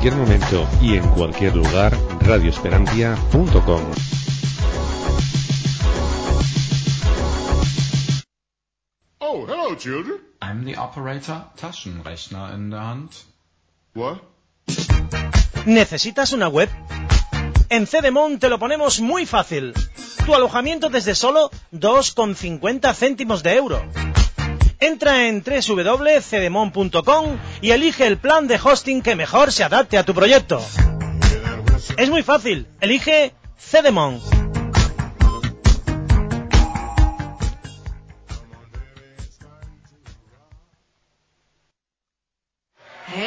[0.00, 3.82] cualquier momento y en cualquier lugar, radioesperantia.com.
[9.18, 10.20] Oh, hello, children.
[10.40, 13.10] I'm the operator, Taschenrechner in der Hand.
[13.94, 14.22] What?
[15.66, 16.70] ¿Necesitas una web?
[17.68, 19.74] En Cedemon te lo ponemos muy fácil.
[20.24, 23.84] Tu alojamiento desde solo 2,50 céntimos de euro.
[24.80, 30.14] Entra en www.cedemon.com y elige el plan de hosting que mejor se adapte a tu
[30.14, 30.60] proyecto.
[31.98, 32.66] Es muy fácil.
[32.80, 34.39] Elige Cedemon.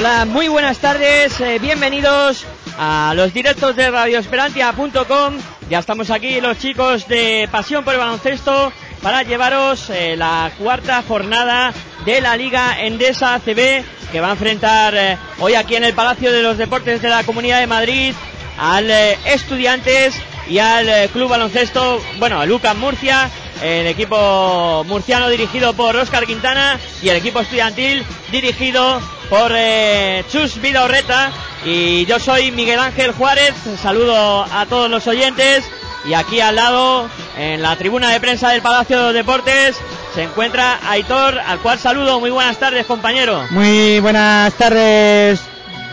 [0.00, 2.46] Hola, muy buenas tardes, eh, bienvenidos
[2.78, 5.34] a los directos de radioesperantia.com.
[5.68, 11.04] Ya estamos aquí los chicos de Pasión por el Baloncesto para llevaros eh, la cuarta
[11.06, 11.74] jornada
[12.06, 16.32] de la Liga Endesa ACB que va a enfrentar eh, hoy aquí en el Palacio
[16.32, 18.14] de los Deportes de la Comunidad de Madrid
[18.58, 20.14] al Estudiantes
[20.48, 23.28] y al Club Baloncesto, bueno, a Lucas Murcia,
[23.62, 30.60] el equipo murciano dirigido por Óscar Quintana y el equipo estudiantil dirigido por eh, Chus
[30.60, 31.30] Vidaurreta
[31.64, 35.64] y yo soy Miguel Ángel Juárez, saludo a todos los oyentes
[36.04, 37.08] y aquí al lado
[37.38, 39.76] en la tribuna de prensa del Palacio de los Deportes
[40.16, 43.46] se encuentra Aitor, al cual saludo, muy buenas tardes compañero.
[43.50, 45.40] Muy buenas tardes,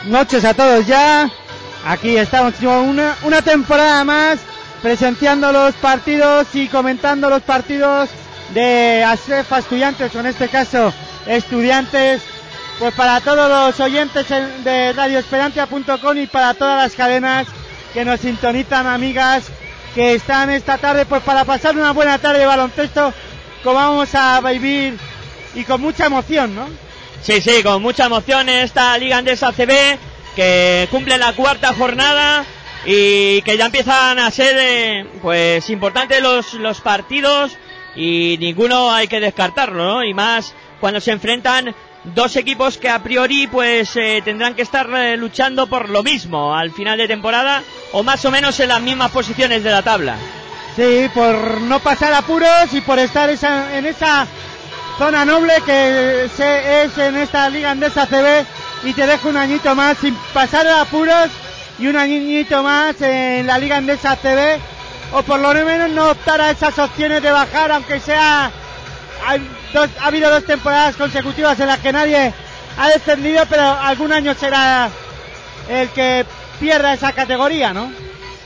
[0.05, 1.29] noches a todos ya.
[1.85, 4.39] Aquí estamos una, una temporada más
[4.81, 8.09] presenciando los partidos y comentando los partidos
[8.55, 10.91] de ASEFA Estudiantes, o en este caso
[11.27, 12.23] Estudiantes,
[12.79, 17.47] pues para todos los oyentes en- de radioesperantia.com y para todas las cadenas
[17.93, 19.45] que nos sintonizan, amigas,
[19.95, 23.13] que están esta tarde pues para pasar una buena tarde de baloncesto,
[23.63, 24.97] como vamos a vivir
[25.55, 26.67] y con mucha emoción, ¿no?
[27.21, 29.97] Sí, sí, con mucha emoción en esta Liga Andesa CB
[30.35, 32.45] que cumple la cuarta jornada
[32.85, 37.53] y que ya empiezan a ser eh, pues importantes los, los partidos
[37.95, 40.03] y ninguno hay que descartarlo, ¿no?
[40.03, 41.73] Y más cuando se enfrentan
[42.13, 46.55] dos equipos que a priori pues eh, tendrán que estar eh, luchando por lo mismo
[46.55, 50.15] al final de temporada o más o menos en las mismas posiciones de la tabla.
[50.75, 54.27] Sí, por no pasar apuros y por estar esa- en esa
[54.97, 58.45] zona noble que se, es en esta Liga Andesa CB
[58.83, 61.29] y te deja un añito más sin pasar apuros
[61.79, 64.59] y un añito más en la Liga Andesa CB
[65.13, 68.51] o por lo menos no optar a esas opciones de bajar aunque sea
[69.73, 72.33] ha habido dos temporadas consecutivas en las que nadie
[72.77, 74.89] ha descendido pero algún año será
[75.69, 76.25] el que
[76.59, 77.91] pierda esa categoría, ¿no?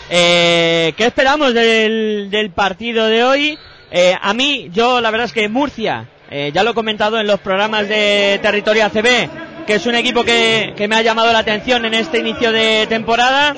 [0.10, 3.58] Eh, ¿Qué esperamos del, del partido de hoy?
[3.94, 7.28] Eh, a mí, yo la verdad es que Murcia, eh, ya lo he comentado en
[7.28, 11.84] los programas de Territorio ACB, que es un equipo que, me ha llamado la atención
[11.86, 13.54] en este inicio de temporada,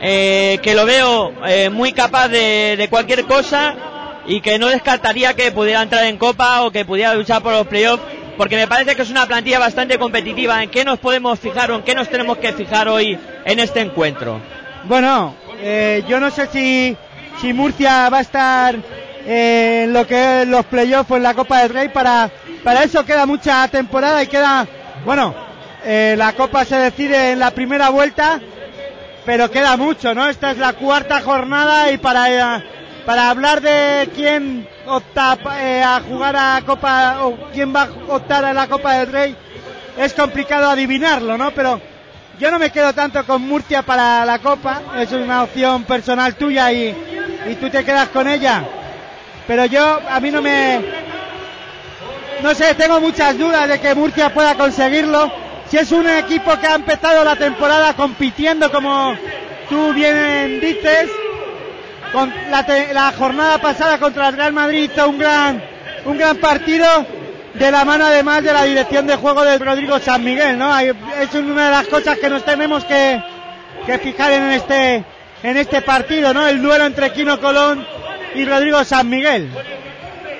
[0.00, 1.32] eh, que lo veo
[1.72, 3.76] muy capaz de cualquier cosa
[4.28, 7.66] y que no descartaría que pudiera entrar en Copa o que pudiera luchar por los
[7.66, 8.04] playoffs,
[8.36, 10.62] porque me parece que es una plantilla bastante competitiva.
[10.62, 13.80] ¿En qué nos podemos fijar o en qué nos tenemos que fijar hoy en este
[13.80, 14.38] encuentro?
[14.84, 16.94] Bueno, eh, yo no sé si,
[17.40, 18.76] si Murcia va a estar
[19.26, 21.88] eh, en lo que es los playoffs o en la Copa del Rey.
[21.88, 22.30] Para,
[22.62, 24.68] para eso queda mucha temporada y queda,
[25.06, 25.34] bueno,
[25.84, 28.38] eh, la Copa se decide en la primera vuelta,
[29.24, 30.28] pero queda mucho, ¿no?
[30.28, 32.62] Esta es la cuarta jornada y para,
[33.08, 38.44] para hablar de quién opta eh, a jugar a Copa o quién va a optar
[38.44, 39.36] a la Copa del Rey
[39.96, 41.50] es complicado adivinarlo, ¿no?
[41.52, 41.80] Pero
[42.38, 46.70] yo no me quedo tanto con Murcia para la Copa, es una opción personal tuya
[46.70, 46.94] y,
[47.48, 48.62] y tú te quedas con ella.
[49.46, 50.78] Pero yo, a mí no me...
[52.42, 55.32] No sé, tengo muchas dudas de que Murcia pueda conseguirlo.
[55.70, 59.14] Si es un equipo que ha empezado la temporada compitiendo como
[59.70, 61.08] tú bien dices,
[62.12, 65.62] con la, la jornada pasada contra el Real Madrid un gran,
[66.04, 66.86] un gran partido
[67.54, 70.78] de la mano además de la dirección de juego de Rodrigo San Miguel, ¿no?
[70.78, 73.22] Es una de las cosas que nos tenemos que,
[73.86, 75.04] que fijar en este,
[75.42, 76.46] en este partido, ¿no?
[76.46, 77.86] El duelo entre Quino Colón
[78.34, 79.50] y Rodrigo San Miguel.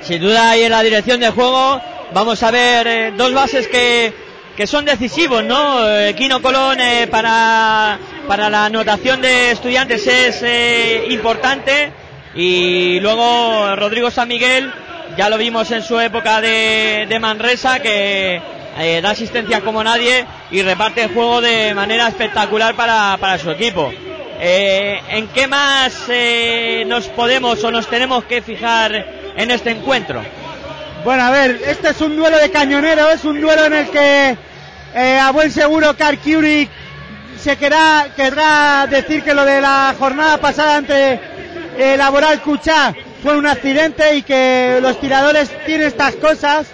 [0.03, 1.81] Sin duda ahí en la dirección de juego
[2.13, 4.13] vamos a ver eh, dos bases que,
[4.59, 5.89] que son decisivos, ¿no?
[5.89, 7.97] Eh, Quino Colón eh, para,
[8.27, 11.93] para la anotación de estudiantes es eh, importante
[12.35, 14.73] y luego Rodrigo San Miguel
[15.17, 18.43] ya lo vimos en su época de, de Manresa que
[18.81, 23.53] eh, da asistencia como nadie y reparte el juego de manera espectacular para, para su
[23.53, 23.93] equipo.
[24.41, 29.07] Eh, ¿En qué más eh, nos podemos o nos tenemos que fijar
[29.37, 30.21] en este encuentro?
[31.05, 34.48] Bueno, a ver, este es un duelo de cañoneros, es un duelo en el que
[34.95, 36.71] eh, a buen seguro Karl Kurik
[37.41, 41.21] se querrá, querrá decir que lo de la jornada pasada ante
[41.77, 46.67] eh, Laboral Cuchá fue un accidente y que los tiradores tienen estas cosas.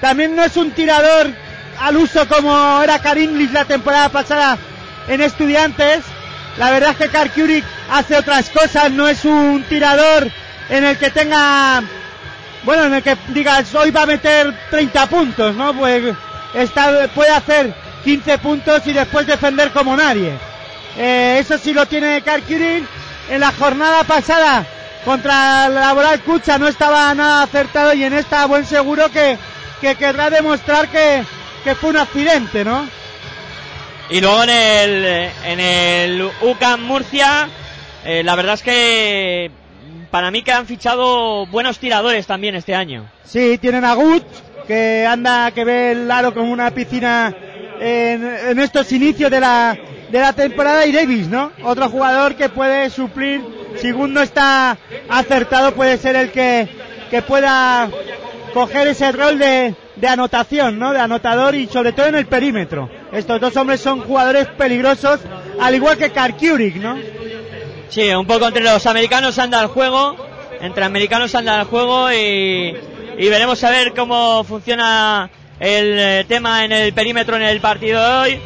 [0.00, 1.30] También no es un tirador
[1.78, 4.58] al uso como era Karim la temporada pasada
[5.08, 6.02] en Estudiantes.
[6.58, 10.30] La verdad es que Karl Kurik hace otras cosas, no es un tirador
[10.68, 11.82] en el que tenga
[12.62, 15.72] bueno, en el que digas hoy va a meter 30 puntos, ¿no?
[15.74, 16.14] Pues
[16.54, 17.72] está, puede hacer
[18.04, 20.32] 15 puntos y después defender como nadie.
[20.96, 22.86] Eh, eso sí lo tiene Karkirin.
[23.28, 24.66] En la jornada pasada
[25.04, 29.38] contra la Laboral Cucha no estaba nada acertado y en esta buen seguro que,
[29.80, 31.22] que querrá demostrar que,
[31.62, 32.88] que fue un accidente, ¿no?
[34.10, 37.48] Y luego en el, en el UCAM Murcia,
[38.04, 39.50] eh, la verdad es que
[40.10, 43.08] para mí que han fichado buenos tiradores también este año.
[43.24, 44.24] Sí, tienen a Gut,
[44.66, 47.34] que anda, que ve el aro como una piscina
[47.80, 49.76] en, en estos inicios de la,
[50.10, 51.52] de la temporada y Davis, ¿no?
[51.62, 53.40] Otro jugador que puede suplir,
[53.94, 54.76] Gut no está
[55.08, 56.68] acertado, puede ser el que,
[57.10, 57.88] que pueda
[58.52, 60.92] coger ese rol de, de anotación, ¿no?
[60.92, 62.90] De anotador y sobre todo en el perímetro.
[63.12, 65.20] Estos dos hombres son jugadores peligrosos,
[65.60, 66.96] al igual que Karkiurik, ¿no?
[67.88, 70.16] Sí, un poco entre los americanos anda el juego,
[70.60, 72.76] entre americanos anda el juego y,
[73.20, 75.28] y veremos a ver cómo funciona
[75.58, 78.40] el eh, tema en el perímetro en el partido de hoy.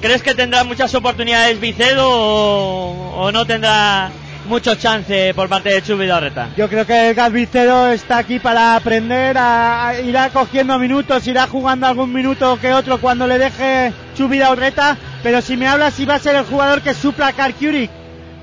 [0.00, 4.10] ¿Crees que tendrá muchas oportunidades Vicedo o, o no tendrá
[4.46, 6.50] mucho chance por parte de Chubi Dorreta?
[6.56, 11.46] Yo creo que el Galvicedo está aquí para aprender, a, a- irá cogiendo minutos, irá
[11.46, 16.04] jugando algún minuto que otro cuando le deje Chubida Orreta, pero si me hablas si
[16.04, 17.90] va a ser el jugador que supla a Karkiurik,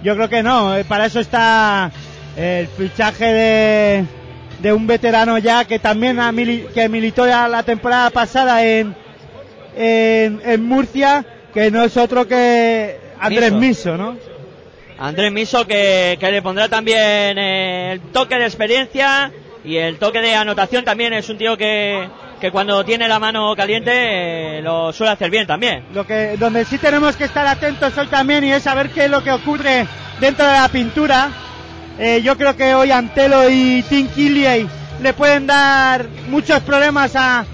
[0.03, 1.89] yo creo que no, eh, para eso está
[2.35, 4.05] el fichaje de,
[4.59, 8.95] de un veterano ya que también ha mili- que militó ya la temporada pasada en,
[9.75, 13.91] en, en Murcia, que no es otro que Andrés Miso.
[13.91, 14.17] Miso, ¿no?
[14.97, 19.31] Andrés Miso que, que le pondrá también eh, el toque de experiencia
[19.63, 22.07] y el toque de anotación también es un tío que,
[22.39, 23.91] que cuando tiene la mano caliente
[24.59, 25.83] eh, lo suele hacer bien también.
[25.93, 29.11] Lo que, donde sí tenemos que estar atentos hoy también y es saber qué es
[29.11, 29.85] lo que ocurre
[30.21, 31.29] dentro de la pintura.
[31.97, 34.67] Eh, yo creo que hoy Antelo y Tim Killiey
[35.01, 37.45] le pueden dar muchos problemas a,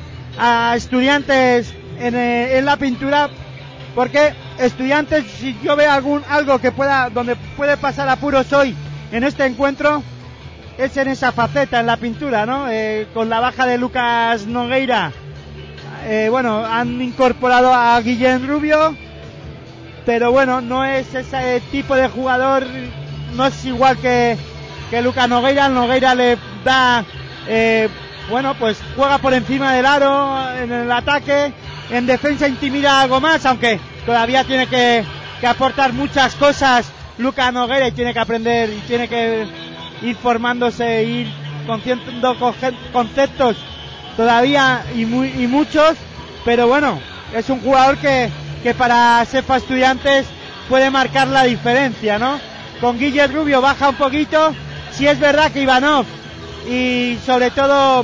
[0.75, 3.29] estudiantes en, eh, en la pintura
[3.93, 8.73] porque estudiantes si yo veo algún algo que pueda donde puede pasar apuros hoy
[9.11, 10.01] en este encuentro
[10.77, 15.11] es en esa faceta en la pintura no Eh, con la baja de Lucas Nogueira.
[16.05, 18.95] Eh, bueno, han incorporado a Guillén Rubio,
[20.05, 22.65] pero bueno, no es ese tipo de jugador,
[23.35, 24.37] no es igual que,
[24.89, 25.69] que Lucas Nogueira.
[25.69, 27.03] Nogueira le da,
[27.47, 27.89] eh,
[28.29, 31.51] bueno, pues juega por encima del aro en el ataque,
[31.89, 35.03] en defensa intimida algo más, aunque todavía tiene que,
[35.47, 36.85] aportar muchas cosas
[37.17, 39.47] Lucas Nogueira y tiene que aprender y tiene que
[40.03, 41.33] ir formándose, ir
[41.65, 43.55] conociendo coge- conceptos
[44.15, 45.95] todavía y, muy, y muchos,
[46.45, 46.99] pero bueno,
[47.33, 48.29] es un jugador que,
[48.61, 50.27] que para Sefa Estudiantes
[50.69, 52.39] puede marcar la diferencia, ¿no?
[52.81, 54.53] Con Guille Rubio baja un poquito,
[54.91, 56.05] si es verdad que Ivanov
[56.67, 58.03] y sobre todo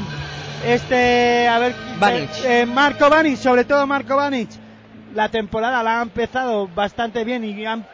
[0.66, 2.30] este, a ver, Banic.
[2.46, 4.50] eh, Marco Banic, sobre todo Marco Banic,
[5.16, 7.86] la temporada la ha empezado bastante bien y han-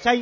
[0.00, 0.14] se ha,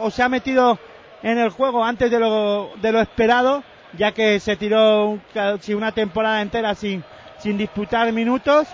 [0.00, 0.78] o se ha metido
[1.24, 3.64] en el juego antes de lo, de lo esperado,
[3.96, 7.02] ya que se tiró casi una temporada entera sin,
[7.40, 8.68] sin disputar minutos.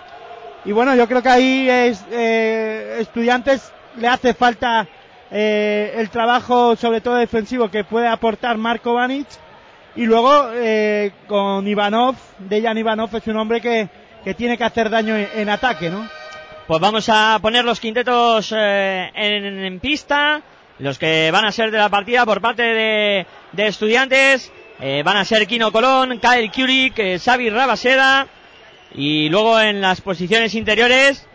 [0.66, 4.86] Y bueno, yo creo que ahí es, eh, estudiantes le hace falta
[5.36, 9.26] eh, el trabajo, sobre todo defensivo, que puede aportar Marco Banic.
[9.96, 13.88] Y luego eh, con Ivanov, Dejan Ivanov es un hombre que,
[14.24, 16.08] que tiene que hacer daño en, ataque, ¿no?
[16.68, 20.40] Pues vamos a poner los quintetos eh, en, en pista,
[20.78, 24.52] los que van a ser de la partida por parte de, de estudiantes.
[24.80, 28.26] eh, van a ser Kino Colón, Kyle Kurik, Xavi Rabaseda.
[28.96, 31.26] Y luego en las posiciones interiores,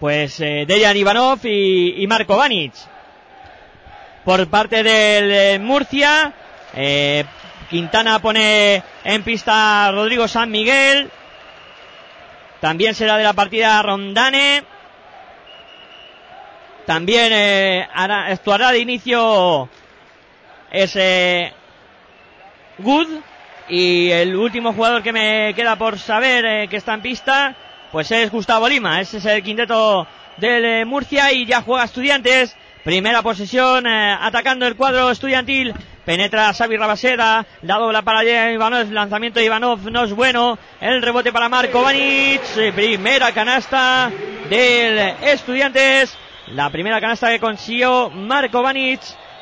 [0.00, 2.72] pues eh, Dejan Ivanov y, Marco Banic.
[4.24, 6.32] Por parte del eh, Murcia,
[6.74, 7.24] eh,
[7.70, 11.10] Quintana pone en pista Rodrigo San Miguel.
[12.60, 14.64] También será de la partida Rondane.
[16.86, 19.68] También eh, hará- actuará de inicio
[20.70, 21.52] ese
[22.78, 23.08] Good.
[23.68, 27.56] Y el último jugador que me queda por saber eh, que está en pista,
[27.92, 29.00] pues es Gustavo Lima.
[29.00, 32.56] Ese es el quinteto del eh, Murcia y ya juega Estudiantes.
[32.84, 35.74] Primera posesión, eh, atacando el cuadro estudiantil.
[36.04, 40.56] Penetra Xavi Rabaseda, la dobla para Ivanov, lanzamiento de Ivanov no es bueno.
[40.80, 44.08] El rebote para Marco Banic, eh, primera canasta
[44.48, 46.16] del Estudiantes.
[46.52, 49.00] La primera canasta que consiguió Marco Banic.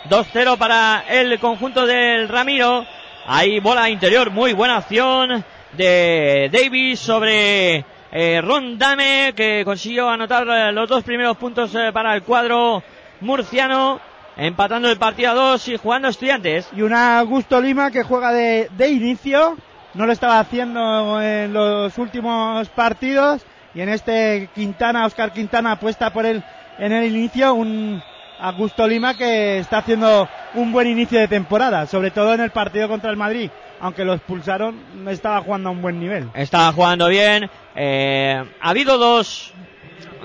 [0.08, 2.86] 2-0 para el conjunto del Ramiro.
[3.26, 7.84] Ahí bola interior, muy buena acción de Davis sobre
[8.16, 12.80] eh, Ron Dame, que consiguió anotar eh, los dos primeros puntos eh, para el cuadro
[13.20, 14.00] murciano,
[14.36, 16.68] empatando el partido a dos y jugando estudiantes.
[16.76, 19.56] Y un Augusto Lima que juega de, de inicio,
[19.94, 23.44] no lo estaba haciendo en los últimos partidos
[23.74, 26.40] y en este Quintana, Oscar Quintana apuesta por él
[26.78, 28.00] en el inicio, un
[28.38, 32.88] Augusto Lima que está haciendo un buen inicio de temporada, sobre todo en el partido
[32.88, 33.50] contra el Madrid,
[33.80, 36.28] aunque lo expulsaron, estaba jugando a un buen nivel.
[36.34, 37.48] Está jugando bien.
[37.74, 39.52] eh, ha habido dos,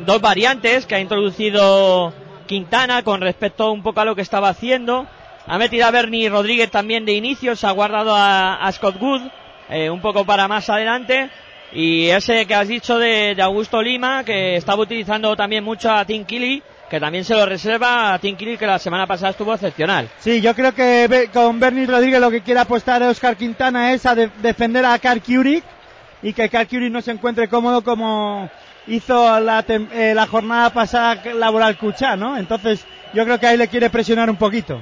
[0.06, 2.14] dos variantes que ha introducido
[2.48, 5.08] Quintana con respecto un poco a lo que estaba haciendo.
[5.46, 9.22] Ha metido a Bernie Rodríguez también de inicio, se ha guardado a, a Scott Good
[9.70, 11.30] eh, un poco para más adelante.
[11.72, 16.04] Y ese que has dicho de, de Augusto Lima, que estaba utilizando también mucho a
[16.06, 19.54] Tim Kelly, que también se lo reserva a Tim Kelly, que la semana pasada estuvo
[19.54, 20.10] excepcional.
[20.20, 24.16] Sí, yo creo que con Bernie Rodríguez lo que quiere apostar Oscar Quintana es a
[24.16, 25.64] de- defender a Karl Kurik
[26.24, 28.50] y que Karl Kurik no se encuentre cómodo como
[28.88, 32.38] hizo la, eh, la jornada pasada laboral Cuchá, ¿no?
[32.38, 34.82] Entonces yo creo que ahí le quiere presionar un poquito.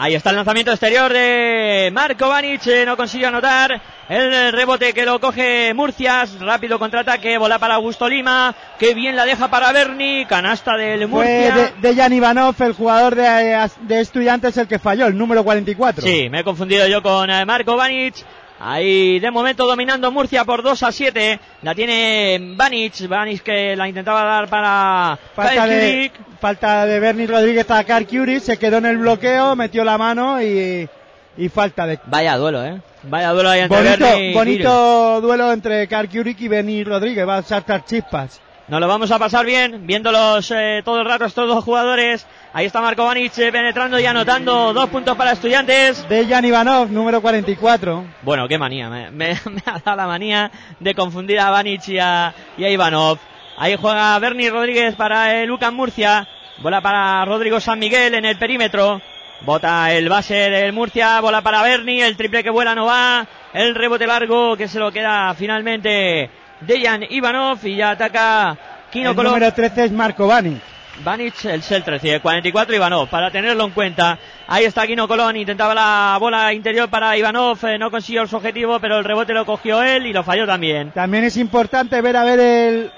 [0.00, 3.82] Ahí está el lanzamiento exterior de Marco Banic, eh, no consiguió anotar.
[4.08, 9.24] El rebote que lo coge Murcias, rápido contraataque, bola para Augusto Lima, que bien la
[9.24, 11.54] deja para Berni, canasta del Fue Murcia.
[11.56, 16.06] de, Dejan Ivanov, el jugador de, de estudiantes, el que falló, el número 44.
[16.06, 18.24] Sí, me he confundido yo con eh, Marco Banic.
[18.60, 21.40] Ahí de momento dominando Murcia por 2 a 7.
[21.62, 26.10] La tiene Banic, Banic que la intentaba dar para Falta de,
[26.40, 30.42] falta de Bernie Rodríguez a Karl Kurik, se quedó en el bloqueo, metió la mano
[30.42, 30.88] y,
[31.36, 32.80] y falta de Vaya duelo, eh.
[33.04, 37.26] Vaya duelo ahí entre Bonito, Berni bonito duelo entre Karl Kurik y Benny Rodríguez.
[37.26, 38.40] Va a saltar chispas.
[38.68, 42.26] Nos lo vamos a pasar bien, viéndolos eh, todo el rato estos dos jugadores.
[42.52, 46.06] Ahí está Marco Banic eh, penetrando y anotando dos puntos para estudiantes.
[46.06, 48.04] Dejan Ivanov, número 44.
[48.22, 51.98] Bueno, qué manía, me, me- me ha dado la manía de confundir a Banic y
[51.98, 53.18] a, y a Ivanov.
[53.56, 56.28] Ahí juega Bernie Rodríguez para el Lucan Murcia.
[56.58, 59.00] Bola para Rodrigo San Miguel en el perímetro.
[59.46, 63.26] Bota el base del Murcia, bola para Bernie, el triple que vuela no va.
[63.54, 66.28] El rebote largo que se lo queda finalmente
[66.60, 68.56] Dejan Ivanov y ya ataca
[68.90, 69.32] Kino El Colón.
[69.34, 70.58] número 13 es Marco Bani.
[71.04, 74.18] Banic, el Cel 13, el 44 Ivanov, para tenerlo en cuenta.
[74.48, 78.80] Ahí está Kino Colón, intentaba la bola interior para Ivanov, eh, no consiguió su objetivo,
[78.80, 80.90] pero el rebote lo cogió él y lo falló también.
[80.90, 82.90] También es importante ver a ver el,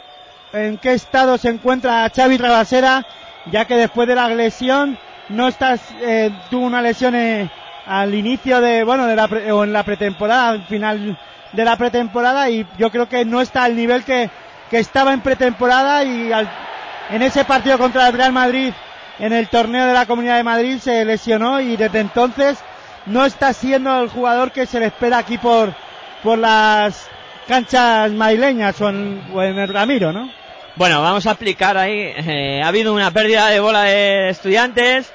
[0.55, 3.05] en qué estado se encuentra Xavi Rabasera,
[3.53, 4.97] ya que después de la lesión
[5.29, 7.51] no estás, eh, tuvo una lesión eh,
[7.85, 11.19] al inicio de, bueno, de la pre- o en la pretemporada, al final
[11.53, 14.31] de la pretemporada y yo creo que no está al nivel que,
[14.71, 16.51] que estaba en pretemporada y al-
[17.11, 18.73] en ese partido contra el Real Madrid
[19.19, 22.59] en el torneo de la Comunidad de Madrid se lesionó y desde entonces
[23.07, 25.75] no está siendo el jugador que se le espera aquí por,
[26.23, 27.09] por las
[27.49, 29.23] canchas madrileñas o en,
[29.59, 30.31] el Ramiro, ¿no?
[30.77, 32.13] Bueno, vamos a explicar ahí.
[32.17, 35.13] eh, ha habido una pérdida de bola de estudiantes.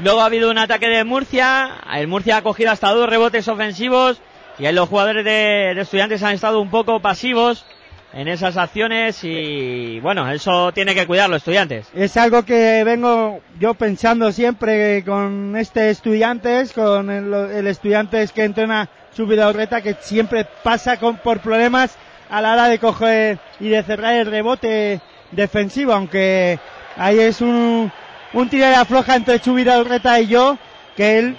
[0.00, 1.70] Luego ha habido un ataque de Murcia.
[1.94, 4.20] El Murcia ha cogido hasta dos rebotes ofensivos.
[4.58, 7.64] Y ahí los jugadores de, estudiantes han estado un poco pasivos
[8.12, 9.22] en esas acciones.
[9.22, 11.88] Y bueno, eso tiene que cuidarlo estudiantes.
[11.94, 18.44] Es algo que vengo yo pensando siempre con este estudiantes, con el, el estudiantes que
[18.44, 21.96] entrena su Vidal-Reta, que siempre pasa por problemas
[22.30, 25.00] a la hora de coger y de cerrar el rebote
[25.32, 26.58] defensivo, aunque
[26.96, 27.90] ahí es un,
[28.32, 30.58] un tira y afloja entre Chubira Reta y yo,
[30.96, 31.36] que él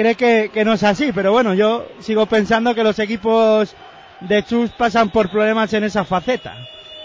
[0.00, 3.74] cree que, que no es así, pero bueno, yo sigo pensando que los equipos
[4.20, 6.54] de Chus pasan por problemas en esa faceta.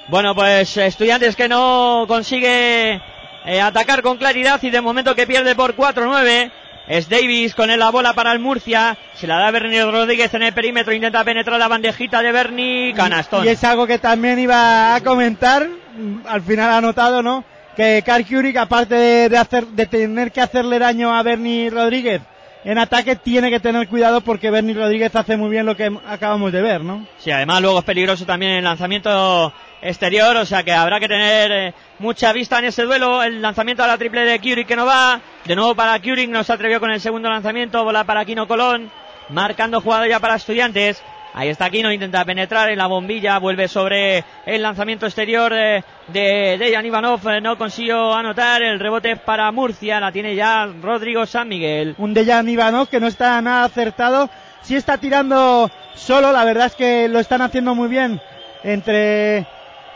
[0.08, 3.02] Bueno, pues estudiantes que no consigue
[3.46, 6.52] eh, atacar con claridad y de momento que pierde por 4-9.
[6.88, 8.96] Es Davis con la bola para el Murcia.
[9.16, 10.94] Se la da Bernie Rodríguez en el perímetro.
[10.94, 12.94] Intenta penetrar la bandejita de Bernie.
[12.94, 13.44] Canastón.
[13.44, 17.44] Y es algo que también iba a comentar, mm, al final ha notado, ¿no?
[17.76, 18.96] Que Karl Kurik, aparte
[19.30, 22.22] de hacer, de tener que hacerle daño a Bernie Rodríguez
[22.66, 26.52] en ataque tiene que tener cuidado porque Bernie Rodríguez hace muy bien lo que acabamos
[26.52, 27.06] de ver, ¿no?
[27.20, 29.54] Sí, además luego es peligroso también el lanzamiento
[29.84, 33.22] exterior, o sea que habrá que tener eh, mucha vista en ese duelo.
[33.22, 35.22] El lanzamiento a la triple de Curie que no va.
[35.46, 37.84] De nuevo para Curie, no se atrevió con el segundo lanzamiento.
[37.84, 38.90] Bola para Kino Colón.
[39.30, 41.04] Marcando jugada ya para estudiantes.
[41.38, 46.58] Ahí está Kino, intenta penetrar en la bombilla, vuelve sobre el lanzamiento exterior de, de
[46.58, 51.26] Dejan Ivanov, eh, no consiguió anotar, el rebote es para Murcia, la tiene ya Rodrigo
[51.26, 51.94] San Miguel.
[51.98, 54.30] Un Dejan Ivanov que no está nada acertado,
[54.62, 58.22] sí está tirando solo, la verdad es que lo están haciendo muy bien
[58.64, 59.46] entre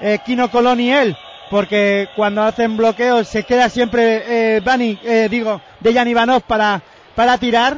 [0.02, 1.16] eh, Kino Colón y él,
[1.50, 6.82] porque cuando hacen bloqueos se queda siempre eh, Bani, eh, digo, Dejan Ivanov para,
[7.16, 7.78] para tirar,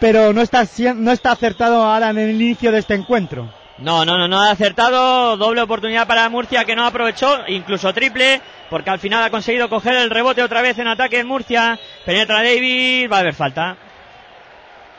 [0.00, 0.66] pero no está,
[0.96, 3.52] no está acertado ahora en el inicio de este encuentro.
[3.78, 5.36] No, no, no, no ha acertado.
[5.36, 9.94] Doble oportunidad para Murcia que no aprovechó, incluso triple, porque al final ha conseguido coger
[9.94, 11.78] el rebote otra vez en ataque en Murcia.
[12.04, 13.76] Penetra Davis, va a haber falta.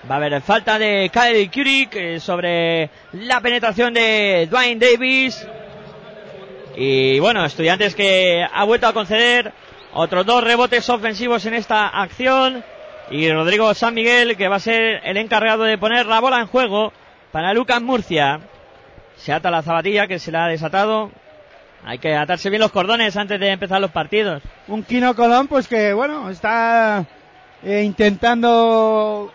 [0.09, 5.47] Va a haber falta de Kyle Kurik eh, sobre la penetración de Dwayne Davis.
[6.75, 9.53] Y bueno, estudiantes que ha vuelto a conceder
[9.93, 12.63] otros dos rebotes ofensivos en esta acción.
[13.11, 16.47] Y Rodrigo San Miguel, que va a ser el encargado de poner la bola en
[16.47, 16.93] juego
[17.33, 18.39] para Lucas Murcia.
[19.17, 21.11] Se ata la zabatilla que se la ha desatado.
[21.83, 24.41] Hay que atarse bien los cordones antes de empezar los partidos.
[24.69, 27.05] Un Kino Colón, pues que bueno, está
[27.63, 29.29] eh, intentando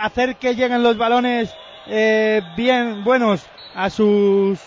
[0.00, 1.54] hacer que lleguen los balones
[1.86, 4.58] eh, bien buenos a sus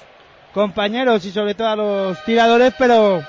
[0.54, 3.22] compañeros y sobre todo a los tiradores, pero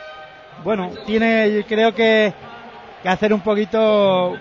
[0.62, 2.32] bueno, tiene creo que,
[3.04, 4.34] que hacer un poquito,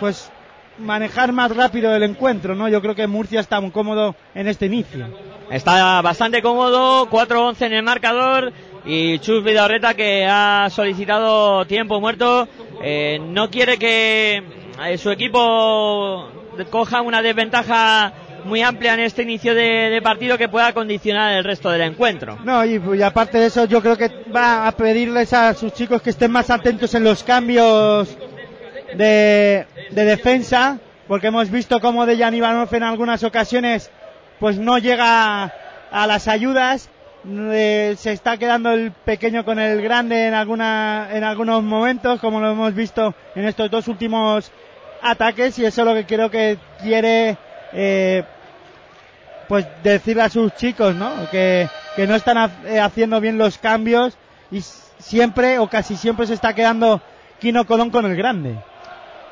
[0.00, 0.32] pues
[0.78, 2.66] manejar más rápido el encuentro, ¿no?
[2.66, 5.06] Yo creo que Murcia está muy cómodo en este inicio.
[5.50, 8.54] Está bastante cómodo, 4-11 en el marcador.
[8.86, 12.48] Y Chus Vidorreta que ha solicitado tiempo muerto.
[12.82, 14.42] eh, no quiere que
[14.82, 16.30] eh, su equipo
[16.70, 21.70] coja una desventaja muy amplia en este inicio de, partido que pueda condicionar el resto
[21.70, 22.38] del encuentro.
[22.44, 26.02] No, y, y aparte de eso, yo creo que va a pedirles a sus chicos
[26.02, 28.16] que estén más atentos en los cambios
[28.94, 30.78] de, de defensa,
[31.08, 33.90] porque hemos visto cómo Dejan Ivanov en algunas ocasiones
[34.38, 35.52] pues no llega
[35.92, 36.90] a las ayudas,
[37.24, 42.40] eh, se está quedando el pequeño con el grande en alguna en algunos momentos, como
[42.40, 44.50] lo hemos visto en estos dos últimos
[45.00, 47.36] ataques, y eso es lo que creo que quiere
[47.72, 48.24] eh,
[49.48, 51.28] pues decirle a sus chicos, ¿no?
[51.30, 54.16] Que, que no están eh, haciendo bien los cambios
[54.50, 54.62] y
[54.98, 57.00] siempre o casi siempre se está quedando
[57.40, 58.56] Kino Colón con el grande.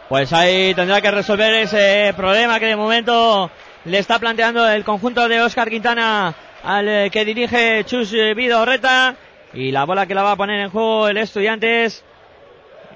[0.08, 3.50] Pues ahí tendrá que resolver ese problema que de momento
[3.84, 9.14] le está planteando el conjunto de Oscar Quintana al eh, que dirige Chus Vidorreta
[9.54, 12.04] y la bola que la va a poner en juego el Estudiantes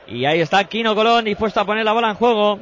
[0.07, 2.59] y ahí está Kino Colón dispuesto a poner la bola en juego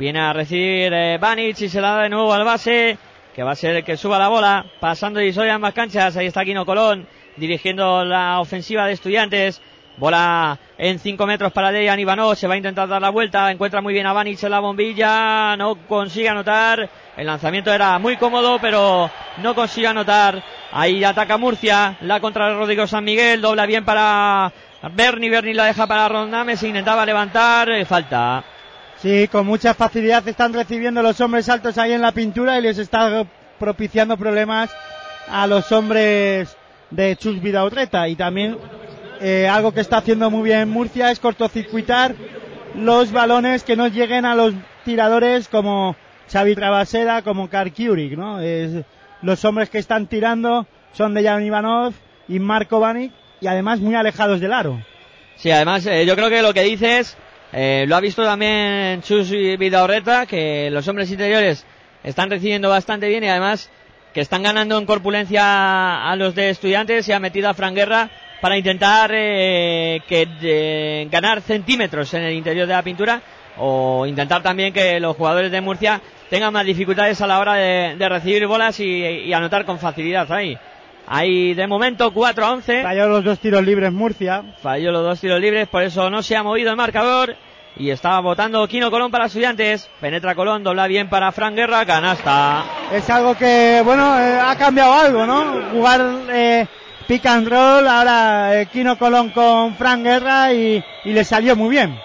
[0.00, 2.96] viene a recibir eh, y se la da de nuevo al base
[3.34, 6.26] que va a ser el que suba la bola pasando y soy ambas canchas ahí
[6.26, 9.60] está Kino Colón dirigiendo la ofensiva de Estudiantes
[9.98, 12.34] Bola en 5 metros para Dejan Ivanov.
[12.34, 13.50] Se va a intentar dar la vuelta.
[13.50, 15.56] Encuentra muy bien a Vanic en la bombilla.
[15.58, 16.88] No consigue anotar.
[17.18, 19.10] El lanzamiento era muy cómodo, pero
[19.42, 20.42] no consigue anotar.
[20.72, 21.98] Ahí ataca Murcia.
[22.00, 23.42] La contra Rodrigo San Miguel.
[23.42, 24.50] Dobla bien para
[24.92, 25.28] Berni.
[25.28, 26.56] Berni la deja para Rondame.
[26.56, 27.68] Se intentaba levantar.
[27.68, 28.42] eh, Falta.
[29.02, 32.76] Sí, con mucha facilidad están recibiendo los hombres altos ahí en la pintura y les
[32.76, 33.24] está
[33.58, 34.70] propiciando problemas
[35.28, 36.54] a los hombres
[36.90, 38.08] de Chus Vidaurreta.
[38.08, 38.58] Y también
[39.20, 42.14] eh, algo que está haciendo muy bien Murcia es cortocircuitar
[42.74, 44.52] los balones que no lleguen a los
[44.84, 45.96] tiradores como
[46.30, 48.38] Xavi Trabasera, como Karl Kurik, ¿no?
[49.22, 51.94] Los hombres que están tirando son de Jan Ivanov
[52.28, 54.78] y Marco Banic y además muy alejados del aro.
[55.36, 57.16] Sí, además, eh, yo creo que lo que dices,
[57.52, 61.66] eh, lo ha visto también Chus Vidaurreta, que los hombres interiores
[62.04, 63.70] están recibiendo bastante bien y además
[64.14, 68.10] que están ganando en corpulencia a los de estudiantes y ha metido a Fran Guerra
[68.40, 73.20] para intentar eh, que eh, ganar centímetros en el interior de la pintura
[73.58, 77.96] o intentar también que los jugadores de Murcia tengan más dificultades a la hora de,
[77.96, 80.56] de recibir bolas y, y anotar con facilidad ahí.
[81.12, 82.82] Ahí de momento 4 a 11.
[82.84, 84.44] Falló los dos tiros libres Murcia.
[84.62, 87.34] Falló los dos tiros libres, por eso no se ha movido el marcador.
[87.76, 89.90] Y estaba votando Kino Colón para estudiantes.
[90.00, 92.64] Penetra Colón, dobla bien para Fran Guerra, canasta.
[92.92, 95.70] es algo que, bueno, eh, ha cambiado algo, ¿no?
[95.72, 96.66] Jugar eh,
[97.08, 101.70] pick and roll, ahora eh, Kino Colón con Frank Guerra y, y le salió muy
[101.70, 101.98] bien.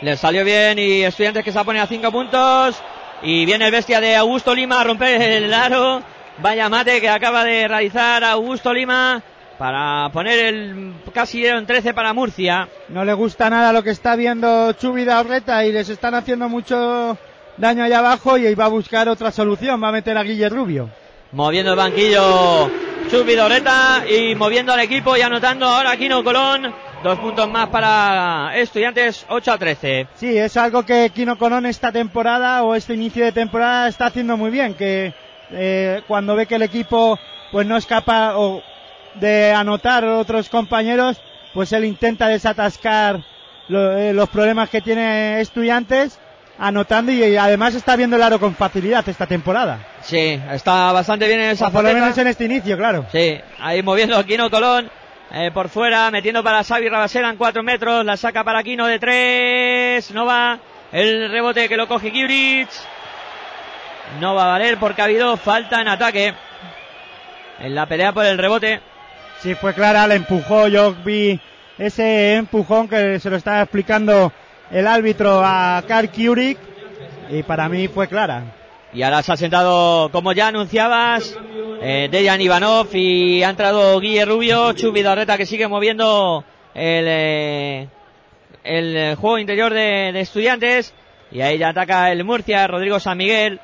[0.00, 2.82] Le salió bien y estudiantes que se pone a 5 puntos.
[3.22, 6.02] Y viene el bestia de Augusto Lima a romper el aro.
[6.38, 9.22] Vaya mate que acaba de realizar Augusto Lima.
[9.58, 12.68] para poner el casillero en 13 para Murcia.
[12.90, 16.48] No le gusta nada lo que está viendo Chubi de Orreta y les están haciendo
[16.50, 17.16] mucho
[17.56, 20.90] daño allá abajo y va a buscar otra solución, va a meter a Guille Rubio.
[21.32, 22.70] Moviendo el banquillo
[23.10, 26.74] Chubi Doreta y moviendo al equipo y anotando ahora Quino Colón.
[27.02, 30.06] Dos puntos más para estudiantes, 8 a 13.
[30.16, 34.36] Sí, es algo que Kino Colón esta temporada o este inicio de temporada está haciendo
[34.36, 35.14] muy bien, que
[35.52, 37.18] eh, cuando ve que el equipo
[37.52, 38.62] pues no es capaz o
[39.14, 41.18] de anotar a otros compañeros,
[41.54, 43.20] pues él intenta desatascar
[43.68, 46.18] lo- eh, los problemas que tiene estudiantes
[46.58, 49.78] anotando y, además está viendo el aro con facilidad esta temporada.
[50.02, 53.06] Sí, está bastante bien en esa por lo menos en este inicio, claro.
[53.12, 54.90] Sí, ahí moviendo Quino Colón.
[55.32, 58.04] eh, por fuera, metiendo para Xavi Rabasera en 4 metros.
[58.04, 60.10] La saca para Quino de 3.
[60.12, 60.58] No va.
[60.92, 62.68] El rebote que lo coge Gibrich.
[64.20, 66.34] No va a valer porque ha habido falta en ataque.
[67.60, 68.80] En la pelea por el rebote.
[69.40, 71.38] Sí, fue clara, le empujó, yo vi
[71.78, 74.32] ese empujón que se lo estaba explicando
[74.70, 76.58] el árbitro a Karl Kurik
[77.30, 78.44] y para mí fue clara.
[78.92, 81.36] Y ahora se ha sentado, como ya anunciabas,
[81.82, 87.88] eh, Dejan Ivanov y ha entrado Guille Rubio, Chubi Dorreta que sigue moviendo el, eh,
[88.64, 90.94] el juego interior de, de estudiantes.
[91.30, 93.60] Y ahí ya ataca el Murcia, Rodrigo San Miguel.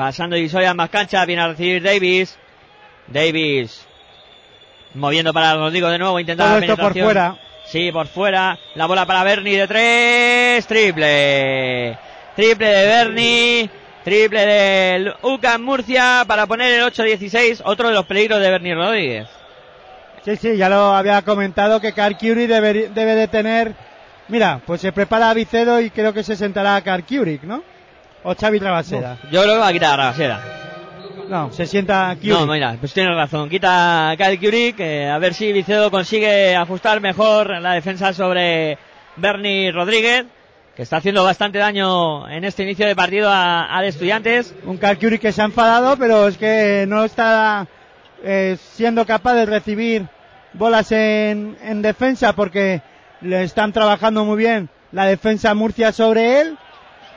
[0.00, 2.38] Pasando Isoya más cancha, viene a recibir Davis.
[3.06, 3.86] Davis
[4.94, 7.36] moviendo para Rodrigo de nuevo, intentando esto por fuera.
[7.66, 8.58] Sí, por fuera.
[8.76, 10.66] La bola para Bernie de tres.
[10.66, 11.98] Triple.
[12.34, 13.70] Triple de Bernie.
[14.02, 17.60] Triple del UCAM Murcia para poner el 8-16.
[17.66, 19.28] Otro de los peligros de Bernie Rodríguez.
[20.24, 23.74] Sí, sí, ya lo había comentado que Karl Kurik debe, debe de tener...
[24.28, 27.62] Mira, pues se prepara a Vicedo y creo que se sentará Karl Kurik, ¿no?
[28.22, 29.16] O Xavi Trabasera.
[29.30, 30.14] Yo creo que va a quitar a.
[31.28, 32.32] No, se sienta Kurik.
[32.32, 33.48] No, mira, pues tienes razón.
[33.48, 38.78] Quita a Kyle Curie, que a ver si Vicedo consigue ajustar mejor la defensa sobre
[39.16, 40.26] Bernie Rodríguez,
[40.74, 44.54] que está haciendo bastante daño en este inicio de partido a, a de estudiantes.
[44.64, 47.68] Un Karl Kurik que se ha enfadado, pero es que no está
[48.24, 50.08] eh, siendo capaz de recibir
[50.52, 52.82] bolas en, en defensa porque
[53.20, 56.58] le están trabajando muy bien la defensa Murcia sobre él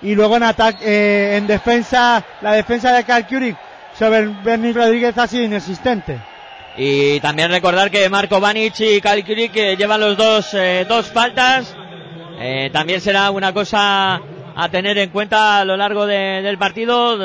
[0.04, 3.58] y luego en ataque eh, en defensa la defensa de Karl Kurik
[3.98, 6.20] sobre Bernie Rodríguez ha sido inexistente.
[6.78, 11.76] Y también recordar que Marco Banic y Curie que llevan los dos, eh, dos faltas.
[12.40, 14.20] Eh, también será una cosa
[14.56, 17.18] a tener en cuenta a lo largo de- del partido.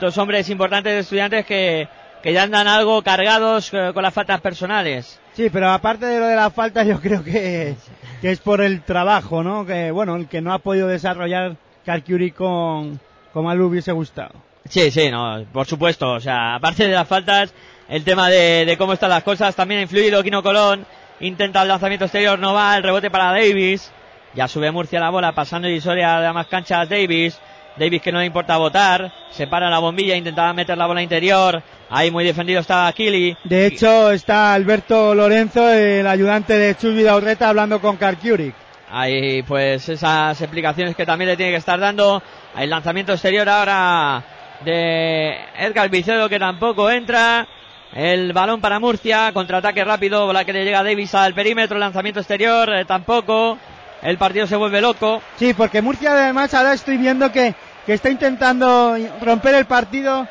[0.00, 1.86] Dos hombres importantes de estudiantes que,
[2.22, 5.20] que ya andan algo cargados eh, con las faltas personales.
[5.34, 7.76] Sí, pero aparte de lo de la falta, yo creo que,
[8.20, 9.64] que es por el trabajo, ¿no?
[9.64, 13.00] Que, bueno, el que no ha podido desarrollar Calcuri con,
[13.34, 14.32] él le hubiese gustado.
[14.68, 16.12] Sí, sí, no, por supuesto.
[16.12, 17.52] O sea, aparte de las faltas,
[17.88, 20.22] el tema de, de cómo están las cosas también ha influido.
[20.22, 20.86] Quino Colón
[21.20, 23.90] intenta el lanzamiento exterior, no va, el rebote para Davis.
[24.34, 27.38] Ya sube Murcia la bola, pasando y Soria de más canchas Davis.
[27.76, 31.62] Davis que no le importa votar, se para la bombilla, intentaba meter la bola interior.
[31.88, 33.36] Ahí muy defendido está Kili.
[33.44, 38.52] De hecho, está Alberto Lorenzo, el ayudante de Chubi Daurreta, hablando con Calcuri.
[38.92, 42.22] Ahí pues esas explicaciones que también le tiene que estar dando.
[42.56, 44.22] El lanzamiento exterior ahora
[44.64, 47.46] de Edgar Vicedo que tampoco entra.
[47.92, 52.72] El balón para Murcia, contraataque rápido, bola que le llega Davis al perímetro, lanzamiento exterior,
[52.72, 53.58] eh, tampoco.
[54.02, 55.20] El partido se vuelve loco.
[55.36, 57.54] Sí, porque Murcia además ahora estoy viendo que,
[57.86, 60.26] que está intentando romper el partido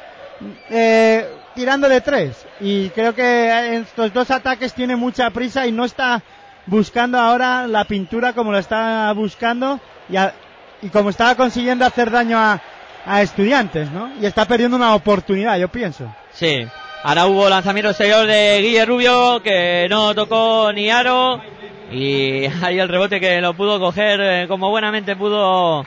[0.69, 2.45] eh, tirando de tres.
[2.61, 6.21] Y creo que estos dos ataques tiene mucha prisa y no está
[6.69, 9.79] buscando ahora la pintura como la está buscando
[10.09, 10.33] y, a-
[10.81, 12.59] y como estaba consiguiendo hacer daño a,
[13.05, 14.09] a estudiantes, ¿no?
[14.21, 16.13] Y está perdiendo una oportunidad, yo pienso.
[16.31, 16.65] Sí.
[17.03, 21.41] Ahora hubo lanzamiento exterior de Guille Rubio que no tocó ni aro.
[21.91, 25.81] Y ahí el rebote que lo pudo coger eh, como buenamente pudo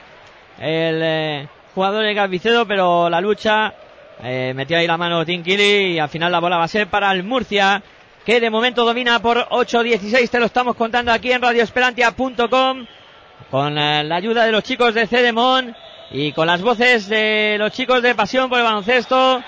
[0.59, 3.73] el eh, jugador de Calvicedo, pero la lucha
[4.23, 6.87] eh, metió ahí la mano Tim Kili y al final la bola va a ser
[6.87, 7.81] para el Murcia,
[8.25, 10.29] que de momento domina por 8-16.
[10.29, 12.85] Te lo estamos contando aquí en radioesperantia.com
[13.51, 15.75] con eh, la ayuda de los chicos de Cedemón
[16.11, 19.43] y con las voces de los chicos de Pasión por el Baloncesto.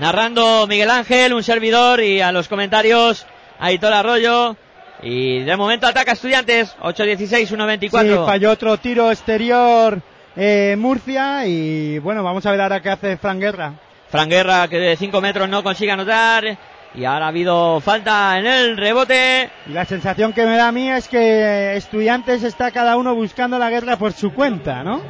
[0.00, 3.26] Narrando Miguel Ángel, un servidor y a los comentarios
[3.58, 4.56] Aitor Arroyo.
[5.02, 8.02] Y de momento ataca Estudiantes, 8-16, 1-24.
[8.02, 10.00] Sí, falló otro tiro exterior
[10.36, 13.74] eh, Murcia y bueno, vamos a ver ahora qué hace Fran Guerra.
[14.08, 16.58] Fran Guerra que de 5 metros no consigue anotar.
[16.94, 19.50] Y ahora ha habido falta en el rebote.
[19.66, 23.58] Y la sensación que me da a mí es que estudiantes está cada uno buscando
[23.58, 25.00] la guerra por su cuenta, ¿no?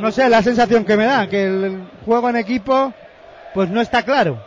[0.00, 2.92] No sé, la sensación que me da, que el juego en equipo
[3.54, 4.38] pues no está claro.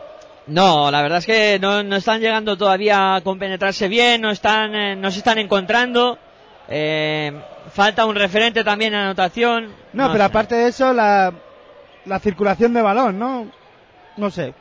[0.48, 4.74] No, la verdad es que no, no están llegando todavía a compenetrarse bien, no están,
[4.76, 6.18] eh, no se están encontrando.
[6.68, 7.32] Eh,
[7.72, 9.74] falta un referente también en anotación.
[9.94, 10.24] No, pero sé.
[10.24, 11.34] aparte de eso, la,
[12.06, 13.48] la circulación de balón, ¿no?
[14.18, 14.54] No sé.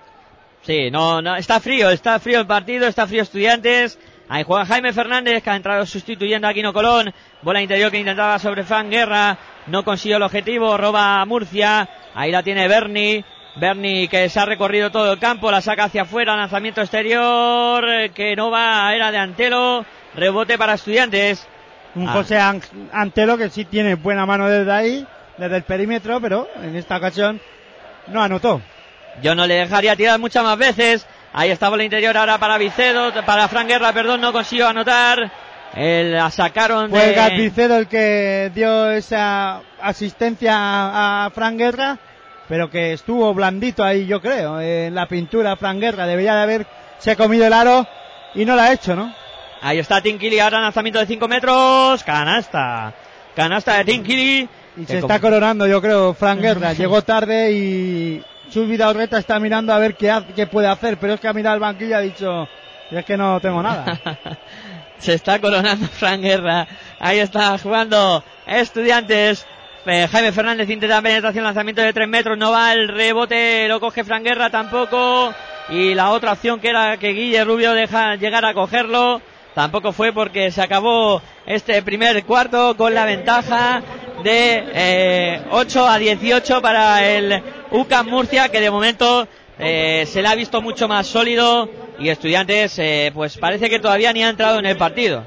[0.68, 3.98] Sí, no, no, está frío, está frío el partido, está frío estudiantes.
[4.28, 7.10] Ahí juega Jaime Fernández, que ha entrado sustituyendo a Aquino Colón.
[7.40, 9.38] Bola interior que intentaba sobre Fran Guerra.
[9.68, 11.88] No consiguió el objetivo, roba a Murcia.
[12.14, 13.24] Ahí la tiene Bernie.
[13.56, 17.82] Bernie que se ha recorrido todo el campo, la saca hacia afuera, lanzamiento exterior,
[18.14, 19.86] que no va, era de Antelo.
[20.14, 21.48] Rebote para estudiantes.
[21.94, 22.12] Un Ah.
[22.12, 22.60] José An-
[22.92, 25.06] Antelo que sí tiene buena mano desde ahí,
[25.38, 27.40] desde el perímetro, pero en esta ocasión
[28.08, 28.60] no anotó.
[29.22, 31.06] Yo no le dejaría tirar muchas más veces.
[31.32, 35.30] Ahí está bola interior ahora para Vicedo, para Fran Guerra, perdón, no consiguió anotar.
[35.74, 37.12] Eh, la sacaron Fue de...
[37.14, 41.98] Gat Vicedo el que dio esa asistencia a, a Fran Guerra,
[42.48, 46.06] pero que estuvo blandito ahí, yo creo, en la pintura Fran Guerra.
[46.06, 47.86] Debería de haberse comido el aro
[48.34, 49.14] y no lo ha hecho, ¿no?
[49.60, 52.04] Ahí está Tinkili, ahora lanzamiento de 5 metros.
[52.04, 52.94] Canasta.
[53.34, 54.48] Canasta de Tinkili.
[54.76, 56.72] Y se está coronando, yo creo, Fran Guerra.
[56.72, 61.14] Llegó tarde y Chus Vidaurreta está mirando a ver qué, ha- qué puede hacer, pero
[61.14, 62.48] es que ha mirado el banquillo y ha dicho,
[62.90, 63.98] es que no tengo nada.
[64.98, 66.66] Se está coronando Fran Guerra.
[66.98, 69.46] Ahí está jugando Estudiantes.
[69.86, 72.36] Eh, Jaime Fernández intenta penetración, lanzamiento de 3 metros.
[72.36, 75.32] No va el rebote, lo coge Fran Guerra tampoco.
[75.70, 79.20] Y la otra opción que era que Guille Rubio deja llegar a cogerlo.
[79.58, 83.82] Tampoco fue porque se acabó este primer cuarto con la ventaja
[84.22, 87.42] de eh, 8 a 18 para el
[87.72, 89.26] UCAM Murcia, que de momento
[89.58, 91.68] eh, se le ha visto mucho más sólido
[91.98, 95.24] y estudiantes eh, pues parece que todavía ni ha entrado en el partido.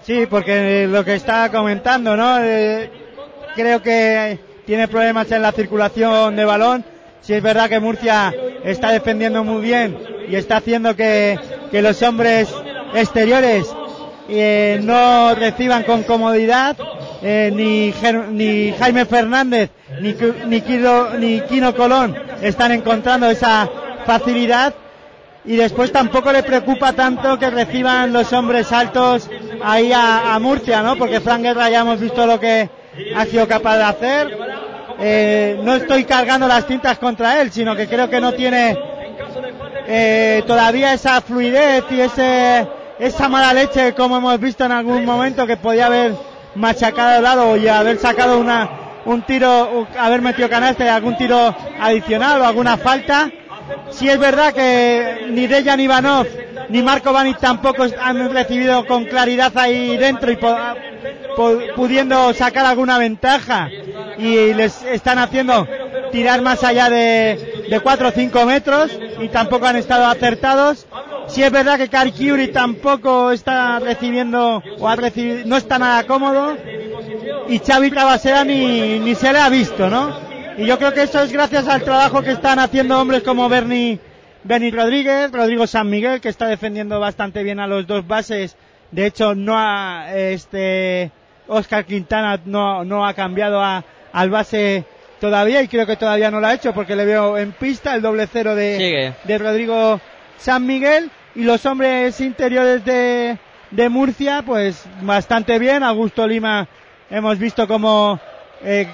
[0.00, 2.42] Sí, porque lo que está comentando, ¿no?
[2.42, 2.90] Eh,
[3.54, 6.86] creo que tiene problemas en la circulación de balón.
[7.20, 8.32] Sí es verdad que Murcia
[8.64, 11.38] está defendiendo muy bien y está haciendo que
[11.70, 12.48] los hombres
[12.94, 13.66] exteriores
[14.28, 16.76] eh, no reciban con comodidad.
[17.26, 17.94] Eh, ni,
[18.32, 20.14] ni Jaime Fernández ni,
[20.46, 20.62] ni,
[21.18, 23.66] ni Kino Colón están encontrando esa
[24.04, 24.74] facilidad
[25.46, 29.30] y después tampoco le preocupa tanto que reciban los hombres altos
[29.62, 30.96] ahí a, Murcia, ¿no?
[30.96, 32.68] Porque Fran Guerra ya hemos visto lo que
[33.14, 34.38] ha sido capaz de hacer.
[35.00, 38.78] Eh, no estoy cargando las tintas contra él, sino que creo que no tiene
[39.86, 42.66] eh, todavía esa fluidez y ese,
[42.98, 46.14] esa mala leche como hemos visto en algún momento que podía haber
[46.54, 48.70] machacado el lado y haber sacado una,
[49.04, 53.30] un tiro, haber metido canasta y algún tiro adicional o alguna falta.
[53.90, 56.26] Si es verdad que ni Dejan Ivanov
[56.68, 60.38] ni Marco Vanic tampoco han recibido con claridad ahí dentro y
[61.74, 63.68] pudiendo sacar alguna ventaja
[64.18, 65.66] y les están haciendo
[66.12, 70.86] tirar más allá de, de 4 o 5 metros y tampoco han estado acertados.
[71.28, 76.56] Si es verdad que Karkiuri tampoco está recibiendo o ha recibido, no está nada cómodo
[77.48, 80.34] y Xavi Trabasera ni, ni se le ha visto, ¿no?
[80.56, 83.98] Y yo creo que eso es gracias al trabajo que están haciendo hombres como Bernie,
[84.44, 88.56] Bernie Rodríguez, Rodrigo San Miguel, que está defendiendo bastante bien a los dos bases.
[88.92, 91.10] De hecho, no ha, este,
[91.48, 94.84] Oscar Quintana no, no ha cambiado a, al base
[95.24, 98.02] todavía y creo que todavía no lo ha hecho porque le veo en pista el
[98.02, 99.14] doble cero de, Sigue.
[99.24, 99.98] de Rodrigo
[100.36, 103.38] San Miguel y los hombres interiores de,
[103.70, 105.82] de Murcia, pues bastante bien.
[105.82, 106.68] Augusto Lima
[107.08, 108.20] hemos visto como
[108.62, 108.86] eh,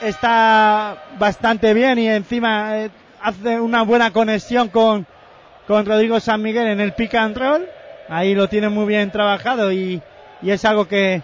[0.00, 5.04] está bastante bien y encima eh, hace una buena conexión con,
[5.66, 7.66] con Rodrigo San Miguel en el pick and roll.
[8.08, 10.00] Ahí lo tiene muy bien trabajado y,
[10.42, 11.22] y es algo que,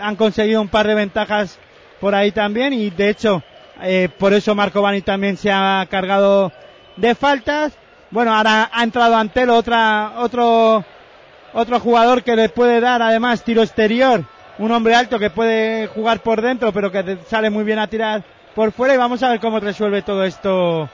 [0.00, 1.58] han conseguido un par de ventajas
[2.00, 3.42] por ahí también y de hecho
[3.82, 6.52] eh, por eso Marco Bani también se ha cargado
[6.96, 7.72] de faltas.
[8.10, 10.84] Bueno, ahora ha entrado Antelo, otra, otro,
[11.52, 14.24] otro jugador que le puede dar además tiro exterior,
[14.58, 18.22] un hombre alto que puede jugar por dentro pero que sale muy bien a tirar
[18.54, 20.88] por fuera y vamos a ver cómo resuelve todo esto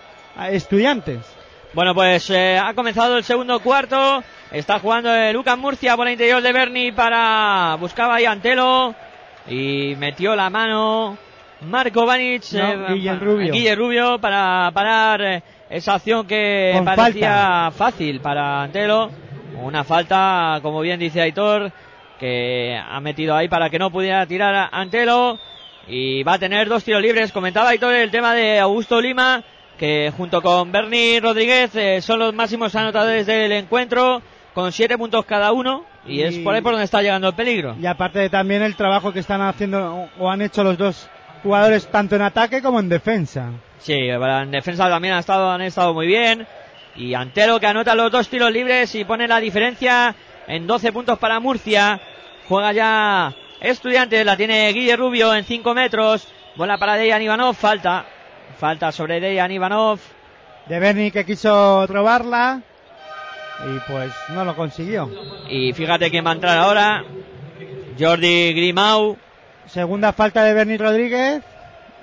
[0.51, 1.21] estudiantes.
[1.73, 4.25] Bueno, pues eh, ha comenzado el segundo cuarto.
[4.51, 7.77] Está jugando el Lucas Murcia por el interior de Berni para.
[7.79, 8.95] Buscaba ahí Antelo.
[9.47, 11.17] Y metió la mano.
[11.63, 12.43] Marco Vanic.
[12.53, 13.53] No, eh, Guille Rubio.
[13.53, 19.11] Guille Rubio para parar eh, esa acción que Con parecía fácil para Antelo.
[19.63, 21.71] Una falta, como bien dice Aitor,
[22.19, 25.39] que ha metido ahí para que no pudiera tirar a Antelo.
[25.87, 27.33] Y va a tener dos tiros libres.
[27.33, 29.43] Comentaba Aitor el tema de Augusto Lima,
[29.79, 34.23] que junto con Bernie Rodríguez eh, son los máximos anotadores del encuentro,
[34.55, 35.85] con siete puntos cada uno.
[36.07, 37.77] Y, es Y- por ahí por donde está llegando el peligro.
[37.81, 41.11] Y aparte también el trabajo que están haciendo o han hecho los dos
[41.43, 43.51] jugadores tanto en ataque como en defensa.
[43.79, 46.47] Sí, en defensa también han estado, han estado muy bien.
[46.97, 50.15] Y Antelo que anota los dos tiros libres y pone la diferencia
[50.47, 52.01] en 12 puntos para Murcia.
[52.49, 56.27] Juega ya Estudiantes, la tiene Guille Rubio en 5 metros.
[56.57, 58.07] Bola para Dejan Ivanov, falta.
[58.59, 60.01] Falta sobre Dejan Ivanov.
[60.67, 62.63] De Berni que quiso robarla
[63.67, 65.11] y pues no lo consiguió.
[65.49, 67.05] Y fíjate quién va a entrar ahora.
[67.99, 69.17] Jordi Grimau.
[69.73, 71.43] Segunda falta de Berni Rodríguez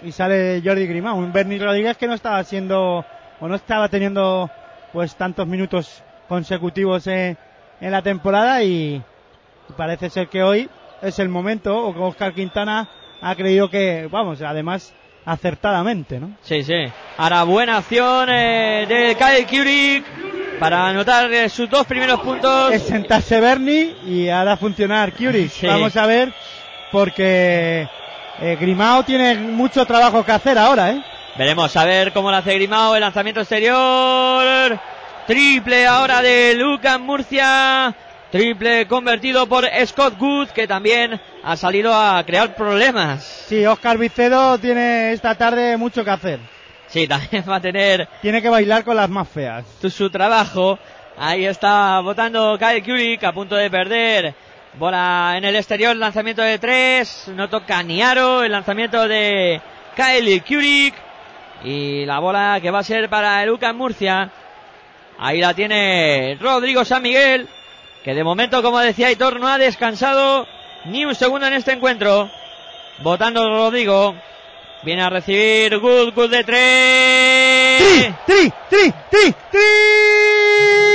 [0.02, 1.18] y sale Jordi Grimau.
[1.18, 3.04] Un Berni Rodríguez que no estaba siendo
[3.42, 4.50] o no estaba teniendo
[4.94, 7.38] pues tantos minutos consecutivos en,
[7.82, 9.02] en la temporada y,
[9.76, 10.70] parece ser que hoy
[11.02, 12.88] es el momento o que Oscar Quintana
[13.22, 14.94] ha creído que, vamos, además
[15.26, 16.32] acertadamente, ¿no?
[16.44, 16.86] Sí, sí.
[17.18, 20.06] Ahora buena acción eh, de Kyle Kurik
[20.58, 22.72] para anotar eh, sus dos primeros puntos.
[22.72, 25.12] Es sentarse Berni y hará funcionar.
[25.18, 25.68] Sí.
[25.68, 26.34] Vamos a ver
[26.92, 27.88] porque
[28.42, 31.04] eh, Grimao tiene mucho trabajo que hacer ahora, ¿eh?
[31.38, 32.96] Veremos a ver cómo lo hace Grimao.
[32.96, 34.80] El lanzamiento exterior.
[35.28, 37.94] Triple ahora de Lucas Murcia.
[38.32, 43.24] Triple convertido por Scott Good, que también ha salido a crear problemas.
[43.48, 46.40] Sí, Oscar Vicedo tiene esta tarde mucho que hacer.
[46.88, 49.66] Sí, también va a tener Tiene que bailar con las más feas.
[49.82, 50.80] su, su trabajo.
[51.18, 54.36] Ahí está votando Kyle Kurik a punto de perder.
[54.78, 57.28] Bola en el exterior, lanzamiento de tres.
[57.34, 58.44] No toca ni aro.
[58.44, 59.60] El lanzamiento de
[59.96, 60.94] Kyle Kurik.
[61.64, 64.30] Y la bola que va a ser para el UCAM Murcia.
[65.18, 67.50] Ahí la tiene Rodrigo San Miguel.
[68.04, 70.48] Que de momento, como decía Hitor, no ha descansado
[70.86, 72.30] ni un segundo en este encuentro.
[73.00, 74.16] Votando Rodrigo.
[74.84, 77.82] Viene a recibir Good, Good de tres.
[77.82, 78.14] ¡Tri!
[78.28, 78.54] ¡Tri!
[78.70, 78.94] ¡Tri!
[79.10, 79.36] ¡Tri!
[79.50, 80.87] ¡Triple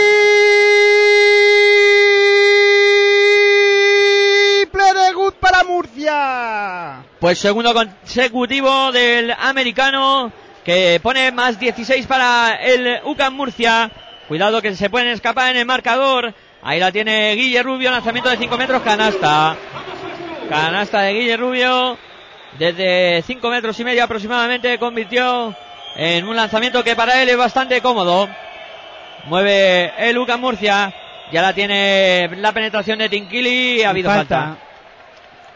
[5.63, 7.03] para Murcia!
[7.21, 10.33] Pues segundo consecutivo del americano
[10.65, 13.91] que pone más 16 para el UCAM Murcia.
[14.29, 16.35] Cuidado que se pueden escapar en el marcador.
[16.63, 19.57] Ahí la tiene Guille Rubio, lanzamiento de 5 metros, canasta.
[20.49, 21.99] Canasta de Guille Rubio.
[22.59, 25.55] Desde 5 metros y medio aproximadamente convirtió
[25.97, 28.29] en un lanzamiento que para él es bastante cómodo.
[29.27, 30.95] Mueve el UCAM Murcia.
[31.33, 33.83] Ya la tiene la penetración de Tinkili.
[33.83, 34.57] Ha habido falta.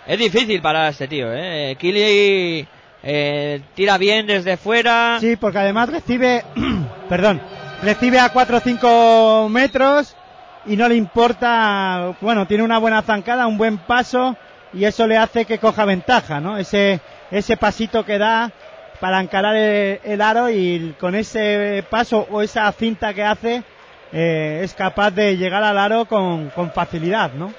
[0.07, 1.77] Es difícil para este tío, ¿eh?
[1.79, 2.67] Kili
[3.03, 5.19] eh, tira bien desde fuera.
[5.21, 6.45] Sí, porque además recibe,
[7.09, 7.41] perdón,
[7.83, 10.17] recibe a 4 o 5 metros
[10.65, 14.37] y no le importa, bueno, tiene una buena zancada, un buen paso
[14.73, 16.57] y eso le hace que coja ventaja, ¿no?
[16.57, 17.01] Ese,
[17.33, 18.53] ese pasito que da
[19.01, 23.65] para encarar el, el aro y con ese paso o esa cinta que hace
[24.13, 27.53] eh, es capaz de llegar al aro con, con facilidad, ¿no?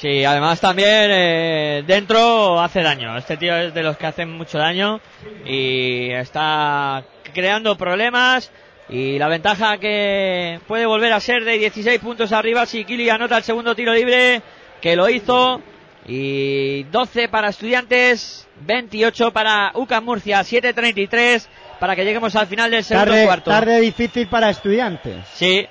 [0.00, 3.18] Sí, además también eh, dentro hace daño.
[3.18, 4.98] Este tío es de los que hacen mucho daño
[5.44, 8.50] y está creando problemas.
[8.88, 13.36] Y la ventaja que puede volver a ser de 16 puntos arriba si Kili anota
[13.36, 14.40] el segundo tiro libre,
[14.80, 15.60] que lo hizo.
[16.06, 21.46] Y 12 para estudiantes, 28 para UCAM Murcia, 7.33
[21.78, 23.50] para que lleguemos al final del segundo Tarde, cuarto.
[23.50, 25.26] tarde difícil para estudiantes.
[25.34, 25.66] Sí,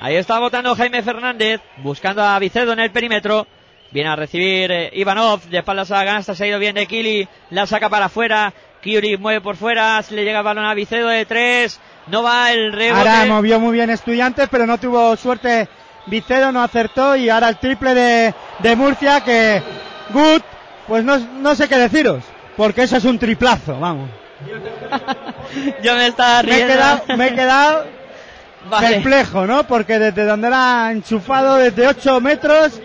[0.00, 3.46] ahí está votando Jaime Fernández, buscando a Vicedo en el perímetro.
[3.94, 6.84] Viene a recibir eh, Ivanov, de espaldas a la canasta, se ha ido bien de
[6.86, 8.52] Kili, la saca para afuera.
[8.82, 11.78] Kiuri mueve por fuera, se le llega el balón a Vicedo de tres,
[12.08, 12.98] no va el rebote.
[13.08, 15.68] Ahora movió muy bien estudiantes, pero no tuvo suerte.
[16.06, 19.62] Vicedo no acertó y ahora el triple de, de Murcia que
[20.10, 20.42] Good,
[20.88, 22.24] pues no, no sé qué deciros,
[22.56, 24.10] porque eso es un triplazo, vamos.
[25.84, 26.74] Yo me estaba Me he riendo.
[26.74, 27.86] quedado, me he quedado
[28.68, 28.88] Vale.
[28.88, 29.64] perplejo, ¿no?
[29.66, 32.80] Porque desde donde era enchufado desde 8 metros,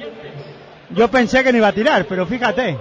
[0.91, 2.77] yo pensé que no iba a tirar, pero fíjate.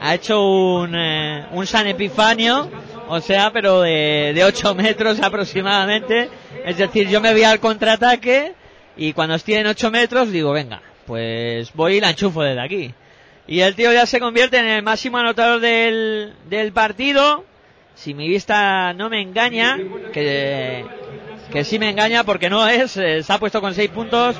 [0.00, 2.70] Ha hecho un, eh, un San Epifanio,
[3.08, 6.28] o sea, pero de, de 8 metros aproximadamente.
[6.64, 8.54] Es decir, yo me voy al contraataque
[8.96, 12.94] y cuando estoy en 8 metros digo, venga, pues voy y la enchufo desde aquí.
[13.46, 17.44] Y el tío ya se convierte en el máximo anotador del, del partido.
[17.94, 19.78] Si mi vista no me engaña,
[20.12, 20.84] que,
[21.52, 24.36] que sí me engaña porque no es, eh, se ha puesto con 6 puntos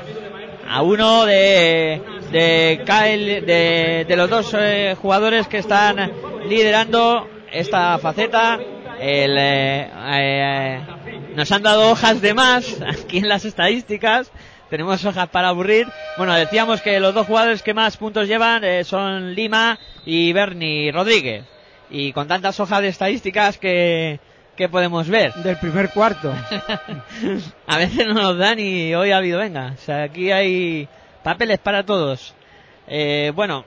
[0.67, 2.01] a uno de,
[2.31, 6.11] de Kyle, de, de los dos eh, jugadores que están
[6.47, 8.59] liderando esta faceta.
[8.99, 10.79] El, eh, eh,
[11.35, 14.31] nos han dado hojas de más aquí en las estadísticas.
[14.69, 15.87] Tenemos hojas para aburrir.
[16.17, 21.45] Bueno, decíamos que los dos jugadores que más puntos llevan son Lima y Bernie Rodríguez.
[21.89, 24.19] Y con tantas hojas de estadísticas que,
[24.55, 25.33] que podemos ver.
[25.35, 26.33] Del primer cuarto.
[27.67, 29.73] A veces no nos dan y hoy ha habido, venga.
[29.75, 30.87] O sea, aquí hay
[31.25, 32.35] papeles para todos.
[32.87, 33.65] Eh, bueno,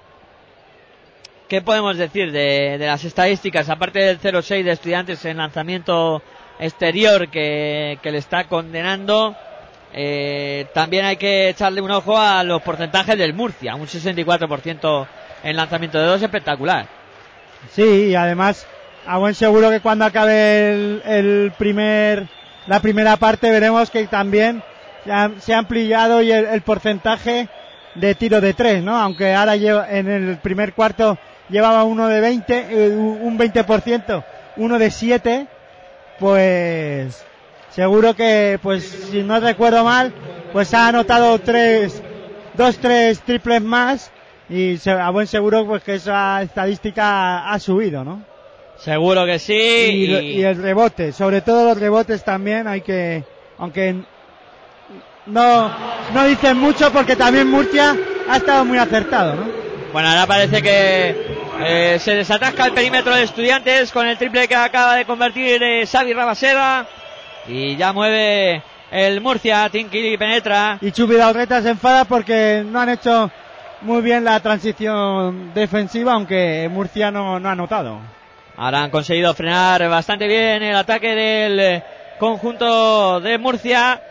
[1.49, 3.69] ¿qué podemos decir de, las estadísticas?
[3.69, 6.23] Aparte del 0-6 de estudiantes en lanzamiento
[6.61, 9.35] exterior que, que le está condenando.
[9.93, 15.07] Eh, también hay que echarle un ojo a los porcentajes del Murcia, un 64%
[15.43, 16.87] en lanzamiento de dos, espectacular.
[17.73, 18.69] Sí, y además,
[19.05, 22.29] a buen seguro que cuando acabe el, el primer,
[22.69, 24.63] la primera parte veremos que también
[25.09, 27.49] se ha, se ha ampliado y el, el porcentaje
[27.95, 28.95] de tiro de tres, ¿no?
[28.95, 31.17] Aunque ahora lleva, en el primer cuarto
[31.49, 34.23] llevaba uno de 20, eh, un 20%,
[34.59, 35.47] uno de 7,
[36.21, 37.25] pues
[37.75, 40.13] seguro que, pues si no recuerdo mal,
[40.53, 42.03] pues ha anotado tres,
[42.55, 44.11] dos, tres triples más
[44.51, 48.21] y a buen seguro pues que esa estadística ha subido, ¿no?
[48.77, 49.55] Seguro que sí.
[50.21, 53.25] y- y el rebote, sobre todo los rebotes también hay que,
[53.59, 53.97] aunque
[55.29, 55.71] no,
[56.13, 57.97] no dicen mucho porque también Murcia
[58.29, 59.59] ha estado muy acertado, ¿no?
[59.93, 64.55] Bueno, ahora parece que eh, se desatasca el perímetro de estudiantes con el triple que
[64.55, 66.87] acaba de convertir eh, Xavi Rabaseda.
[67.49, 70.79] Y ya mueve el Murcia, Tinkiri penetra.
[70.81, 73.31] Y Chupi Daurreta se enfada porque no han hecho
[73.81, 78.01] muy bien la transición defensiva, aunque Murcia no, no ha anotado.
[78.57, 81.85] Ahora han conseguido frenar bastante bien el ataque del eh,
[82.19, 84.03] conjunto de Murcia.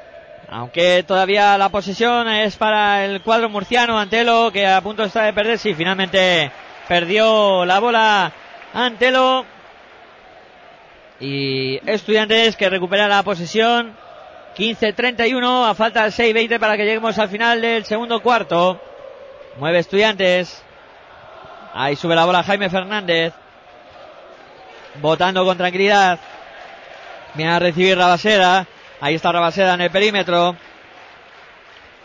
[0.49, 5.33] Aunque todavía la posesión es para el cuadro murciano, Antelo, que a punto está de
[5.33, 5.59] perder.
[5.59, 6.51] Sí, finalmente
[6.87, 8.31] perdió la bola
[8.73, 9.45] Antelo.
[11.19, 13.95] Y Estudiantes que recupera la posesión.
[14.57, 18.81] 15-31, a falta de 6-20 para que lleguemos al final del segundo cuarto.
[19.57, 20.63] Mueve Estudiantes.
[21.73, 23.33] Ahí sube la bola Jaime Fernández.
[25.01, 26.19] Votando con tranquilidad.
[27.33, 28.65] Viene a recibir Rabaseda.
[28.99, 30.55] Ahí está Rabaseda en el perímetro.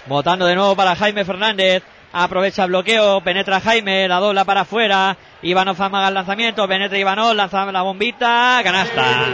[0.06, 1.82] Votando de nuevo para Jaime Fernández.
[2.12, 3.22] Aprovecha el bloqueo.
[3.22, 4.06] Penetra Jaime.
[4.08, 5.16] La dobla para afuera.
[5.40, 6.68] Ivanov amaga el lanzamiento.
[6.68, 7.34] Penetra Ivanov.
[7.34, 8.60] Lanza la bombita.
[8.62, 9.26] Canasta.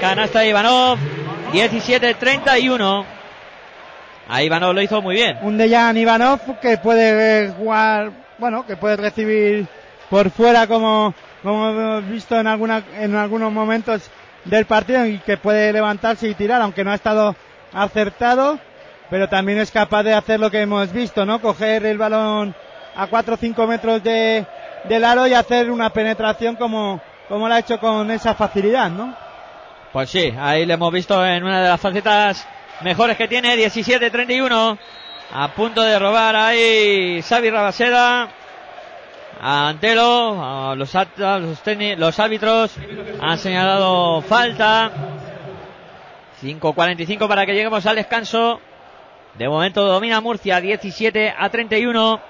[0.00, 0.98] Canasta de Ivanov.
[1.52, 3.04] 17-31.
[4.28, 5.38] Ahí Ivanov lo hizo muy bien.
[5.42, 9.66] Un Dejan Ivanov que puede jugar, bueno, que puede recibir
[10.08, 11.12] por fuera como,
[11.42, 14.08] como hemos visto en alguna, en algunos momentos
[14.44, 17.36] del partido y que puede levantarse y tirar, aunque no ha estado
[17.72, 18.58] acertado,
[19.10, 21.40] pero también es capaz de hacer lo que hemos visto, ¿no?
[21.40, 22.54] Coger el balón
[22.94, 24.46] a 4 o 5 metros de,
[24.88, 29.14] del aro y hacer una penetración como, como lo ha hecho con esa facilidad, ¿no?
[29.92, 32.46] Pues sí, ahí le hemos visto en una de las facetas
[32.82, 34.78] mejores que tiene, 17-31.
[35.32, 38.28] A punto de robar ahí Xavi Rabaseda.
[39.42, 41.62] A Antelo, a los, los,
[41.96, 42.76] los árbitros
[43.20, 44.90] han señalado falta.
[46.42, 48.60] 5.45 para que lleguemos al descanso.
[49.38, 52.20] De momento domina Murcia 17 a 31.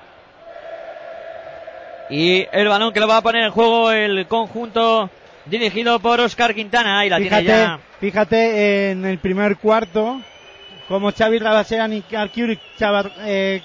[2.11, 5.11] Y el balón que lo va a poner en juego el conjunto
[5.47, 7.05] dirigido por Oscar Quintana.
[7.05, 7.81] Y la tiene Fíjate, ya.
[7.99, 10.21] fíjate en el primer cuarto
[10.91, 12.59] como Xavi Rabasean y Kalkiuri,
[13.25, 13.63] eh,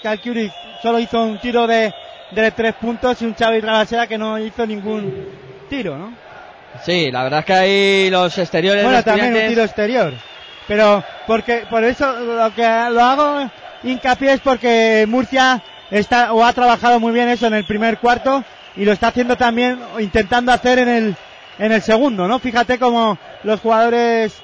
[0.79, 1.91] solo hizo un tiro de,
[2.31, 5.27] de tres puntos y un Xavi Rabasera que no hizo ningún
[5.69, 6.13] tiro, ¿no?
[6.83, 10.13] Sí, la verdad es que ahí los exteriores Bueno, también un tiro exterior.
[10.67, 13.49] Pero porque por eso lo que lo hago
[13.83, 15.61] hincapié es porque Murcia
[15.91, 18.43] está o ha trabajado muy bien eso en el primer cuarto
[18.75, 21.15] y lo está haciendo también intentando hacer en el
[21.59, 22.39] en el segundo, ¿no?
[22.39, 24.35] Fíjate como los jugadores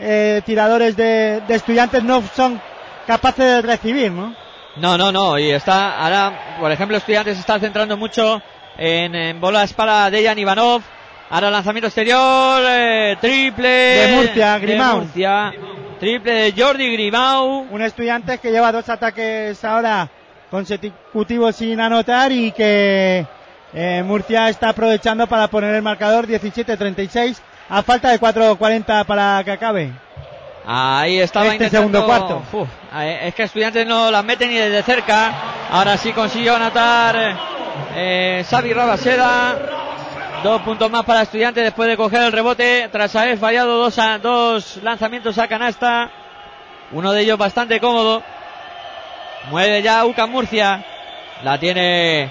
[0.00, 2.60] eh, tiradores de, de estudiantes no son
[3.06, 4.34] capaces de recibir, ¿no?
[4.76, 5.38] No, no, no.
[5.38, 8.40] Y está ahora, por ejemplo, Estudiantes se está centrando mucho
[8.78, 10.82] en, en bolas para Dejan Ivanov.
[11.28, 14.96] Ahora lanzamiento exterior, eh, triple De Murcia, de Grimau.
[15.02, 15.52] Murcia.
[16.00, 17.66] Triple de Jordi Grimau.
[17.70, 20.08] Un estudiante que lleva dos ataques ahora
[20.50, 23.24] consecutivos sin anotar y que
[23.72, 29.52] eh, Murcia está aprovechando para poner el marcador 17-36 a falta de 4.40 para que
[29.52, 29.92] acabe.
[30.66, 32.42] Ahí estaba Este intentando- segundo cuarto.
[32.52, 35.32] Uf, eh, es que Estudiantes no las mete ni desde cerca.
[35.70, 37.16] Ahora sí consiguió anotar
[37.94, 39.56] eh, Xavi Rabaseda.
[40.42, 44.18] Dos puntos más para Estudiantes después de coger el rebote tras haber fallado dos, a-
[44.18, 46.10] dos lanzamientos a canasta.
[46.92, 48.22] Uno de ellos bastante cómodo.
[49.50, 50.84] Mueve ya UCAM Murcia.
[51.42, 52.30] La tiene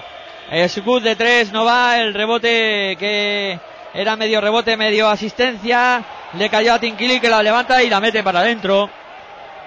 [0.68, 1.98] Scoot de tres, no va.
[1.98, 3.58] El rebote que
[3.94, 6.02] era medio rebote, medio asistencia.
[6.34, 8.88] Le cayó a Tinkili que la levanta y la mete para adentro.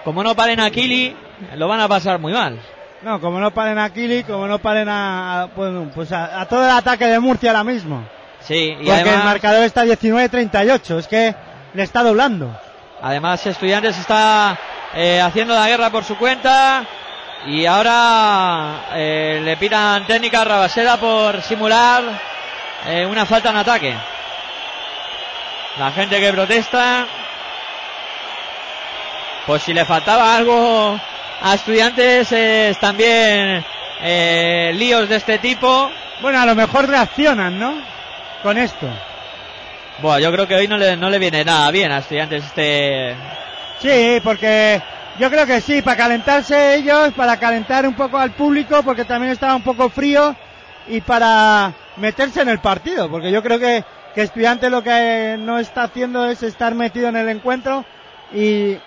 [0.03, 1.15] Como no paren a Kili,
[1.55, 2.59] lo van a pasar muy mal.
[3.01, 5.47] No, como no paren a Kili, como no paren a,
[5.93, 8.03] pues a, a todo el ataque de Murcia ahora mismo.
[8.39, 11.35] Sí, y Porque el además, marcador está 19-38, es que
[11.73, 12.53] le está doblando.
[13.01, 14.57] además Estudiantes está
[14.93, 16.85] eh, haciendo la guerra por su cuenta.
[17.45, 22.03] Y ahora eh, le pidan técnica a Rabaseda por simular
[22.87, 23.93] eh, una falta en ataque.
[25.77, 27.07] La gente que protesta.
[29.45, 30.99] pues si le faltaba algo
[31.41, 33.65] a estudiantes es también
[34.01, 35.89] eh, líos de este tipo.
[36.21, 37.81] Bueno, a lo mejor reaccionan, ¿no?
[38.43, 38.87] Con esto.
[40.01, 43.15] Bueno, yo creo que hoy no le, no le viene nada bien a estudiantes este...
[43.79, 44.81] Sí, porque
[45.19, 49.33] yo creo que sí, para calentarse ellos, para calentar un poco al público, porque también
[49.33, 50.35] estaba un poco frío,
[50.87, 55.59] y para meterse en el partido, porque yo creo que, que Estudiantes lo que no
[55.59, 57.83] está haciendo es estar metido en el encuentro
[58.33, 58.77] y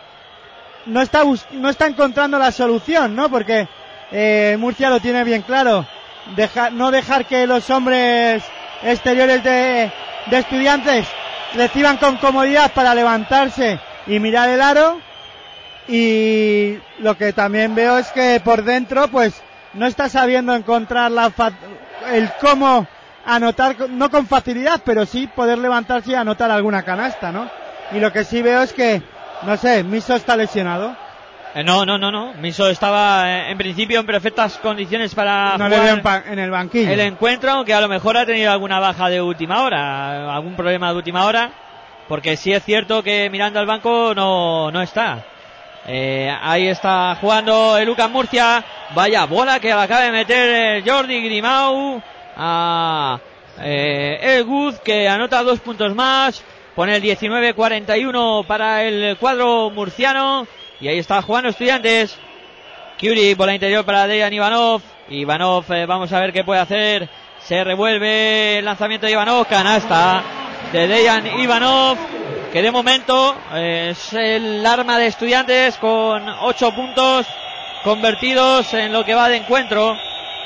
[0.87, 3.29] no está, no está encontrando la solución, ¿no?
[3.29, 3.69] Porque
[4.13, 5.87] eh, Murcia lo tiene bien claro,
[6.73, 8.43] no dejar que los hombres
[8.83, 9.93] exteriores de,
[10.31, 11.07] Estudiantes
[11.55, 15.01] reciban con comodidad para levantarse y mirar el aro
[15.87, 19.41] y lo que también veo es que por dentro pues
[19.75, 21.33] no está sabiendo encontrar la
[22.13, 22.89] el cómo
[23.27, 27.49] anotar no con facilidad pero sí poder levantarse y anotar alguna canasta no
[27.93, 29.03] y lo que sí veo es que
[29.43, 30.97] no sé Miso está lesionado
[31.57, 32.35] Eh, no, no, no, no.
[32.35, 36.51] Miso estaba eh, en principio en perfectas condiciones para no le jugar veo en, el
[36.51, 40.55] banquillo el encuentro, aunque a lo mejor ha tenido alguna baja de última hora, algún
[40.55, 41.51] problema de última hora,
[42.09, 45.25] porque sí es cierto que mirando al banco no, no está.
[45.87, 48.63] Eh, ahí está jugando el Lucas Murcia.
[48.95, 52.03] Vaya bola que acaba de meter eh, Jordi Grimau
[52.37, 53.19] a
[53.59, 56.43] eh, El Good que anota dos puntos más.
[56.75, 60.47] Pone el 19-41 para el cuadro murciano.
[60.81, 62.17] Y ahí está jugando estudiantes.
[63.01, 64.83] Curie por la interior para Dejan Ivanov.
[65.09, 67.09] Ivanov, eh, vamos a ver qué puede hacer.
[67.41, 69.47] Se revuelve el lanzamiento de Ivanov.
[69.47, 70.23] Canasta
[70.73, 71.97] de Dejan Ivanov.
[72.53, 77.27] Que de momento eh, es el arma de estudiantes con 8 puntos
[77.85, 79.97] convertidos en lo que va de encuentro.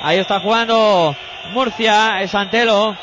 [0.02, 1.16] Ahí está jugando
[1.52, 2.20] Murcia.
[2.22, 2.96] Es Antelo.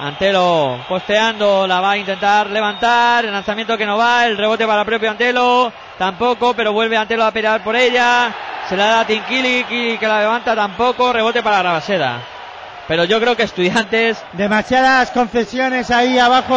[0.00, 4.82] Antelo posteando, la va a intentar levantar, el lanzamiento que no va, el rebote para
[4.82, 8.32] el propio Antelo, tampoco, pero vuelve Antelo a pelear por ella,
[8.68, 12.20] se la da a Tinkili, Kili que la levanta tampoco, rebote para Rabaseda.
[12.86, 16.56] Pero yo creo que estudiantes, demasiadas concesiones ahí abajo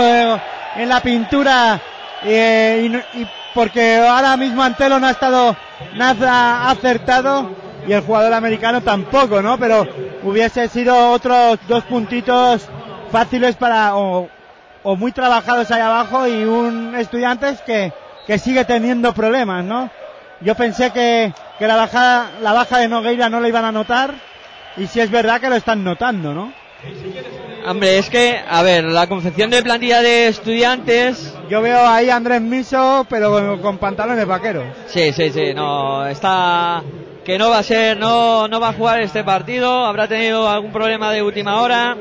[0.75, 1.81] en la pintura
[2.23, 5.55] eh, y porque ahora mismo Antelo no ha estado
[5.95, 7.49] nada acertado
[7.87, 9.57] y el jugador americano tampoco, ¿no?
[9.57, 9.87] Pero
[10.23, 12.67] hubiese sido otros dos puntitos
[13.11, 14.29] fáciles para o,
[14.83, 17.91] o muy trabajados ahí abajo y un estudiantes que,
[18.27, 19.89] que sigue teniendo problemas, ¿no?
[20.41, 24.15] Yo pensé que, que la baja la baja de Nogueira no la iban a notar
[24.77, 26.53] y si es verdad que lo están notando, ¿no?
[27.67, 32.15] hombre, es que, a ver, la confección de plantilla de estudiantes, Yo veo ahí a
[32.15, 34.65] Andrés Miso, pero con, con pantalones vaqueros.
[34.87, 36.81] sí, sí, sí, no, está,
[37.23, 40.71] que no va a ser, no, no va a jugar este partido, habrá tenido algún
[40.71, 41.97] problema de última hora.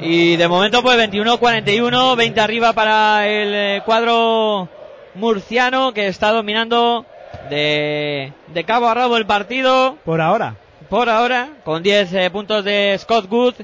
[0.00, 4.68] Y de momento pues 21-41, 20 arriba para el eh, cuadro
[5.14, 7.04] murciano que está dominando
[7.50, 10.54] de, de cabo a rabo el partido Por ahora.
[10.88, 13.54] por ahora, con 10 eh, puntos de Scott Good,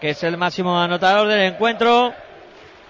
[0.00, 2.12] que es el máximo anotador del encuentro.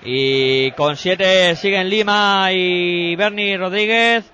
[0.05, 4.25] Y con 7 siguen Lima y Bernie Rodríguez.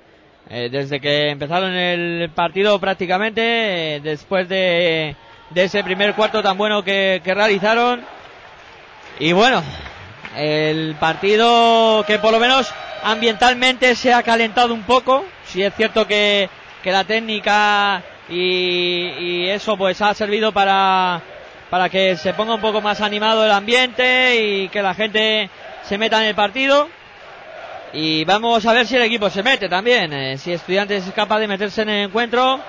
[0.51, 5.14] Eh, desde que empezaron el partido prácticamente, eh, después de,
[5.51, 8.03] de ese primer cuarto tan bueno que, realizaron.
[9.18, 9.62] Y bueno,
[10.36, 12.72] el partido que por lo menos
[13.03, 15.24] ambientalmente se ha calentado un poco.
[15.44, 16.49] Si es cierto que,
[16.82, 21.20] que la técnica y, y eso pues ha servido para,
[21.68, 25.51] para que se ponga un poco más animado el ambiente y que la gente
[25.82, 26.88] se meta en el partido.
[27.93, 31.39] Y vamos a ver si el equipo se mete también, eh, si Estudiantes es capaz
[31.39, 32.61] de meterse en el encuentro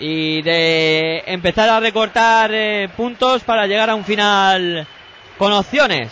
[0.00, 4.86] y de empezar a recortar eh, puntos para llegar a un final
[5.36, 6.10] con opciones.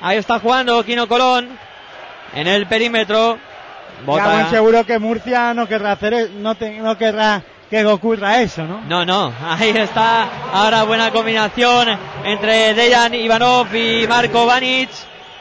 [0.00, 1.48] Ahí está jugando Quino Colón
[2.34, 3.38] en el perímetro.
[4.04, 8.64] Bota- seguro que Murcia no querrá hacer, e- no, te- no querrá que ocurra eso,
[8.64, 8.80] ¿no?
[8.86, 11.88] No, no, ahí está ahora buena combinación
[12.24, 14.90] entre Dejan Ivanov y Marco Vanic,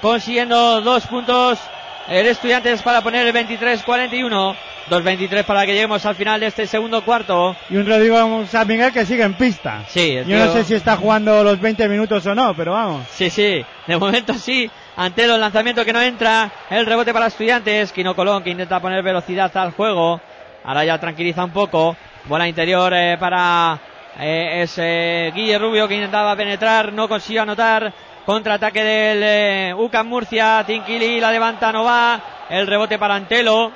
[0.02, 1.60] consiguiendo dos puntos
[2.08, 4.56] el Estudiantes para poner el 23-41,
[4.90, 7.56] 2-23 para que lleguemos al final de este segundo cuarto.
[7.70, 9.84] Y un Rodrigo San Miguel que sigue en pista.
[9.88, 13.08] Sí, Yo no tío- sé si está jugando los 20 minutos o no, pero vamos.
[13.10, 14.70] Sí, sí, de momento sí.
[14.96, 17.92] Ante el lanzamiento que no entra, el rebote para estudiantes.
[17.92, 20.22] Quino Colón que intenta poner velocidad al juego.
[20.64, 21.96] Ahora ya tranquiliza un poco.
[22.26, 23.80] Bola interior eh, para
[24.20, 27.92] eh, ese Guille Rubio que intentaba penetrar, no consiguió anotar.
[28.26, 30.64] Contraataque del eh, UCAM Murcia.
[30.66, 32.22] Tinkili la levanta, no va.
[32.50, 33.72] El rebote para Antelo.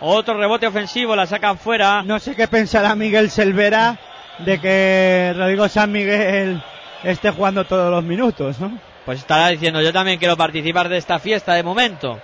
[0.00, 2.02] Otro rebote ofensivo, la sacan fuera.
[2.02, 3.98] No sé qué pensará Miguel Selvera
[4.38, 6.62] de que Rodrigo San Miguel
[7.04, 8.78] esté jugando todos los minutos, ¿no?
[9.04, 12.18] Pues estará diciendo, yo también quiero participar de esta fiesta de momento.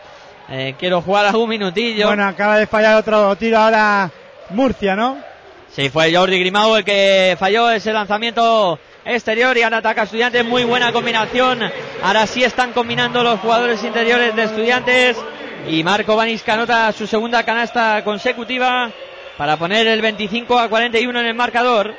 [0.48, 2.06] Eh, quiero jugar algún minutillo.
[2.06, 4.10] Bueno, acaba de fallar otro tiro ahora
[4.50, 5.18] Murcia, ¿no?
[5.68, 10.44] Sí, fue Jordi Grimau el que falló ese lanzamiento exterior y ahora ataca Estudiantes.
[10.44, 11.60] Muy buena combinación.
[12.02, 15.16] Ahora sí están combinando los jugadores interiores de Estudiantes.
[15.68, 18.90] Y Marco Banisca anota su segunda canasta consecutiva
[19.36, 21.94] para poner el 25 a 41 en el marcador.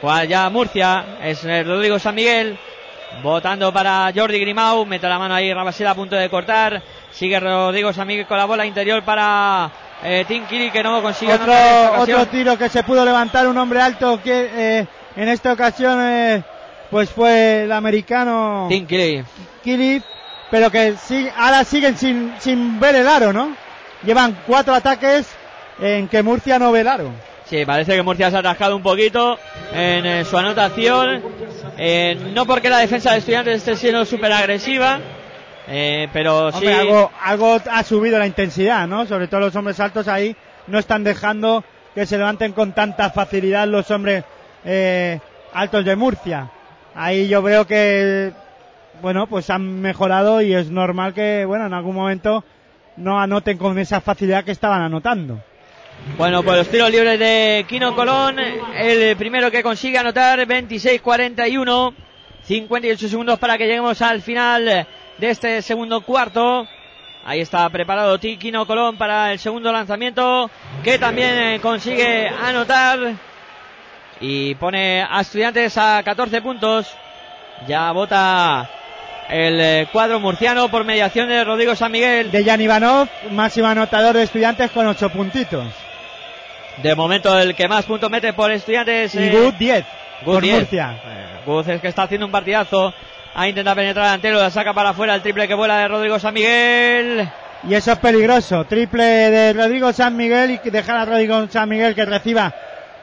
[0.00, 2.58] Juega ya Murcia, es Rodrigo San Miguel.
[3.22, 4.86] Votando para Jordi Grimau.
[4.86, 6.82] Mete la mano ahí, Rabasela a punto de cortar.
[7.10, 9.70] Sigue Rodrigo San Miguel con la bola interior para
[10.02, 11.52] eh, Tim Kiri que no consigue Otro,
[11.98, 14.86] otro tiro que se pudo levantar un hombre alto que eh,
[15.16, 16.42] en esta ocasión eh,
[16.90, 19.24] pues fue el americano Tim Kiri.
[19.62, 20.02] Kilif,
[20.50, 23.56] pero que sí, ahora siguen sin, sin ver el aro, ¿no?
[24.04, 25.26] Llevan cuatro ataques
[25.80, 27.10] en que Murcia no ve el aro.
[27.44, 29.38] Sí, parece que Murcia se ha atascado un poquito
[29.72, 31.22] en eh, su anotación.
[31.76, 35.00] Eh, no porque la defensa de estudiantes esté siendo súper agresiva,
[35.68, 36.58] eh, pero sí.
[36.58, 39.06] Hombre, algo, algo ha subido la intensidad, ¿no?
[39.06, 40.36] Sobre todo los hombres altos ahí
[40.66, 44.24] no están dejando que se levanten con tanta facilidad los hombres
[44.64, 45.20] eh,
[45.52, 46.50] altos de Murcia.
[46.94, 48.32] Ahí yo veo que,
[49.00, 52.44] bueno, pues han mejorado y es normal que, bueno, en algún momento
[52.96, 55.40] no anoten con esa facilidad que estaban anotando.
[56.18, 58.36] Bueno, pues los tiros libres de Kino Colón.
[58.74, 61.94] El primero que consigue anotar 26-41.
[62.44, 64.64] 58 segundos para que lleguemos al final
[65.18, 66.66] de este segundo cuarto.
[67.24, 70.50] Ahí está preparado Kino Colón para el segundo lanzamiento.
[70.82, 72.98] Que también eh, consigue anotar.
[74.22, 76.94] Y pone a estudiantes a 14 puntos.
[77.66, 78.70] Ya vota
[79.28, 82.30] el eh, cuadro murciano por mediación de Rodrigo San Miguel.
[82.30, 85.66] De Jan Ivanov, máximo anotador de estudiantes con ocho puntitos.
[86.84, 89.12] De momento el que más puntos mete por estudiantes.
[89.16, 89.84] Y eh, Good 10
[90.24, 90.56] Good por 10.
[90.56, 90.96] Murcia.
[91.44, 92.94] Guz es que está haciendo un partidazo.
[93.34, 96.32] Ha intentado penetrar delantero, la saca para afuera el triple que vuela de Rodrigo San
[96.32, 97.28] Miguel.
[97.68, 98.64] Y eso es peligroso.
[98.66, 102.54] Triple de Rodrigo San Miguel y dejar a Rodrigo San Miguel que reciba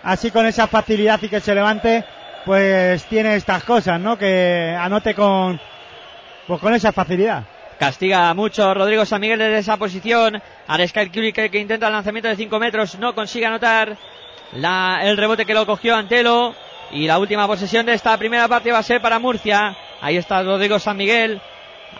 [0.04, 2.04] así con esa facilidad y que se levante,
[2.46, 4.18] pues tiene estas cosas, ¿no?
[4.18, 5.60] Que anote con,
[6.48, 7.44] pues con esa facilidad.
[7.80, 10.42] Castiga mucho Rodrigo San Miguel desde esa posición.
[10.68, 13.98] Aresca el que, intenta el lanzamiento de 5 metros, no consigue anotar.
[14.52, 16.54] El rebote que lo cogió Antelo.
[16.92, 19.78] Y la última posesión de esta primera parte va a ser para Murcia.
[20.02, 21.40] Ahí está Rodrigo San Miguel.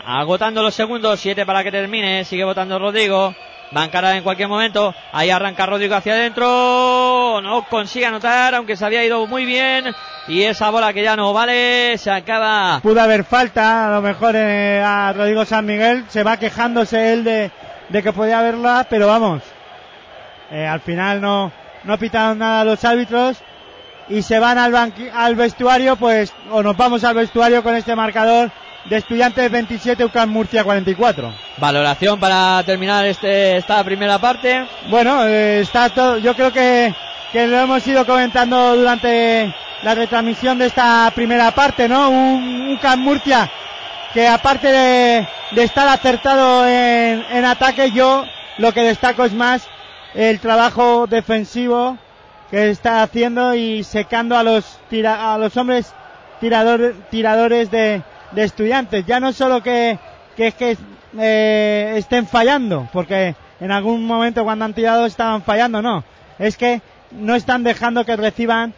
[0.04, 2.26] Agotando los segundos, 7 para que termine.
[2.26, 3.34] Sigue votando Rodrigo.
[3.76, 4.96] Va a encarar en cualquier momento.
[5.12, 7.40] Ahí arranca Rodrigo hacia adentro.
[7.42, 9.94] No consigue anotar, aunque se había ido muy bien.
[10.28, 12.80] Y esa bola que ya no vale, se acaba.
[12.82, 16.06] Pudo haber falta, a lo mejor eh, a Rodrigo San Miguel.
[16.10, 17.52] Se va quejándose él de,
[17.92, 19.44] que podía haberla, pero vamos.
[20.52, 21.52] Eh, al final no,
[21.84, 23.38] no pitaron nada los árbitros.
[24.08, 24.76] Y se van al,
[25.14, 28.52] al vestuario, pues, o nos vamos al vestuario con este marcador
[28.86, 31.34] de Estudiantes 27, UCAM Murcia 44.
[31.58, 34.66] Valoración para terminar este, esta primera parte.
[34.90, 36.94] Bueno, eh, está todo, yo creo que,
[37.32, 39.54] que lo hemos ido comentando durante
[39.84, 42.10] la retransmisión de esta primera parte, ¿no?
[42.10, 43.50] Un, Can Murcia
[44.14, 48.26] que aparte de, de estar acertado en, en ataque, yo
[48.58, 49.68] lo que destaco es más
[50.16, 51.98] el trabajo defensivo
[52.50, 55.94] que está haciendo y secando a los tira- a los hombres
[56.42, 58.02] tirador- tiradores de,
[58.32, 59.06] de estudiantes.
[59.06, 59.98] Ya no solo que,
[60.36, 60.78] que es que
[61.18, 66.04] eh, estén fallando, porque en algún momento cuando han tirado estaban fallando, no.
[66.38, 68.74] Es que no están dejando que reciban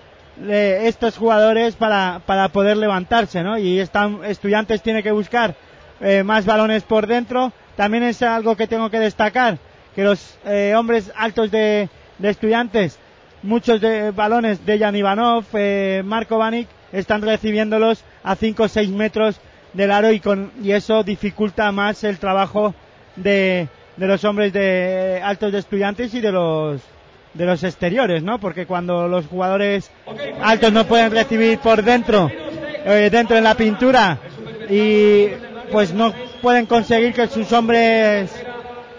[0.47, 3.58] eh, estos jugadores para, para poder levantarse, ¿no?
[3.58, 5.56] Y están, estudiantes tiene que buscar
[5.99, 7.52] eh, más balones por dentro.
[7.76, 9.58] También es algo que tengo que destacar,
[9.95, 12.99] que los eh, hombres altos de, de estudiantes,
[13.43, 18.89] muchos de balones de Jan Ivanov, eh, Marco Vanik, están recibiéndolos a 5 o 6
[18.89, 19.39] metros
[19.74, 22.74] del aro y, con, y eso dificulta más el trabajo
[23.15, 23.67] de,
[23.97, 26.82] de los hombres de altos de estudiantes y de los
[27.34, 28.39] de los exteriores, ¿no?
[28.39, 29.89] Porque cuando los jugadores
[30.41, 34.17] altos no pueden recibir por dentro, eh, dentro de la pintura
[34.69, 35.28] y
[35.72, 38.32] pues no pueden conseguir que sus hombres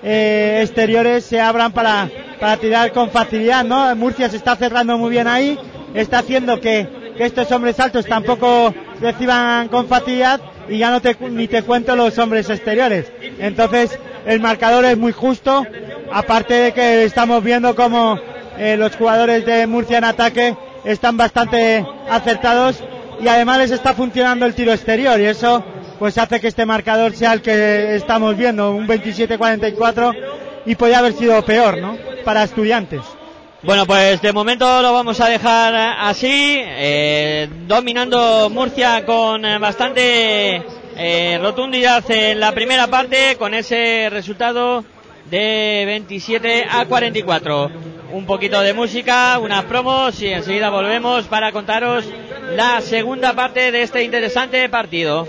[0.03, 2.09] eh, exteriores se abran para,
[2.41, 3.95] para tirar con facilidad, ¿no?
[3.97, 5.59] Murcia se está cerrando muy bien ahí,
[5.95, 11.17] está haciendo que, que estos hombres altos tampoco reciban con facilidad y ya no te,
[11.31, 13.13] ni te cuento los hombres exteriores.
[13.39, 15.67] Entonces, el marcador es muy justo,
[16.13, 18.19] aparte de que estamos viendo como
[18.59, 22.83] eh, los jugadores de Murcia en ataque están bastante acertados
[23.21, 25.65] y además les está funcionando el tiro exterior y eso
[25.99, 30.13] pues hace que este marcador sea el que estamos viendo, un 27-44
[30.67, 31.97] y podría haber sido peor, ¿no?
[32.25, 33.03] Para estudiantes.
[33.65, 40.65] Bueno, pues de momento lo vamos a dejar así, eh, dominando Murcia con bastante
[40.97, 44.85] eh, rotundidad en la primera parte con ese resultado
[45.31, 47.71] de 27 a 44.
[48.11, 52.05] Un poquito de música, unas promos y enseguida volvemos para contaros
[52.57, 55.29] la segunda parte de este interesante partido.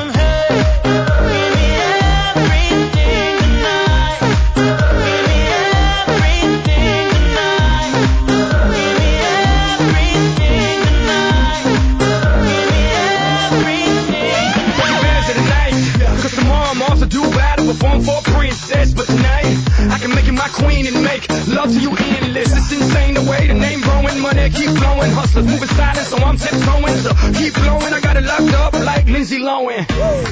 [20.51, 22.51] queen and make love to you endless.
[22.51, 25.11] It's insane the way the name growing, money keep flowing.
[25.11, 26.97] Hustlers moving silent, so I'm tiptoeing.
[27.05, 29.87] So keep blowing, I got it locked up like Lindsay Lohan.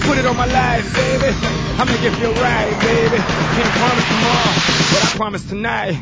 [0.05, 1.31] Put it on my life, baby.
[1.79, 3.17] I'm gonna it feel right, baby.
[3.17, 4.53] Can't promise tomorrow,
[4.91, 5.93] but I promise tonight.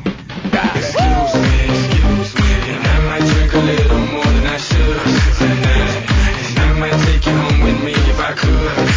[0.52, 0.76] God.
[0.78, 5.00] Excuse me, excuse me, and I might drink a little more than I should
[5.38, 5.94] tonight.
[6.50, 8.97] And I might take you home with me if I could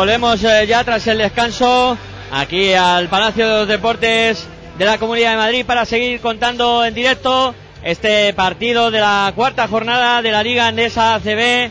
[0.00, 1.94] volvemos eh, ya tras el descanso
[2.32, 4.48] aquí al Palacio de los Deportes
[4.78, 9.68] de la Comunidad de Madrid para seguir contando en directo este partido de la cuarta
[9.68, 11.70] jornada de la Liga Andesa ACB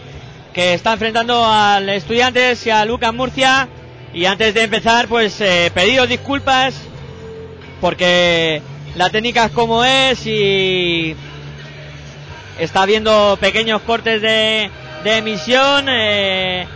[0.53, 3.67] que está enfrentando al Estudiantes y a Lucas Murcia.
[4.13, 5.71] Y antes de empezar, pues eh,
[6.07, 6.75] disculpas
[7.81, 8.61] porque
[8.95, 11.15] la técnica es como es y
[12.59, 14.69] está habiendo pequeños cortes de,
[15.03, 15.87] de emisión.
[15.89, 16.67] eh,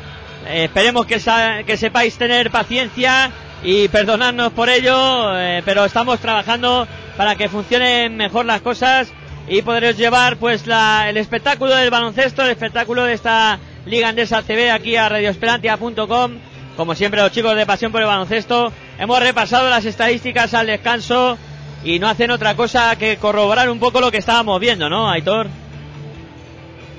[0.47, 1.19] esperemos que,
[1.65, 3.31] que sepáis tener paciencia
[3.63, 6.87] y perdonadnos por ello, eh, pero estamos trabajando
[7.17, 9.11] para que funcionen mejor las cosas
[9.47, 14.41] y poderos llevar pues la- el espectáculo del baloncesto, el espectáculo de esta Liga Andesa
[14.41, 16.31] CB aquí a radioesperantia.com.
[16.77, 21.37] Como siempre los chicos de Pasión por el Baloncesto hemos repasado las estadísticas al descanso
[21.83, 25.47] y no hacen otra cosa que corroborar un poco lo que estábamos viendo, ¿no, Aitor?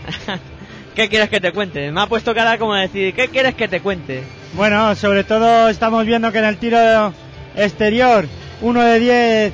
[0.95, 1.91] ¿Qué quieres que te cuente?
[1.91, 4.23] Me ha puesto cara como decir, ¿qué quieres que te cuente?
[4.53, 7.13] Bueno, sobre todo estamos viendo que en el tiro
[7.57, 8.27] exterior,
[8.61, 9.53] uno de 10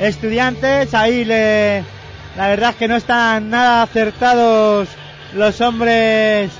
[0.00, 1.82] estudiantes, ahí le,
[2.36, 4.88] la verdad es que no están nada acertados
[5.32, 6.50] los hombres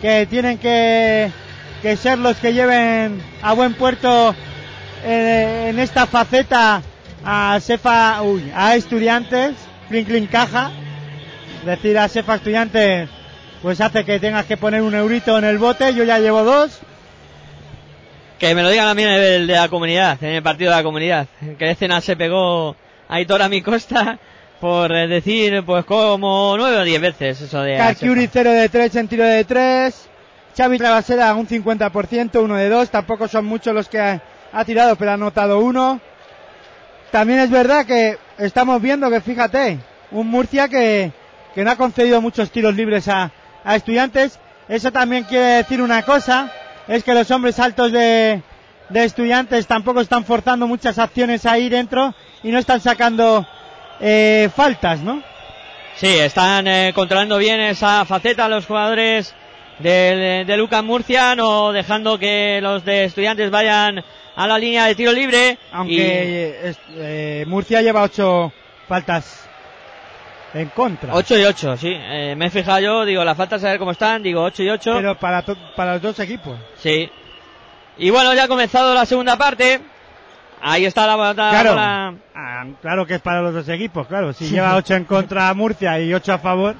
[0.00, 1.32] que tienen que,
[1.82, 4.36] que ser los que lleven a buen puerto
[5.04, 6.80] eh, en esta faceta
[7.24, 9.56] a Sefa, uy, a estudiantes,
[9.88, 10.70] Clean Caja,
[11.66, 13.08] decir a Sefa estudiantes,
[13.64, 16.80] pues hace que tengas que poner un eurito en el bote, yo ya llevo dos,
[18.38, 20.76] Que me lo digan a mí en el de la comunidad, en el partido de
[20.76, 21.28] la comunidad.
[21.58, 22.76] Que escena se pegó
[23.08, 24.18] Aitor a mi costa
[24.60, 27.78] por eh, decir, pues como nueve o diez veces eso de...
[27.78, 30.08] Calciuri 0 de 3 en tiro de 3.
[30.54, 32.90] Xavi Trabasera un 50%, uno de 2.
[32.90, 34.20] Tampoco son muchos los que ha,
[34.52, 36.02] ha tirado, pero ha anotado uno.
[37.10, 39.78] También es verdad que estamos viendo que, fíjate,
[40.10, 41.12] un Murcia que,
[41.54, 43.32] que no ha concedido muchos tiros libres a,
[43.64, 44.38] a estudiantes.
[44.68, 46.50] Eso también quiere decir una cosa,
[46.88, 48.42] es que los hombres altos de,
[48.88, 53.46] de estudiantes tampoco están forzando muchas acciones ahí dentro y no están sacando
[54.00, 55.22] eh, faltas, ¿no?
[55.96, 59.34] Sí, están eh, controlando bien esa faceta los jugadores
[59.78, 64.02] del- de, Lucas Murcia, no dejando que los de estudiantes vayan
[64.36, 65.58] a la línea de tiro libre.
[65.72, 68.52] Aunque y- eh, eh, Murcia lleva ocho
[68.88, 69.48] faltas
[70.54, 71.14] en contra.
[71.14, 71.92] 8 y 8, sí.
[71.92, 74.70] Eh, me he fijado yo, digo, las faltas a ver cómo están, digo 8 y
[74.70, 74.92] 8.
[74.96, 76.58] Pero para, to- para los dos equipos.
[76.78, 77.10] Sí.
[77.98, 79.80] Y bueno, ya ha comenzado la segunda parte.
[80.60, 81.34] Ahí está la bola.
[81.34, 84.32] Claro, ah, claro que es para los dos equipos, claro.
[84.32, 86.74] Si lleva ocho en contra Murcia y ocho a favor,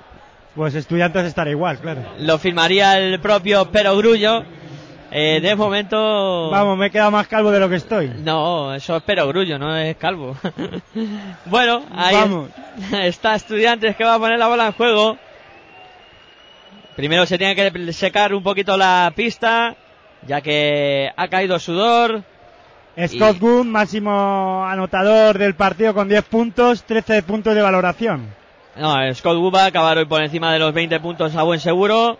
[0.55, 2.01] pues estudiantes estará igual, claro.
[2.21, 4.45] Lo firmaría el propio Pero Grullo.
[5.17, 6.51] Eh, de momento.
[6.51, 8.09] Vamos, me he quedado más calvo de lo que estoy.
[8.09, 10.37] No, eso es Pero Grullo, no es calvo.
[11.47, 12.51] bueno, ahí Vamos.
[12.93, 15.17] está Estudiantes que va a poner la bola en juego.
[16.97, 19.77] Primero se tiene que secar un poquito la pista,
[20.27, 22.25] ya que ha caído sudor.
[23.07, 28.35] Scott Good, máximo anotador del partido con 10 puntos, 13 puntos de valoración.
[28.77, 31.61] No, Scott Wood va a acabar hoy por encima de los 20 puntos a buen
[31.61, 32.19] seguro.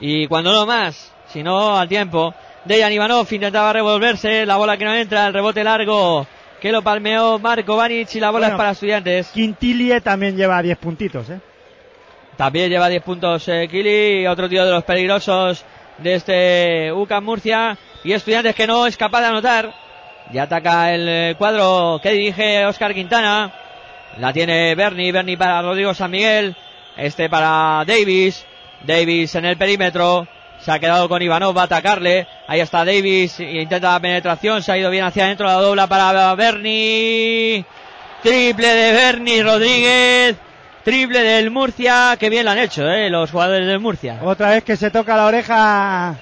[0.00, 2.32] Y cuando no más, si no al tiempo.
[2.64, 6.26] Dejan Ivanov intentaba revolverse, la bola que no entra, el rebote largo
[6.60, 8.54] que lo palmeó Marco Banic y la bola Bueno.
[8.54, 9.28] es para estudiantes.
[9.32, 11.40] Quintilie también lleva 10 puntitos, ¿eh?
[12.36, 15.64] También lleva 10 puntos eh, Kili, otro tío de los peligrosos
[15.98, 17.76] de este UCAM Murcia.
[18.04, 19.74] Y estudiantes que no es capaz de anotar.
[20.32, 23.52] Ya ataca el eh, cuadro que dirige Oscar Quintana.
[24.18, 26.56] La tiene Bernie, Bernie para Rodrigo San Miguel.
[26.96, 28.46] Este para Davis.
[28.86, 30.26] Davis en el perímetro.
[30.64, 32.26] Se ha quedado con Ivanov, va a atacarle.
[32.46, 36.34] Ahí está Davis, intenta la penetración, se ha ido bien hacia adentro, la dobla para
[36.34, 37.66] Bernie.
[38.22, 40.36] Triple de Bernie Rodríguez.
[40.82, 42.16] Triple del Murcia.
[42.18, 44.20] Qué bien lo han hecho, eh, los jugadores del Murcia.
[44.22, 46.18] Otra vez que se toca la oreja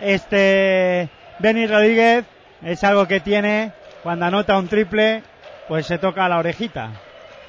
[0.00, 1.08] este
[1.38, 2.24] Benny Rodríguez,
[2.64, 3.70] es algo que tiene
[4.02, 5.22] cuando anota un triple,
[5.68, 6.90] pues se toca la orejita.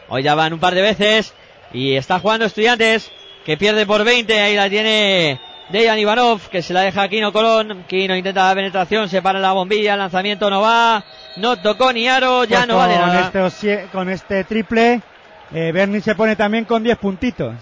[0.10, 1.34] Hoy ya van un par de veces
[1.74, 3.12] y está jugando Estudiantes
[3.46, 4.40] que pierde por 20.
[4.40, 5.40] Ahí la tiene
[5.70, 7.84] Dejan Ivanov que se la deja a Kino Colón.
[7.88, 11.04] Kino intenta la penetración, se para la bombilla, el lanzamiento no va,
[11.38, 13.32] no tocó ni aro, ya Pues no vale nada.
[13.48, 15.02] Este, con este triple,
[15.54, 17.54] eh, Bernie se pone también con 10 puntitos.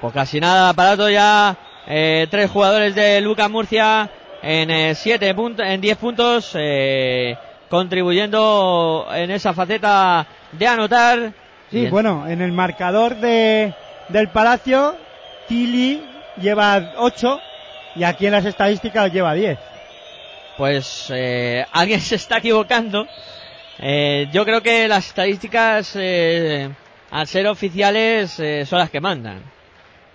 [0.00, 1.56] Pues casi nada, aparato ya.
[1.86, 4.10] eh, tres jugadores de Lucas Murcia
[4.42, 7.36] en eh, siete puntos, en 10 puntos, eh,
[7.70, 11.32] contribuyendo en esa faceta de anotar.
[11.70, 11.90] Sí, Bien.
[11.92, 13.72] bueno, en el marcador de,
[14.08, 14.96] del Palacio,
[15.46, 16.02] Tilly
[16.36, 17.40] lleva 8
[17.96, 19.58] y aquí en las estadísticas lleva 10.
[20.56, 23.06] Pues eh, alguien se está equivocando.
[23.78, 26.68] Eh, yo creo que las estadísticas, eh,
[27.10, 29.42] al ser oficiales, eh, son las que mandan.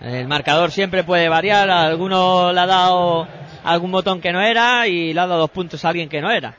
[0.00, 1.68] El marcador siempre puede variar.
[1.70, 3.26] Alguno le ha dado
[3.64, 6.30] algún botón que no era y le ha dado dos puntos a alguien que no
[6.30, 6.54] era.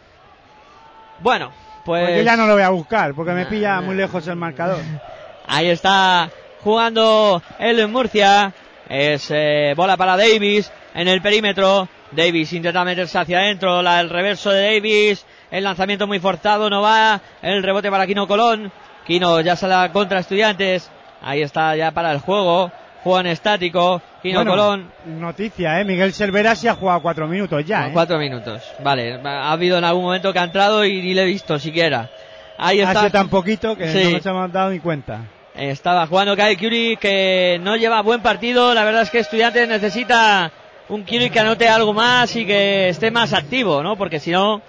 [1.20, 1.52] Bueno,
[1.86, 4.82] pues yo ya no lo voy a buscar porque me pilla muy lejos el marcador.
[5.48, 6.30] ahí está
[6.62, 8.54] jugando el Murcia.
[8.90, 11.88] Es eh, bola para Davis en el perímetro.
[12.12, 13.82] Davis intenta meterse hacia adentro.
[13.84, 15.26] La, el reverso de Davis.
[15.52, 16.70] El lanzamiento muy forzado.
[16.70, 17.22] No va.
[17.42, 18.72] El rebote para Quino Colón.
[19.06, 20.90] Quino ya sale contra estudiantes.
[21.22, 22.72] Ahí está ya para el juego.
[23.06, 24.02] En estático.
[24.22, 24.92] Quino Bueno, Colón.
[25.06, 25.86] Noticia, ¿eh?
[25.86, 27.92] Miguel Cervera sí ha jugado 4 minutos ya, ¿eh?
[27.94, 28.62] Cuatro minutos.
[28.84, 29.20] Vale.
[29.24, 32.10] Ha habido en algún momento que ha entrado y ni le he visto siquiera.
[32.58, 33.00] Ahí está.
[33.02, 34.04] Hace tan poquito que Sí.
[34.04, 35.22] no nos hemos dado ni cuenta.
[35.60, 38.74] Estaba jugando Kai Curie que no lleva buen partido.
[38.74, 40.50] La verdad es que Estudiantes necesita
[40.88, 43.98] un Curie que anote algo más y que esté más activo, ¿no?
[43.98, 44.62] Porque si no,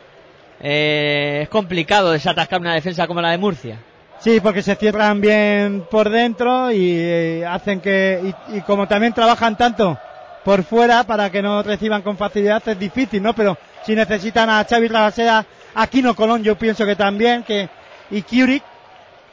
[0.60, 3.78] eh, es complicado desatascar una defensa como la de Murcia.
[4.18, 9.56] Sí, porque se cierran bien por dentro y eh, hacen que, y, como también trabajan
[9.56, 9.96] tanto
[10.44, 13.32] por fuera para que no reciban con facilidad, es difícil, ¿no?
[13.32, 17.68] Pero si necesitan a Xavi Rabaseda, a Kino Colón, yo pienso que también, que,
[18.10, 18.60] y Curie,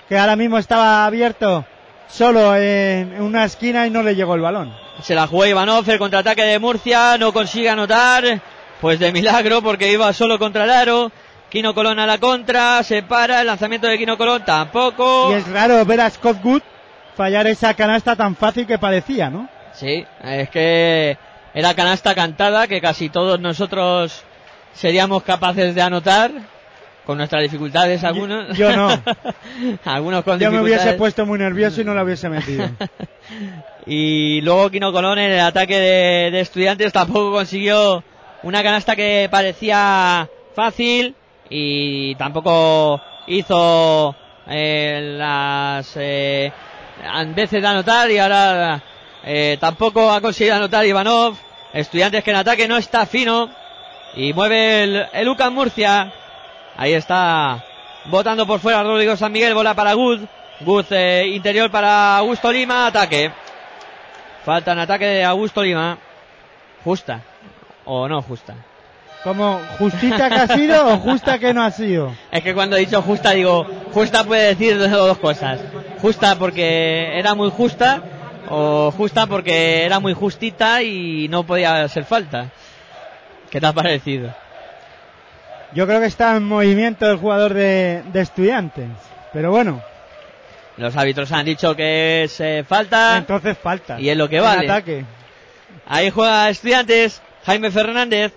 [0.07, 1.65] que ahora mismo estaba abierto
[2.07, 4.73] solo en una esquina y no le llegó el balón.
[5.01, 8.41] Se la jugó Ivanov, el contraataque de Murcia, no consigue anotar,
[8.81, 11.11] pues de milagro porque iba solo contra el aro.
[11.49, 15.31] Quino Colón a la contra, se para, el lanzamiento de Quino Colón tampoco.
[15.31, 16.61] Y es raro ver a Scott Good
[17.15, 19.47] fallar esa canasta tan fácil que parecía, ¿no?
[19.73, 21.17] Sí, es que
[21.53, 24.23] era canasta cantada que casi todos nosotros
[24.73, 26.31] seríamos capaces de anotar
[27.07, 28.55] con nuestras dificultades algunos.
[28.57, 28.89] yo no.
[29.85, 32.69] algunos con Yo me hubiese puesto muy nervioso y no la hubiese metido.
[33.89, 38.03] Y luego Quino Colón en el ataque de, de estudiantes tampoco consiguió
[38.43, 41.15] una canasta que parecía fácil
[41.49, 44.13] y tampoco hizo
[44.45, 46.51] eh, las eh,
[47.33, 48.83] veces de anotar y ahora
[49.23, 51.37] eh, tampoco ha conseguido anotar Ivanov.
[51.71, 53.49] Estudiantes que en ataque no está fino
[54.17, 56.11] y mueve el, el Murcia.
[56.77, 57.65] Ahí está
[58.05, 60.21] votando por fuera Rodrigo San Miguel, bola para Good.
[60.61, 63.31] Guz eh, interior para Augusto Lima, ataque.
[64.45, 65.97] Falta en ataque de Augusto Lima.
[66.83, 67.21] Justa.
[67.83, 68.53] O no justa.
[69.23, 72.13] Como justita que ha sido o justa que no ha sido.
[72.31, 75.59] Es que cuando he dicho justa digo, justa puede decir dos cosas.
[75.99, 78.03] Justa porque era muy justa
[78.49, 82.51] o justa porque era muy justita y no podía ser falta.
[83.49, 84.31] ¿Qué te ha parecido?
[85.73, 88.87] Yo creo que está en movimiento el jugador de, de estudiantes.
[89.33, 89.81] Pero bueno,
[90.77, 93.99] Los árbitros han dicho que es eh, falta entonces falta.
[93.99, 94.69] y es lo que En vale.
[94.69, 95.05] ataque.
[95.87, 98.33] Ahí juega Estudiantes, Jaime Fernández,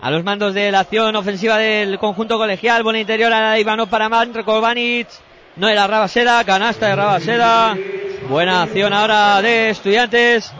[0.00, 4.08] a los mandos de la acción ofensiva del conjunto colegial, bola interior a Ivanov para
[4.08, 5.08] Marco Banic,
[5.56, 7.76] no era Rabaseda, canasta de Rabaseda,
[8.28, 10.52] buena acción ahora de Estudiantes,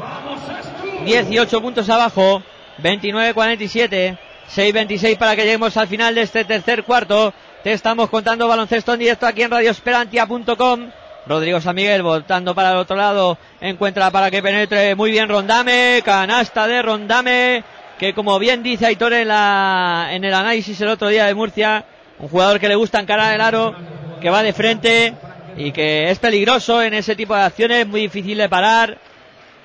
[1.04, 2.42] 18 puntos abajo,
[2.82, 4.18] 29-47,
[4.54, 9.00] 6-26 para que lleguemos al final de este tercer cuarto, te estamos contando baloncesto en
[9.00, 10.90] directo aquí en radioesperantia.com,
[11.26, 13.38] Rodrigo San Miguel voltando para el otro lado.
[13.60, 16.02] Encuentra para que penetre muy bien Rondame.
[16.04, 17.64] Canasta de Rondame.
[17.98, 21.84] Que como bien dice Aitor en, la, en el análisis el otro día de Murcia.
[22.18, 23.74] Un jugador que le gusta encarar el aro.
[24.20, 25.14] Que va de frente.
[25.56, 27.86] Y que es peligroso en ese tipo de acciones.
[27.86, 28.98] Muy difícil de parar.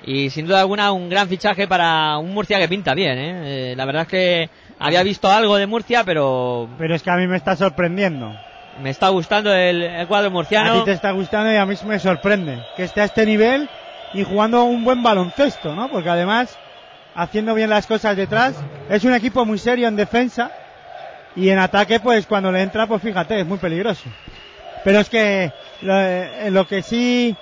[0.04, 3.18] Y sin duda alguna un gran fichaje para un Murcia que pinta bien.
[3.18, 3.72] ¿eh?
[3.72, 7.16] Eh, la verdad es que había visto algo de Murcia pero Pero es que a
[7.16, 8.32] mí me está sorprendiendo.
[8.82, 10.78] me está gustando el, el cuadro A murciano.
[10.78, 13.68] ti te está gustando y a mí me sorprende que esté a este nivel
[14.14, 15.88] y jugando un buen baloncesto, ¿no?
[15.90, 16.56] Porque además,
[17.14, 18.54] haciendo bien las cosas detrás,
[18.88, 20.50] es un equipo muy serio en defensa
[21.36, 24.04] y en ataque, pues cuando le entra, pues fíjate, es muy peligroso.
[24.84, 25.52] Pero es que
[25.82, 27.36] lo, eh, lo que sí,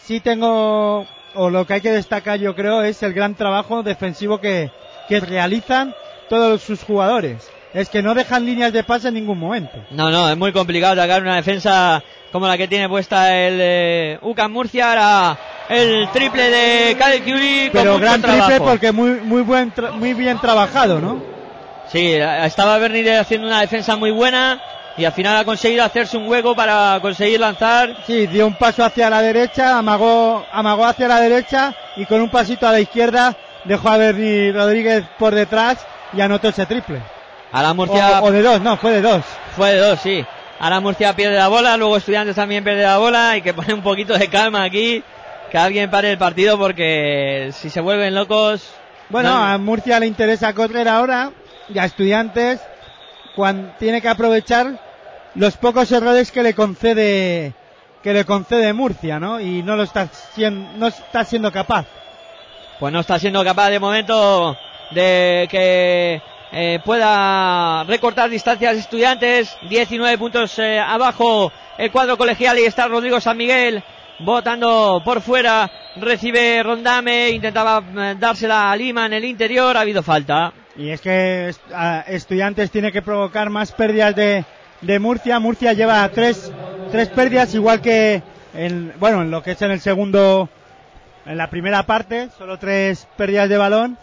[0.00, 1.04] sí tengo,
[1.34, 4.70] o lo que hay que destacar yo creo, es el gran trabajo defensivo que,
[5.08, 5.94] que realizan
[6.28, 7.50] todos sus jugadores.
[7.74, 9.78] Es que no dejan líneas de pase en ningún momento.
[9.90, 14.18] No, no, es muy complicado atacar una defensa como la que tiene puesta el eh,
[14.20, 14.90] UCAM Murcia.
[14.90, 15.38] Ahora
[15.68, 20.38] el triple de Kyle con pero mucho gran triple porque muy muy buen muy bien
[20.38, 21.32] trabajado no
[21.92, 24.62] Sí, estaba Bernie haciendo una defensa muy buena
[24.96, 27.96] y al final ha conseguido hacerse un hueco para conseguir lanzar.
[28.06, 32.28] sí dio un paso hacia la derecha amagó amagó hacia la derecha y con un
[32.30, 37.00] pasito a la izquierda dejó a Bernie Rodríguez por detrás y anotó ese triple
[37.52, 39.22] Ahora Murcia o, o de dos no fue de dos
[39.56, 40.24] fue de dos, sí.
[40.58, 43.30] Ahora Murcia pierde la bola, luego Estudiantes también pierde la bola.
[43.30, 45.02] Hay que poner un poquito de calma aquí,
[45.50, 48.62] que alguien pare el partido porque si se vuelven locos.
[49.10, 51.30] bueno no- a Murcia le interesa correr ahora
[51.68, 52.60] y a estudiantes
[53.78, 54.78] tiene que aprovechar
[55.34, 57.54] los pocos errores que le concede
[58.02, 61.86] que le concede Murcia no y no lo está siendo no está siendo capaz.
[62.78, 64.56] Pues no está siendo capaz de momento
[64.90, 66.20] de que
[66.52, 69.56] eh, pueda recortar distancias estudiantes.
[69.68, 73.82] 19 puntos eh, abajo el cuadro colegial y está Rodrigo San Miguel
[74.18, 75.70] votando por fuera.
[75.96, 79.76] Recibe Rondame intentaba eh, dársela a Lima en el interior.
[79.76, 81.54] Ha habido falta Y es que
[82.06, 84.44] Estudiantes tiene que provocar más pérdidas de,
[84.98, 85.38] Murcia.
[85.38, 86.50] Murcia lleva tres,
[86.90, 88.22] tres pérdidas, igual que
[88.54, 90.48] en, bueno, en lo que es en el segundo,
[91.26, 93.98] en la primera parte, solo tres pérdidas de balón.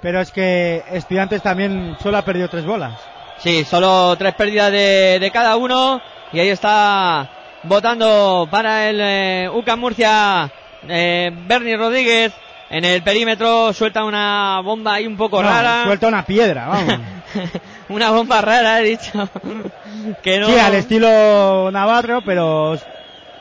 [0.00, 2.98] Pero es que Estudiantes también solo ha perdido tres bolas.
[3.38, 6.00] Sí, solo tres pérdidas de, cada uno.
[6.32, 7.30] Y ahí está
[7.64, 10.50] votando para el eh, UCAM Murcia
[10.88, 12.32] eh, Bernie Rodríguez.
[12.72, 15.84] En el perímetro suelta una bomba ahí un poco No, rara.
[15.84, 16.94] Suelta una piedra, vamos.
[17.90, 19.28] una bomba rara, he dicho.
[20.22, 20.46] que no.
[20.48, 22.78] Sí, al estilo Navarro, pero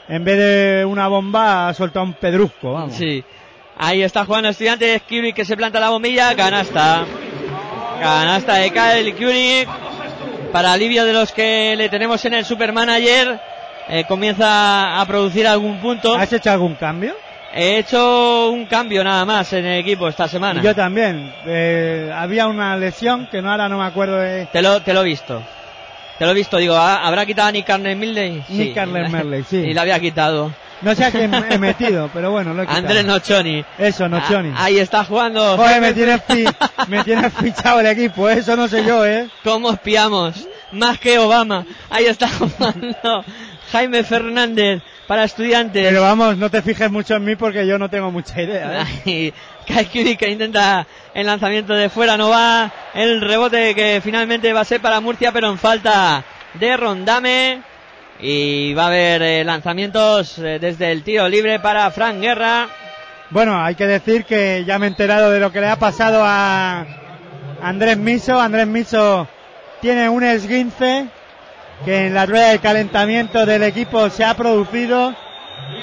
[0.09, 2.93] en vez de una bomba ha soltado un pedrusco, vamos.
[2.95, 3.23] Sí.
[3.77, 5.01] Ahí está jugando Estudiantes.
[5.03, 6.35] Curie que se planta la bombilla.
[6.35, 7.05] Canasta.
[7.99, 9.67] Canasta de Kyle Curie.
[10.51, 13.39] Para alivio de los que le tenemos en el Supermanager.
[13.87, 16.13] eh, comienza a producir algún punto.
[16.13, 17.15] ¿Has hecho algún cambio?
[17.53, 20.61] He hecho un cambio nada más en el equipo esta semana.
[20.61, 21.33] Yo también.
[21.45, 25.01] Eh, había una lesión que no ahora no me acuerdo de Te lo, te lo
[25.01, 25.41] he visto.
[26.17, 28.43] Te lo he visto, digo, ¿ha- ¿habrá quitado a Nick Carner Milley?
[28.49, 29.57] Nick Carner Merley, sí.
[29.69, 30.51] Y la había quitado.
[30.81, 32.87] No sé a quién he metido, pero bueno, lo he quitado.
[32.87, 33.65] Andrés Nochoni.
[33.77, 34.49] Eso, Nochoni.
[34.55, 35.57] Ah, ahí está jugando.
[35.57, 36.21] Joder, me tienes,
[36.87, 38.33] me tienes fichado el equipo, ¿eh?
[38.39, 39.27] eso no sé yo, ¿eh?
[39.43, 40.47] ¿Cómo espiamos?
[40.71, 41.65] Más que Obama.
[41.89, 43.25] Ahí está jugando
[43.71, 45.87] Jaime Fernández para estudiantes.
[45.87, 49.33] Pero vamos, no te fijes mucho en mí porque yo no tengo mucha idea, ¿eh?
[49.65, 52.71] Que intenta el lanzamiento de fuera, no va.
[52.93, 56.23] El rebote que finalmente va a ser para Murcia, pero en falta
[56.53, 57.61] de Rondame.
[58.19, 62.67] Y va a haber eh, lanzamientos eh, desde el tiro libre para Frank Guerra.
[63.31, 66.21] Bueno, hay que decir que ya me he enterado de lo que le ha pasado
[66.23, 66.85] a
[67.61, 68.39] Andrés Miso.
[68.39, 69.27] Andrés Miso
[69.79, 71.07] tiene un esguince
[71.85, 75.13] que en la rueda de calentamiento del equipo se ha producido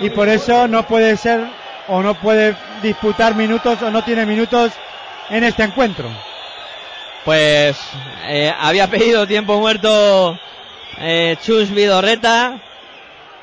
[0.00, 1.40] y por eso no puede ser
[1.88, 4.72] o no puede disputar minutos o no tiene minutos
[5.30, 6.08] en este encuentro.
[7.24, 7.76] Pues
[8.26, 10.38] eh, había pedido tiempo muerto
[10.98, 12.60] eh, Chus Vidorreta.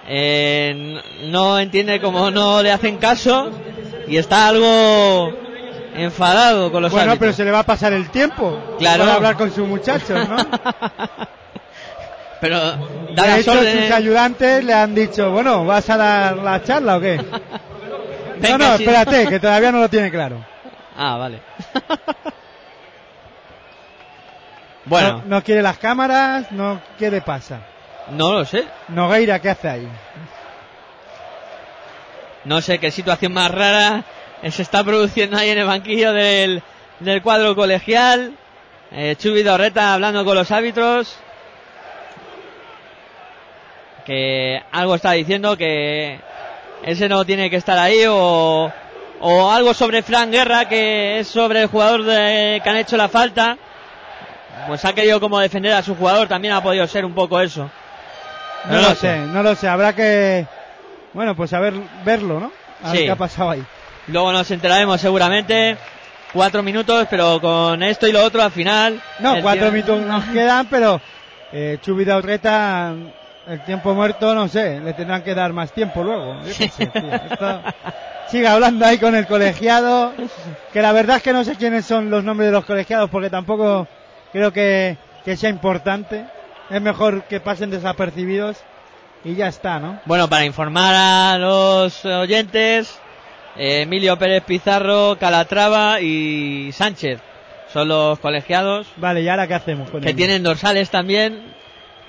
[0.08, 3.52] Eh, no entiende cómo no le hacen caso
[4.08, 5.34] y está algo
[5.96, 9.04] enfadado con los Bueno, pero se le va a pasar el tiempo Claro.
[9.04, 10.38] para hablar con sus muchachos, ¿no?
[12.46, 12.60] Pero
[13.16, 13.92] da de hecho, sus órdenes.
[13.92, 17.18] ayudantes le han dicho, bueno, ¿vas a dar la charla o qué?
[18.50, 20.46] no, no, espérate, que todavía no lo tiene claro.
[20.98, 21.42] Ah, vale.
[24.86, 27.60] bueno, No, no quiere las cámaras, no, ¿qué le pasa?
[28.12, 28.66] no lo sé.
[28.90, 29.88] Nogueira, ¿qué hace ahí?
[32.46, 34.04] No sé qué situación más rara
[34.50, 36.62] se está produciendo ahí en el banquillo del,
[37.00, 38.34] del cuadro colegial.
[38.92, 41.18] Eh, Chubi Dorreta hablando con los árbitros.
[44.06, 46.20] Que algo está diciendo que
[46.84, 48.72] ese no tiene que estar ahí o,
[49.20, 53.08] o algo sobre Fran Guerra que es sobre el jugador de- que han hecho la
[53.10, 53.58] falta.
[54.68, 57.70] Pues ha querido como defender a su jugador, también ha podido ser un poco eso.
[58.70, 60.48] No, lo sé, no lo sé, habrá que,
[61.14, 61.74] bueno, pues a ver,
[62.04, 62.52] verlo, ¿no?
[62.84, 63.06] A ver Sí.
[63.06, 63.64] qué ha pasado ahí.
[64.08, 65.78] Luego nos enteraremos seguramente.
[66.34, 69.02] Cuatro minutos, pero con esto y lo otro al final.
[69.20, 71.00] No, cuatro tiempo- minutos nos quedan, pero
[71.54, 72.94] eh, Chubi Urreta,
[73.48, 76.36] el tiempo muerto, no sé, le tendrán que dar más tiempo luego.
[76.44, 77.14] Yo qué sé, tío.
[77.14, 77.62] Esto-
[78.28, 80.12] Sigue hablando ahí con el colegiado,
[80.74, 83.30] que la verdad es que no sé quiénes son los nombres de los colegiados, porque
[83.30, 83.88] tampoco
[84.34, 86.26] creo que, que sea importante.
[86.72, 88.58] Es mejor que pasen desapercibidos
[89.24, 90.00] y ya está, ¿no?
[90.06, 93.00] Bueno, para informar a los oyentes,
[93.58, 97.20] eh, Emilio Pérez Pizarro, Calatrava y Sánchez
[97.72, 100.18] son los colegiados Vale, ¿y ahora qué hacemos con que ellos?
[100.18, 101.54] tienen dorsales también.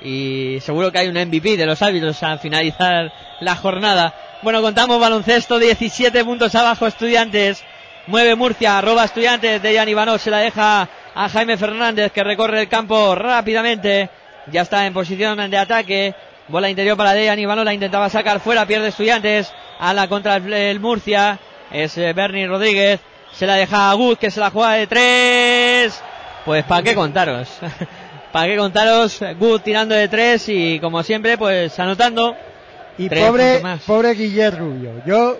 [0.02, 4.14] Y seguro que hay un MVP de los árbitros al finalizar la jornada.
[4.42, 7.64] Bueno, contamos baloncesto, 17 puntos abajo, estudiantes.
[8.06, 12.60] Mueve Murcia, arroba estudiantes de Jan Ivanov, se la deja a Jaime Fernández que recorre
[12.60, 14.10] el campo rápidamente.
[14.52, 16.14] Ya está en posición de ataque.
[16.48, 19.52] Bola interior para Dejan Ivanov, la intentaba sacar fuera, pierde estudiantes.
[19.80, 21.38] A la contra el, el Murcia.
[21.72, 23.00] Es eh, Bernie Rodríguez.
[23.32, 26.02] Se la deja a Gus que se la juega de tres.
[26.44, 27.48] Pues para qué contaros.
[28.36, 29.18] para qué contaros.
[29.40, 32.36] Gus tirando de tres y como siempre pues anotando.
[32.98, 33.80] Y Tres pobre, más.
[33.80, 35.02] pobre Guillermo Rubio.
[35.06, 35.38] Yo,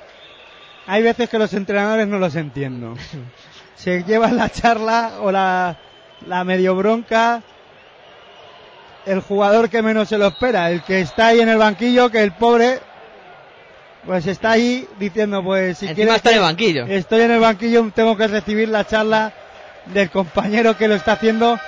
[0.86, 2.94] hay veces que los entrenadores no los entiendo.
[3.74, 5.77] Se llevan la charla o la,
[6.27, 7.43] la medio bronca
[9.05, 12.23] el jugador que menos se lo espera, el que está ahí en el banquillo, que
[12.23, 12.81] el pobre,
[14.06, 16.86] pues está ahí diciendo, pues si Encima está en el banquillo.
[16.86, 19.32] estoy en el banquillo, tengo que recibir la charla
[19.93, 21.60] del compañero que lo está haciendo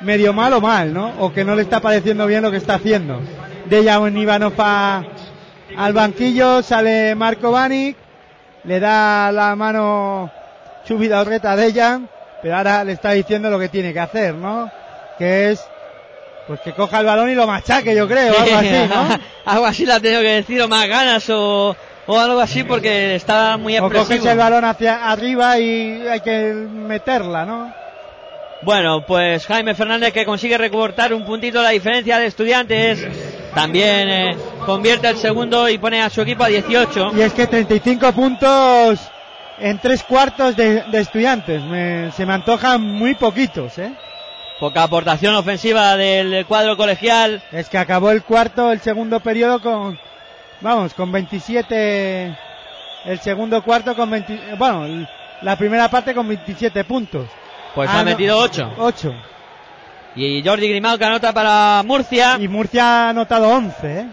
[0.00, 1.12] medio mal o mal, ¿no?
[1.20, 3.20] O que no le está pareciendo bien lo que está haciendo.
[3.66, 5.02] Dejan Ivanov a-
[5.76, 7.96] al banquillo, sale Marco Banic,
[8.64, 10.30] le da la mano
[10.86, 12.08] Chubida Orreta a Dejan,
[12.42, 14.70] pero ahora le está diciendo lo que tiene que hacer, ¿no?
[15.18, 15.60] Que es,
[16.46, 19.18] pues que coja el balón y lo machaque, yo creo, algo así, ¿no?
[19.52, 23.14] algo así le ha tenido que decir, o más ganas, o, o algo así, porque
[23.14, 24.08] está muy O expresivo.
[24.18, 27.72] coges el balón hacia arriba y hay que meterla, ¿no?
[28.62, 33.06] Bueno, pues Jaime Fernández que consigue recortar un puntito la diferencia de estudiantes.
[33.54, 37.12] También eh, convierte el segundo y pone a su equipo a 18.
[37.16, 39.00] Y es que 35 puntos
[39.58, 41.62] en tres cuartos de, de estudiantes.
[41.62, 43.92] Me- se me antojan muy poquitos, ¿eh?
[44.60, 47.42] Poca aportación ofensiva del cuadro colegial.
[47.50, 49.98] Es que acabó el cuarto, el segundo periodo con,
[50.60, 52.36] vamos, con 27,
[53.06, 55.06] el segundo cuarto con 20, bueno,
[55.40, 57.24] la primera parte con 27 puntos.
[57.74, 58.74] Pues Ah, ha no, metido 8.
[58.78, 59.14] 8.
[60.16, 62.36] Y Jordi Grimao que anota para Murcia.
[62.40, 64.06] Y Murcia ha anotado 11, ¿eh?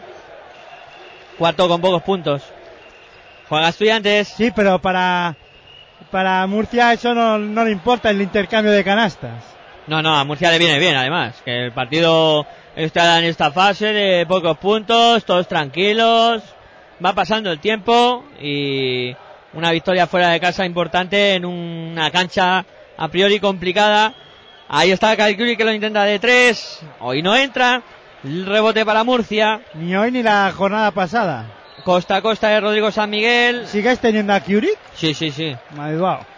[1.37, 2.43] Cuarto con pocos puntos.
[3.49, 4.27] Juega estudiantes.
[4.27, 5.35] Sí, pero para,
[6.11, 9.43] para Murcia eso no, no le importa el intercambio de canastas.
[9.87, 11.41] No, no, a Murcia le viene bien además.
[11.43, 16.43] Que el partido está en esta fase de pocos puntos, todos tranquilos.
[17.03, 19.15] Va pasando el tiempo y
[19.53, 22.65] una victoria fuera de casa importante en una cancha
[22.97, 24.13] a priori complicada.
[24.69, 26.81] Ahí está Calcuri que lo intenta de tres.
[26.99, 27.81] Hoy no entra.
[28.23, 29.61] El rebote para Murcia.
[29.75, 31.45] Ni hoy ni la jornada pasada.
[31.85, 33.67] Costa a costa de Rodrigo San Miguel.
[33.67, 34.77] ¿Sigues teniendo a Curic?
[34.95, 35.55] Sí, sí, sí.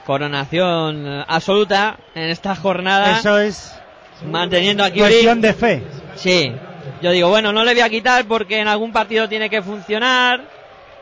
[0.06, 3.18] Coronación eh, absoluta en esta jornada.
[3.18, 3.76] Eso es
[4.26, 5.02] Manteniendo a Curic.
[5.02, 5.84] cuestión de fe.
[6.15, 6.53] Sí.
[7.02, 10.41] Yo digo, bueno, no le voy a quitar porque en algún partido tiene que funcionar.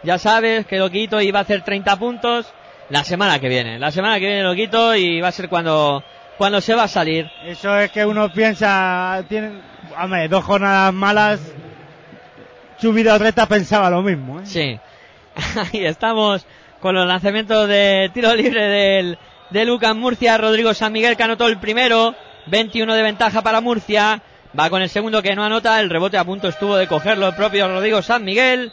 [0.03, 2.45] Ya sabes que lo quito y va a hacer 30 puntos.
[2.89, 3.79] La semana que viene.
[3.79, 6.03] La semana que viene lo quito y va a ser cuando,
[6.37, 7.29] cuando se va a salir.
[7.43, 9.59] Eso es que uno piensa, tiene,
[10.01, 11.41] hombre, dos jornadas malas.
[12.79, 14.45] Chubida Reta pensaba lo mismo, ¿eh?
[14.45, 14.79] Sí.
[15.73, 16.45] Ahí estamos
[16.79, 19.17] con los lanzamientos de tiro libre del,
[19.49, 20.37] de Lucas Murcia.
[20.37, 22.15] Rodrigo San Miguel que anotó el primero.
[22.45, 24.21] 21 de ventaja para Murcia.
[24.57, 25.81] Va con el segundo que no anota.
[25.81, 28.71] El rebote a punto estuvo de cogerlo el propio Rodrigo San Miguel.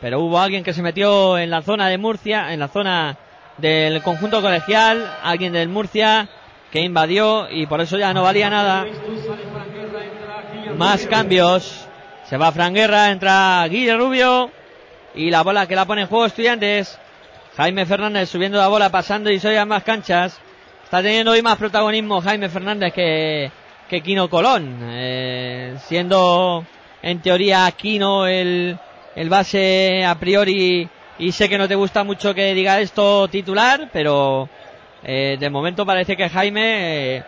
[0.00, 3.16] Pero hubo alguien que se metió en la zona de Murcia, en la zona
[3.58, 5.10] del conjunto colegial.
[5.22, 6.28] Alguien del Murcia
[6.70, 8.86] que invadió y por eso ya no valía nada.
[10.76, 11.86] Más cambios.
[12.24, 14.50] Se va Fran Guerra, entra Guille Rubio.
[15.14, 16.98] Y la bola que la pone en juego estudiantes.
[17.56, 20.40] Jaime Fernández subiendo la bola, pasando y soy a más canchas.
[20.84, 23.50] Está teniendo hoy más protagonismo Jaime Fernández que,
[23.88, 24.78] que Kino Colón.
[24.82, 26.64] Eh, siendo
[27.02, 28.78] en teoría Kino el,
[29.14, 30.88] el base a priori.
[31.22, 34.48] Y sé que no te gusta mucho que diga esto titular, pero
[35.04, 37.22] eh, de momento parece que Jaime eh,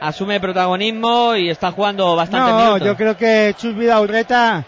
[0.00, 2.88] asume protagonismo y está jugando bastante No, minutos.
[2.88, 4.64] yo creo que Chus Vida Urreta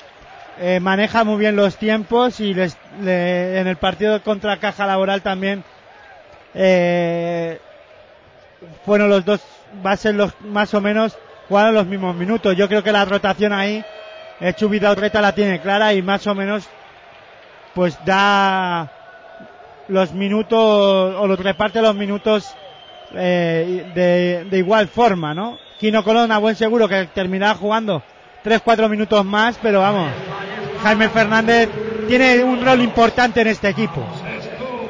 [0.60, 5.22] eh, maneja muy bien los tiempos y les- le- en el partido contra Caja Laboral
[5.22, 5.64] también
[6.54, 7.58] eh,
[8.84, 9.40] fueron los dos
[9.72, 11.18] bases los más o menos
[11.48, 12.56] jugaron los mismos minutos.
[12.56, 13.84] Yo creo que la rotación ahí
[14.40, 16.68] eh, Chus Vida Urreta la tiene clara y más o menos
[17.74, 18.90] pues da
[19.88, 22.54] los minutos o los reparte los minutos
[23.14, 25.58] eh, de, de igual forma, ¿no?
[25.78, 28.02] Quino Colón a buen seguro que terminará jugando
[28.44, 30.10] 3-4 minutos más, pero vamos,
[30.82, 31.68] Jaime Fernández
[32.06, 34.04] tiene un rol importante en este equipo.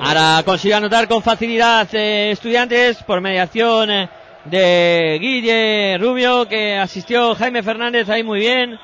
[0.01, 4.09] Ahora consigue anotar con facilidad eh, estudiantes por mediación eh,
[4.45, 8.79] de Guille Rubio que asistió Jaime Fernández ahí muy bien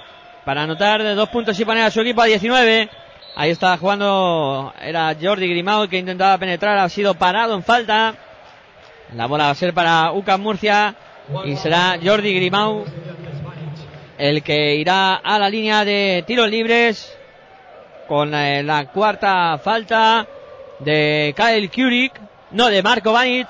[0.45, 2.91] para anotar de dos puntos y poner a su equipo a 19.
[3.37, 8.15] Ahí está jugando, era Jordi Grimao que intentaba penetrar, ha sido parado en falta.
[9.13, 10.95] La bola va a ser para UCAM Murcia
[11.45, 12.85] y será Jordi Grimau
[14.19, 17.19] el que irá a la línea de tiros libres
[18.07, 20.27] con eh, la cuarta falta
[20.79, 22.13] de Kyle Kurik,
[22.53, 23.49] no de Marco Banic.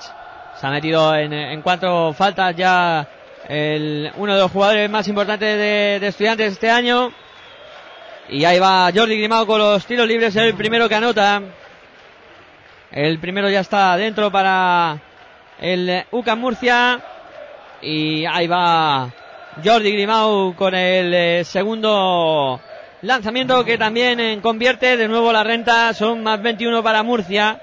[0.59, 3.07] Se ha metido en, en cuatro faltas ya
[3.47, 7.11] el, uno de los jugadores más importantes de, de estudiantes este año.
[8.29, 11.41] Y ahí va Jordi Grimao con los tiros libres, el primero que anota.
[12.91, 14.99] El primero ya está dentro para
[15.59, 17.01] el UCAM Murcia.
[17.81, 19.13] Y ahí va
[19.63, 22.59] Jordi Grimau con el eh, segundo
[23.03, 25.93] lanzamiento que también eh, convierte de nuevo la renta.
[25.93, 27.61] Son más 21 para Murcia.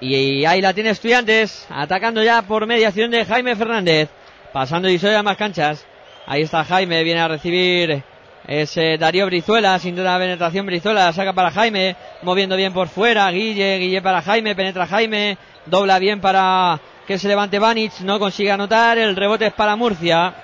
[0.00, 4.08] Y ahí la tiene Estudiantes, atacando ya por mediación de Jaime Fernández.
[4.52, 5.84] Pasando y a más canchas.
[6.26, 8.02] Ahí está Jaime, viene a recibir
[8.46, 13.30] ese Darío Brizuela, sin duda penetración Brizuela, la saca para Jaime, moviendo bien por fuera,
[13.30, 15.36] Guille, Guille para Jaime, penetra Jaime,
[15.66, 20.34] dobla bien para que se levante Banic, no consigue anotar, el rebote es para Murcia.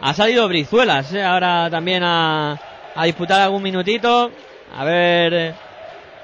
[0.00, 2.58] Ha salido Brizuelas, eh, ahora también a,
[2.94, 4.30] a disputar algún minutito,
[4.76, 5.54] a ver eh,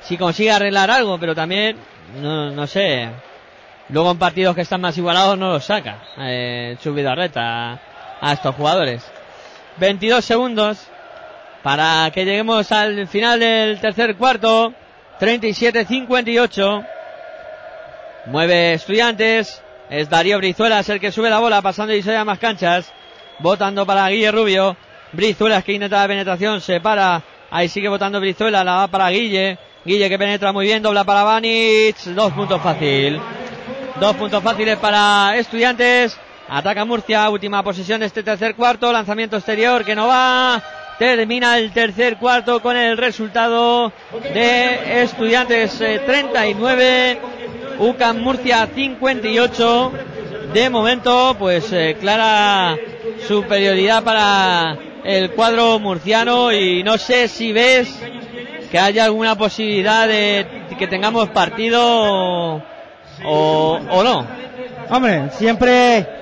[0.02, 1.76] si consigue arreglar algo, pero también,
[2.20, 3.08] no, no sé,
[3.88, 7.78] luego en partidos que están más igualados no los saca, eh, Chubidarreta a,
[8.20, 9.10] a estos jugadores.
[9.78, 10.90] 22 segundos
[11.62, 14.72] para que lleguemos al final del tercer cuarto.
[15.20, 16.86] 37-58.
[18.26, 19.62] Mueve estudiantes.
[19.90, 22.92] Es Darío Brizuelas el que sube la bola pasando y se más canchas.
[23.40, 24.76] Votando para Guille Rubio.
[25.12, 26.60] Brizuelas que intenta la penetración.
[26.60, 27.22] Se para.
[27.50, 28.64] Ahí sigue votando Brizuela.
[28.64, 29.58] La va para Guille.
[29.84, 30.82] Guille que penetra muy bien.
[30.82, 31.96] Dobla para Vanic.
[32.04, 33.20] Dos puntos fácil.
[33.98, 36.18] Dos puntos fáciles para estudiantes.
[36.52, 37.30] Ataca Murcia.
[37.30, 38.92] Última posesión de este tercer cuarto.
[38.92, 40.60] Lanzamiento exterior que no va.
[40.98, 43.92] Termina el tercer cuarto con el resultado
[44.34, 47.20] de Estudiantes eh, 39,
[47.78, 49.92] UCAM Murcia 58.
[50.52, 52.76] De momento, pues eh, clara
[53.28, 57.96] superioridad para el cuadro murciano y no sé si ves
[58.72, 62.60] que haya alguna posibilidad de que tengamos partido o,
[63.24, 64.26] o no.
[64.90, 66.19] Hombre, siempre,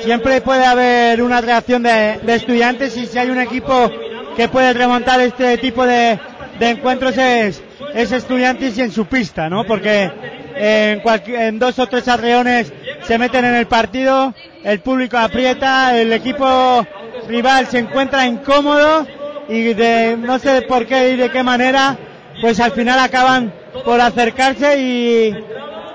[0.00, 3.90] siempre puede haber una reacción de, estudiantes y si hay un equipo
[4.36, 6.18] que puede remontar este tipo de,
[6.60, 7.62] encuentros es,
[7.94, 9.64] es estudiantes y en su pista, ¿no?
[9.64, 10.10] Porque
[10.56, 12.72] en, en dos o tres arreones
[13.02, 16.86] se meten en el partido, el público aprieta, el equipo
[17.28, 19.06] rival se encuentra incómodo
[19.48, 21.96] y de no sé por qué y de qué manera,
[22.40, 23.52] pues al final acaban
[23.84, 25.36] por acercarse y,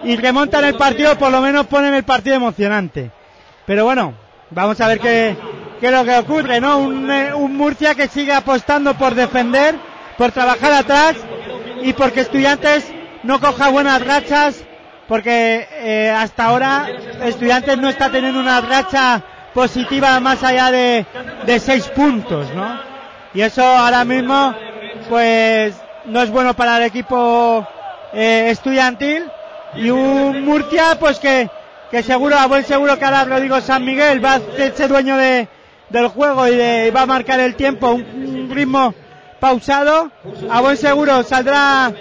[0.04, 3.12] y remontan el partido, por lo menos ponen el partido emocionante.
[3.70, 4.16] Pero bueno,
[4.50, 5.38] vamos a ver qué,
[5.80, 6.80] es lo que ocurre, ¿no?
[6.80, 9.76] Un, eh, un Murcia que sigue apostando por defender,
[10.18, 11.16] por trabajar atrás
[11.84, 12.92] y porque Estudiantes
[13.22, 14.64] no coja buenas rachas,
[15.08, 16.88] porque eh, hasta ahora
[17.24, 19.22] Estudiantes no está teniendo una racha
[19.54, 21.06] positiva más allá de,
[21.46, 22.82] de seis puntos, ¿no?
[23.36, 24.56] Y eso ahora mismo,
[25.10, 25.76] pues,
[26.06, 27.68] no es bueno para el equipo
[28.14, 29.26] eh, estudiantil.
[29.76, 31.52] Y un Murcia, pues que,
[31.92, 35.48] que seguro, a buen seguro que ahora Rodrigo San Miguel va a hacerse dueño de,
[35.90, 38.94] del juego y, de- va a marcar el tiempo, un, un ritmo
[39.40, 40.12] pausado.
[40.50, 41.92] A buen seguro saldrá,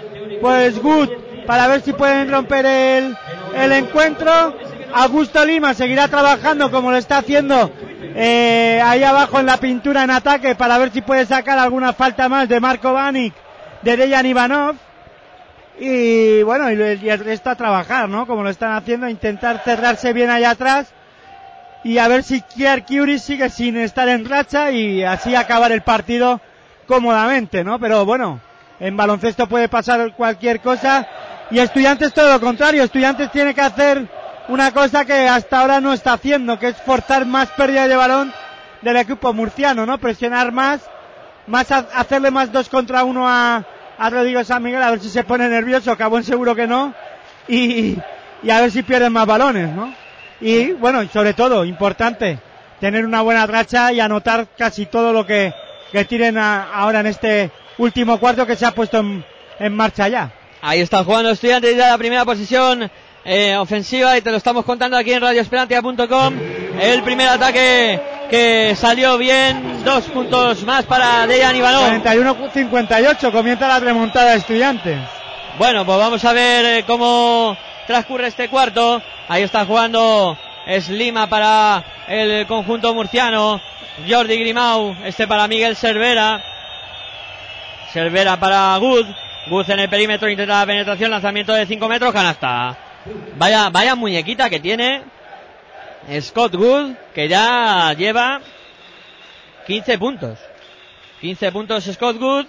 [0.41, 1.09] pues, Good
[1.47, 3.17] para ver si pueden romper el,
[3.55, 4.55] el encuentro.
[4.93, 7.71] Augusto Lima seguirá trabajando como lo está haciendo
[8.15, 12.27] eh, ahí abajo en la pintura en ataque para ver si puede sacar alguna falta
[12.27, 13.33] más de Marco Vanik,
[13.83, 14.75] de Dejan Ivanov.
[15.79, 16.73] Y bueno, y,
[17.09, 18.27] el resto a trabajar, ¿no?
[18.27, 20.91] Como lo están haciendo, intentar cerrarse bien allá atrás
[21.83, 25.81] y a ver si Kier Curie sigue sin estar en racha y así acabar el
[25.81, 26.41] partido
[26.87, 27.79] cómodamente, ¿no?
[27.79, 28.41] Pero bueno,
[28.81, 31.07] en baloncesto puede pasar cualquier cosa
[31.49, 34.05] y Estudiantes todo lo contrario, Estudiantes tiene que hacer
[34.49, 38.33] una cosa que hasta ahora no está haciendo, que es forzar más pérdida de balón
[38.81, 39.97] del equipo murciano, ¿no?
[39.97, 40.81] Presionar más,
[41.47, 43.63] más ha- hacerle más dos contra uno a,
[43.99, 46.67] a Rodrigo San Miguel, a ver si se pone nervioso, que a buen seguro que
[46.67, 46.93] no,
[47.47, 47.97] y,
[48.43, 49.93] y a ver si pierden más balones, ¿no?
[50.41, 52.39] Y bueno, sobre todo, importante,
[52.79, 55.53] tener una buena racha y anotar casi todo lo que,
[55.91, 59.23] que tiren a- ahora en este último cuarto que se ha puesto en,
[59.59, 60.31] en marcha ya.
[60.61, 62.89] Ahí está jugando Estudiantes ya la primera posición
[63.25, 66.33] eh, ofensiva y te lo estamos contando aquí en radioesperantia.com.
[66.81, 67.99] El primer ataque
[68.29, 72.03] que salió bien, dos puntos más para Dejan Ivanov.
[72.03, 74.99] 41-58, comienza la remontada de estudiantes.
[75.57, 77.57] Bueno, pues vamos a ver eh, cómo
[77.87, 79.01] transcurre este cuarto.
[79.27, 80.37] Ahí está jugando
[80.79, 83.59] Slima para el conjunto murciano.
[84.07, 86.43] Jordi Grimau, este para Miguel Cervera.
[87.91, 89.07] Cervera para Good.
[89.49, 92.77] Good en el perímetro, intenta la penetración, lanzamiento de 5 metros, canasta.
[93.37, 95.01] Vaya, vaya muñequita que tiene
[96.21, 98.41] Scott Good, que ya lleva
[99.67, 100.39] 15 puntos.
[101.21, 102.45] 15 puntos Scott Good.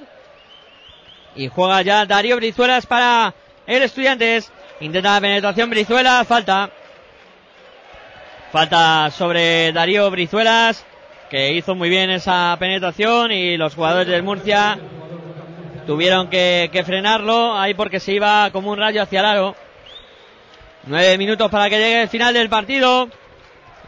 [1.37, 3.35] Y juega ya Darío Brizuelas para
[3.67, 4.51] el Estudiantes.
[4.81, 6.71] Intenta la penetración Brizuelas, falta.
[8.51, 10.85] Falta sobre Darío Brizuelas,
[11.29, 14.79] que hizo muy bien esa penetración y los jugadores del Murcia
[15.87, 19.57] tuvieron que, que frenarlo ahí porque se iba como un rayo hacia el aro.
[20.85, 23.09] Nueve minutos para que llegue el final del partido.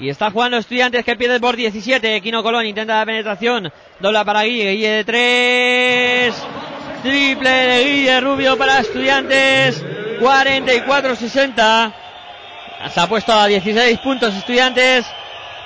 [0.02, 2.20] Y está jugando Estudiantes que pierde por 17.
[2.22, 3.72] Quino Colón intenta la penetración.
[4.00, 4.72] Dobla para Guille.
[4.72, 6.34] Guille de tres.
[7.04, 9.80] Triple de Guille Rubio para Estudiantes.
[10.18, 11.92] 44-60.
[12.92, 15.06] Se ha puesto a 16 puntos Estudiantes.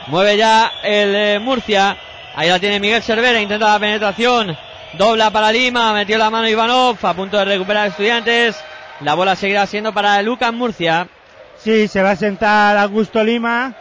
[0.08, 1.96] Mueve ya el eh, Murcia.
[2.34, 3.40] Ahí la tiene Miguel Cervera.
[3.40, 4.54] Intenta la penetración.
[4.98, 5.94] Dobla para Lima.
[5.94, 6.98] Metió la mano Ivanov.
[7.00, 8.62] A punto de recuperar Estudiantes.
[9.00, 11.08] La bola seguirá siendo para Lucas Murcia.
[11.56, 13.74] Sí, se va a sentar Augusto Lima.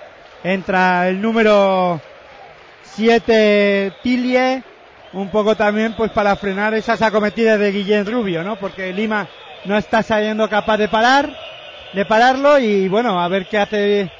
[0.45, 1.99] Entra el número
[2.83, 4.61] 7 Tilie.
[5.13, 8.55] Un poco también pues para frenar esas acometidas de Guillén Rubio, ¿no?
[8.57, 9.27] Porque Lima
[9.65, 11.35] no está saliendo capaz de parar,
[11.93, 14.11] de pararlo y bueno, a ver qué hace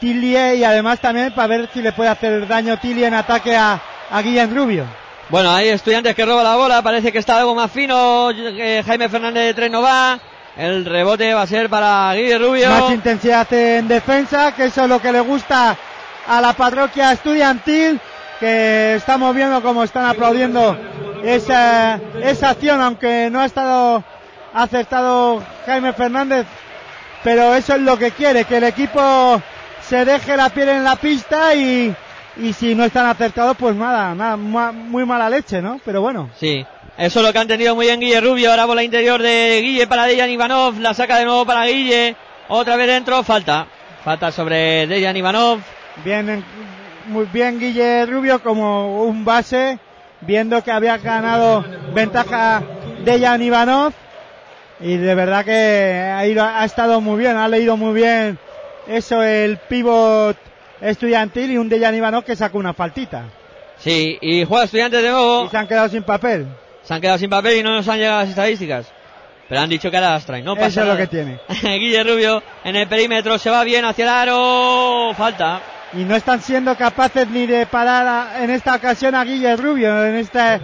[0.00, 3.80] Tilie y además también para ver si le puede hacer daño Tilie en ataque a,
[4.10, 4.86] a Guillén Rubio.
[5.28, 8.32] Bueno, hay estudiantes que roba la bola, parece que está algo más fino.
[8.32, 10.18] eh, Jaime Fernández de Tres no va.
[10.56, 12.68] El rebote va a ser para Guille Rubio.
[12.68, 15.76] Más intensidad en defensa, que eso es lo que le gusta
[16.26, 18.00] a la parroquia estudiantil,
[18.38, 20.78] que estamos viendo cómo están aplaudiendo
[21.24, 24.04] esa, esa acción, aunque no ha estado
[24.52, 26.46] acertado Jaime Fernández,
[27.24, 29.42] pero eso es lo que quiere, que el equipo
[29.80, 31.94] se deje la piel en la pista y,
[32.36, 35.80] y si no están acertados, pues nada, nada, muy mala leche, ¿no?
[35.84, 36.30] Pero bueno.
[36.38, 36.64] Sí,
[36.96, 38.50] eso es lo que ha entendido muy bien Guille Rubio.
[38.50, 40.78] Ahora bola interior de Guille para Dejan Ivanov.
[40.78, 42.14] La saca de nuevo para Guille.
[42.48, 43.66] Otra vez dentro, falta.
[44.04, 45.60] Falta sobre Dejan Ivanov.
[46.04, 46.44] Bien, en-
[47.06, 49.78] muy bien Guille Rubio como un base,
[50.20, 52.62] viendo que había ganado ventaja
[53.04, 53.92] de Jan Ivanov.
[54.80, 58.38] Y de verdad que ha, ido- ha estado muy bien, ha leído muy bien
[58.86, 60.36] eso el pivot
[60.80, 63.24] estudiantil y un Dejan Ivanov que sacó una faltita.
[63.78, 65.44] Sí, y juega estudiantes de nuevo.
[65.46, 66.46] Y se han quedado sin papel.
[66.84, 68.86] Se han quedado sin papel y no nos han llegado las estadísticas.
[69.48, 71.38] Pero han dicho que ahora las traen, no pasa eso es lo que tiene.
[71.78, 75.12] Guille Rubio en el perímetro se va bien hacia el aro.
[75.14, 75.60] Falta.
[75.92, 80.04] Y no están siendo capaces ni de parar a- en esta ocasión a Guille Rubio,
[80.06, 80.56] en esta,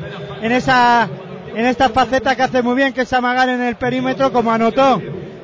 [0.42, 1.08] en esa,
[1.54, 5.00] en esta faceta que hace muy bien, que es amagar en el perímetro, como anotó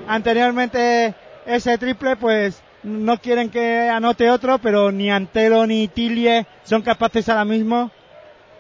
[0.09, 1.15] anteriormente
[1.47, 7.29] ese triple, pues no quieren que anote otro, pero ni Antelo ni Tilie son capaces
[7.29, 7.91] ahora mismo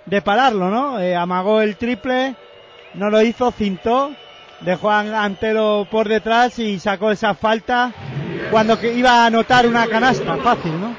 [0.07, 1.01] de pararlo, ¿no?
[1.01, 2.35] Eh, amagó el triple,
[2.95, 4.13] no lo hizo, cintó,
[4.61, 7.93] dejó a Antelo por detrás y sacó esa falta
[8.51, 10.97] cuando que iba a anotar una canasta, fácil, ¿no?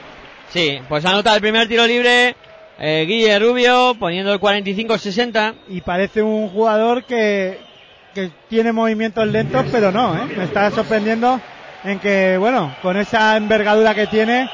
[0.50, 2.36] Sí, pues anota el primer tiro libre
[2.80, 5.56] eh, Guille Rubio poniendo el 45-60.
[5.70, 7.60] Y parece un jugador que,
[8.14, 10.28] que tiene movimientos lentos, pero no, ¿eh?
[10.36, 11.40] Me está sorprendiendo
[11.84, 14.50] en que, bueno, con esa envergadura que tiene,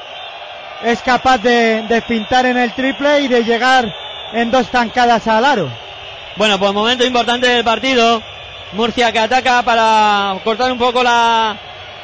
[0.82, 3.92] es capaz de, de pintar en el triple y de llegar
[4.34, 5.70] en dos tancadas al aro.
[6.36, 8.20] Bueno, pues momento importante del partido.
[8.72, 11.56] Murcia que ataca para cortar un poco la,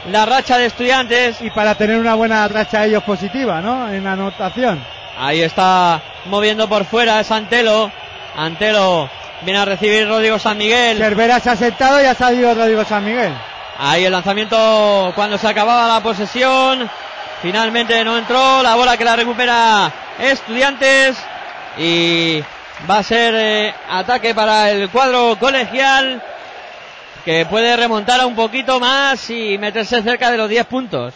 [0.08, 1.40] la racha de estudiantes.
[1.42, 3.92] Y para tener una buena racha ellos positiva, ¿no?
[3.92, 4.82] En anotación.
[5.18, 7.90] Ahí está moviendo por fuera es Antelo.
[8.36, 9.10] Antelo
[9.42, 10.98] viene a recibir Rodrigo San Miguel.
[10.98, 13.32] Cervera se ha sentado y ha salido Rodrigo San Miguel.
[13.78, 16.88] Ahí el lanzamiento cuando se acababa la posesión.
[17.42, 18.62] Finalmente no entró.
[18.62, 21.16] La bola que la recupera Estudiantes.
[21.78, 22.42] Y
[22.88, 26.22] va a ser eh, ataque para el cuadro colegial.
[27.24, 31.14] Que puede remontar a un poquito más y meterse cerca de los 10 puntos.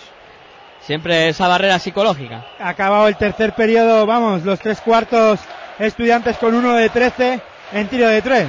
[0.81, 2.45] Siempre esa barrera psicológica.
[2.61, 5.41] Acabado el tercer periodo, vamos, los tres cuartos
[5.79, 7.41] estudiantes con uno de 13
[7.73, 8.49] en tiro de tres.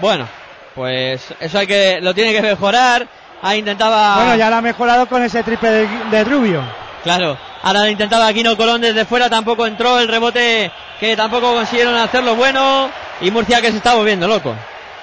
[0.00, 0.28] Bueno,
[0.74, 3.08] pues eso hay que, lo tiene que mejorar.
[3.42, 4.16] Ahí intentaba.
[4.16, 6.85] Bueno, ya lo ha mejorado con ese triple de, de Rubio.
[7.06, 12.34] Claro, ahora intentaba Aquino Colón desde fuera, tampoco entró el rebote que tampoco consiguieron hacerlo
[12.34, 12.90] bueno.
[13.20, 14.52] Y Murcia que se está volviendo loco.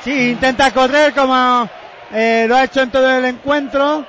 [0.04, 1.70] Sí, intenta correr como
[2.12, 4.06] eh, lo ha hecho en todo el encuentro.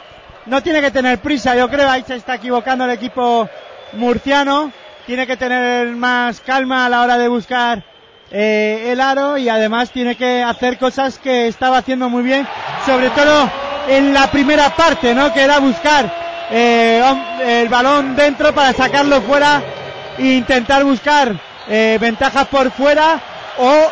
[0.46, 3.48] No tiene que tener prisa, yo creo, ahí se está equivocando el equipo
[3.92, 4.72] murciano.
[5.06, 7.84] Tiene que tener más calma a la hora de buscar
[8.32, 12.44] eh, el aro y además tiene que hacer cosas que estaba haciendo muy bien,
[12.84, 13.48] sobre todo
[13.86, 15.32] en la primera parte, ¿no?
[15.32, 16.24] Que era buscar
[16.56, 17.02] eh,
[17.62, 19.60] el balón dentro para sacarlo fuera
[20.16, 21.34] e intentar buscar
[21.66, 23.20] eh, ventajas por fuera
[23.58, 23.90] o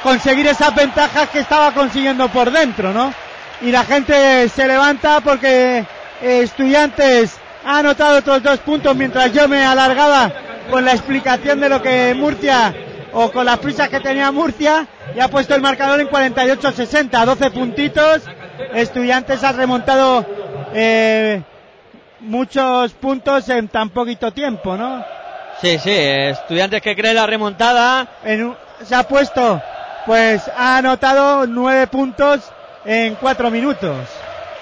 [0.00, 3.12] conseguir esas ventajas que estaba consiguiendo por dentro, ¿no?
[3.60, 5.84] Y la gente se levanta porque
[6.22, 10.32] Estudiantes ha anotado otros dos puntos mientras yo me alargaba
[10.70, 12.72] con la explicación de lo que Murcia
[13.12, 14.86] o con las prisas que tenía Murcia
[15.16, 18.22] y ha puesto el marcador en 48-60, 12 puntitos.
[18.74, 20.24] Estudiantes ha remontado
[20.72, 21.42] eh,
[22.20, 25.04] muchos puntos en tan poquito tiempo, ¿no?
[25.60, 28.06] Sí, sí, estudiantes que creen la remontada.
[28.24, 29.60] En un- se ha puesto,
[30.06, 32.40] pues ha anotado nueve puntos
[32.84, 33.96] en cuatro minutos.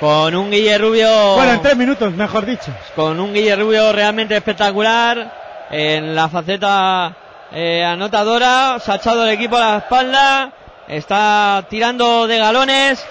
[0.01, 1.35] Con un Guille Rubio.
[1.35, 2.73] Bueno, en tres minutos, mejor dicho.
[2.95, 7.15] con un Guille Rubio realmente espectacular en la faceta
[7.53, 10.53] eh, anotadora, se ha echado el equipo a la espalda,
[10.87, 13.05] está tirando de galones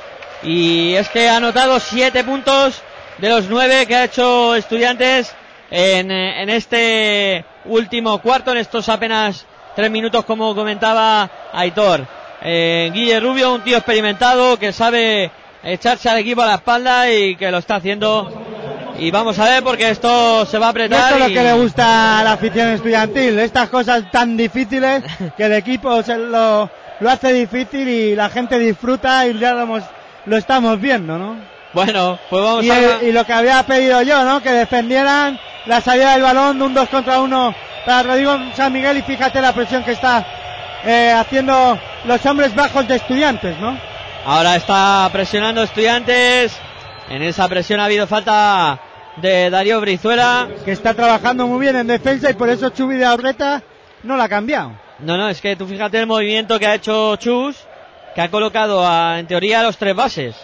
[0.44, 2.82] y es que ha anotado siete puntos
[3.18, 5.34] de los nueve que ha hecho estudiantes
[5.72, 9.46] en, eh, en este último cuarto, en estos apenas
[9.76, 12.06] tres minutos como comentaba Aitor.
[12.42, 15.32] Eh, Guille Rubio, un tío experimentado que sabe
[15.64, 18.32] echarse al equipo a la espalda y que lo está haciendo
[19.00, 21.00] y vamos a ver porque esto se va a apretar.
[21.00, 25.04] esto es lo que le gusta a la afición estudiantil, estas cosas tan difíciles
[25.36, 26.70] que el equipo se lo,
[27.00, 29.84] lo hace difícil y la gente disfruta y ya lo, hemos-
[30.26, 31.36] lo estamos viendo, ¿no?
[31.74, 34.42] Bueno, pues vamos Y, a y lo que había pedido yo, ¿no?
[34.42, 38.98] Que defendieran la salida del balón de un 2 contra 1 para Rodrigo San Miguel
[38.98, 40.26] y fíjate la presión que está
[40.86, 43.78] eh, haciendo los hombres bajos de estudiantes, ¿no?
[44.26, 46.58] Ahora está presionando estudiantes.
[47.10, 48.80] En esa presión ha habido falta
[49.18, 50.48] de Darío Brizuela.
[50.66, 53.62] Que está trabajando muy bien en defensa y por eso Chubi de Aurreta
[54.04, 54.74] no la ha cambiado.
[55.00, 57.56] No, no, es que tú fíjate el movimiento que ha hecho Chus,
[58.16, 60.36] que ha colocado a, en teoría a los tres bases.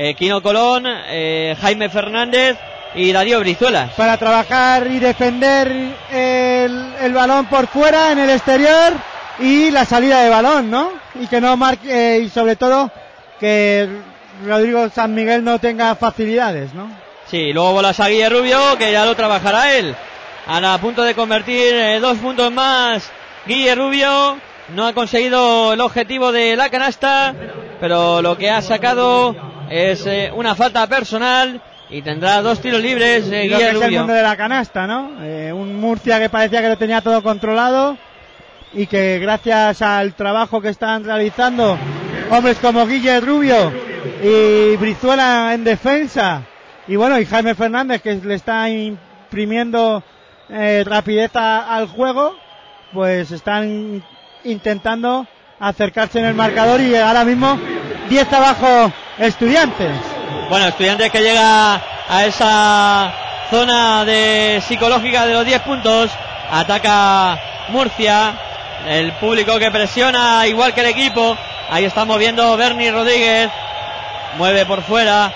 [0.00, 2.56] Eh, Quino Colón, eh, Jaime Fernández
[2.94, 3.90] y Darío Brizuela.
[3.96, 5.66] Para trabajar y defender
[6.12, 8.92] el, el balón por fuera, en el exterior
[9.40, 10.92] y la salida de balón, ¿no?
[11.20, 12.92] Y que no marque, eh, y sobre todo
[13.40, 13.88] que
[14.46, 16.88] Rodrigo San Miguel no tenga facilidades, ¿no?
[17.26, 19.96] Sí, luego bolas a Guille Rubio, que ya lo trabajará él.
[20.46, 23.10] Ahora a punto de convertir eh, dos puntos más.
[23.46, 24.38] Guille Rubio
[24.76, 27.34] no ha conseguido el objetivo de la canasta,
[27.80, 33.30] pero lo que ha sacado es eh, una falta personal y tendrá dos tiros libres
[33.30, 35.12] eh, Y lo Guille que es el mundo de la canasta, ¿no?
[35.22, 37.96] Eh, un Murcia que parecía que lo tenía todo controlado
[38.74, 41.78] y que gracias al trabajo que están realizando
[42.30, 43.72] hombres como Guille Rubio
[44.22, 46.42] y Brizuela en defensa
[46.86, 50.02] y bueno, y Jaime Fernández que le está imprimiendo
[50.50, 52.34] eh, rapidez a- al juego,
[52.92, 54.02] pues están
[54.44, 55.26] intentando
[55.60, 57.58] acercarse en el marcador y ahora mismo
[58.08, 59.92] 10 abajo estudiantes.
[60.48, 61.74] Bueno, estudiantes que llega
[62.08, 63.12] a esa
[63.50, 66.10] zona de psicológica de los 10 puntos.
[66.50, 68.32] Ataca Murcia.
[68.86, 71.36] El público que presiona igual que el equipo.
[71.70, 73.50] Ahí estamos viendo Bernie Rodríguez.
[74.38, 75.30] Mueve por fuera.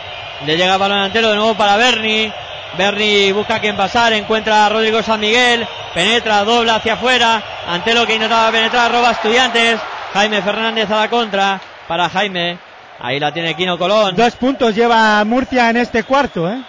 [0.47, 2.33] Le llega el balón de nuevo para Bernie.
[2.79, 8.07] Berni busca quien pasar, encuentra a Rodrigo San Miguel, penetra, dobla hacia afuera, ante lo
[8.07, 9.79] que intentaba penetrar, roba a estudiantes,
[10.15, 12.59] Jaime Fernández a la contra, para Jaime,
[13.01, 14.15] ahí la tiene Quino Colón.
[14.17, 16.63] Dos puntos lleva Murcia en este cuarto, ¿eh?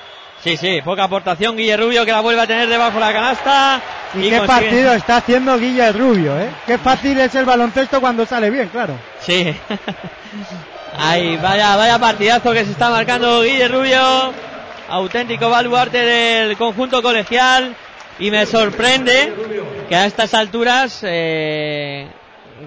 [0.44, 3.82] Sí, sí, poca aportación, Guille Rubio que la vuelve a tener debajo de la canasta.
[4.14, 6.50] Y, qué consigue- partido está haciendo Guille Rubio, ¿eh?
[6.68, 8.96] Qué fácil es el baloncesto cuando sale bien, claro.
[9.20, 9.56] Sí.
[10.98, 14.34] Ay, vaya, vaya partidazo que se está marcando Guille Rubio.
[14.90, 17.76] Auténtico baluarte del conjunto colegial.
[18.20, 19.34] Y me sorprende
[19.90, 22.08] que a estas alturas eh,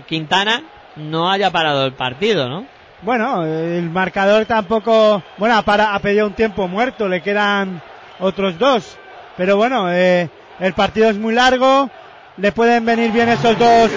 [0.08, 0.62] Quintana
[0.96, 2.64] no haya parado el partido, ¿no?
[3.02, 7.80] Bueno, el marcador tampoco, bueno, para- ha pedido un tiempo muerto, le quedan
[8.18, 8.96] otros dos.
[9.36, 11.90] Pero bueno, eh, el partido es muy largo,
[12.38, 13.90] le pueden venir bien esos dos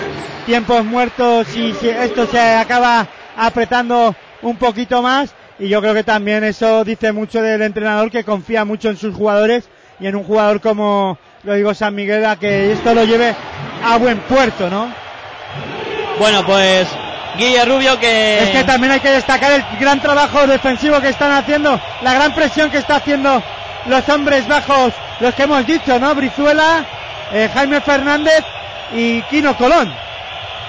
[0.46, 3.08] tiempos muertos y si esto se acaba
[3.38, 5.34] apretando un poquito más.
[5.60, 9.16] Y yo creo que también eso dice mucho del entrenador que confía mucho en sus
[9.16, 9.70] jugadores
[10.00, 13.34] y en un jugador como lo digo San Miguel a que esto lo lleve
[13.86, 14.90] a buen puerto, ¿no?
[16.20, 16.86] Bueno, pues
[17.38, 18.44] Guille Rubio que...
[18.44, 22.36] Es que también hay que destacar el gran trabajo defensivo que están haciendo, la gran
[22.36, 23.42] presión que está haciendo
[23.86, 26.14] los hombres bajos, los que hemos dicho, ¿no?
[26.14, 26.84] Brizuela,
[27.32, 28.44] eh, Jaime Fernández
[28.94, 29.94] y Quino Colón.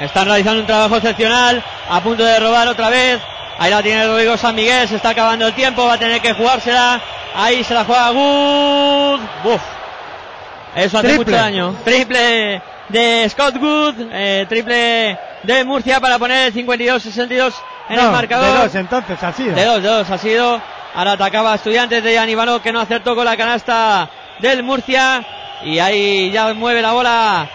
[0.01, 3.21] Están realizando un trabajo excepcional, a punto de robar otra vez.
[3.59, 6.33] Ahí la tiene Rodrigo San Miguel, se está acabando el tiempo, va a tener que
[6.33, 7.01] jugársela.
[7.35, 9.21] Ahí se la juega Good.
[9.43, 9.63] Buf.
[10.77, 11.25] Eso hace Triple.
[11.25, 11.75] mucho daño.
[11.85, 17.55] Triple de Scott Good, eh, triple de Murcia para poner el 52-62
[17.89, 18.53] en No, el marcador.
[18.59, 19.45] De dos, entonces, así.
[19.45, 20.61] De dos, de dos ha sido.
[20.95, 24.09] Ahora atacaba a Estudiantes de Jan Ivanov que no acertó con la canasta
[24.41, 25.25] del Murcia.
[25.65, 27.49] Y ahí ya mueve la bola.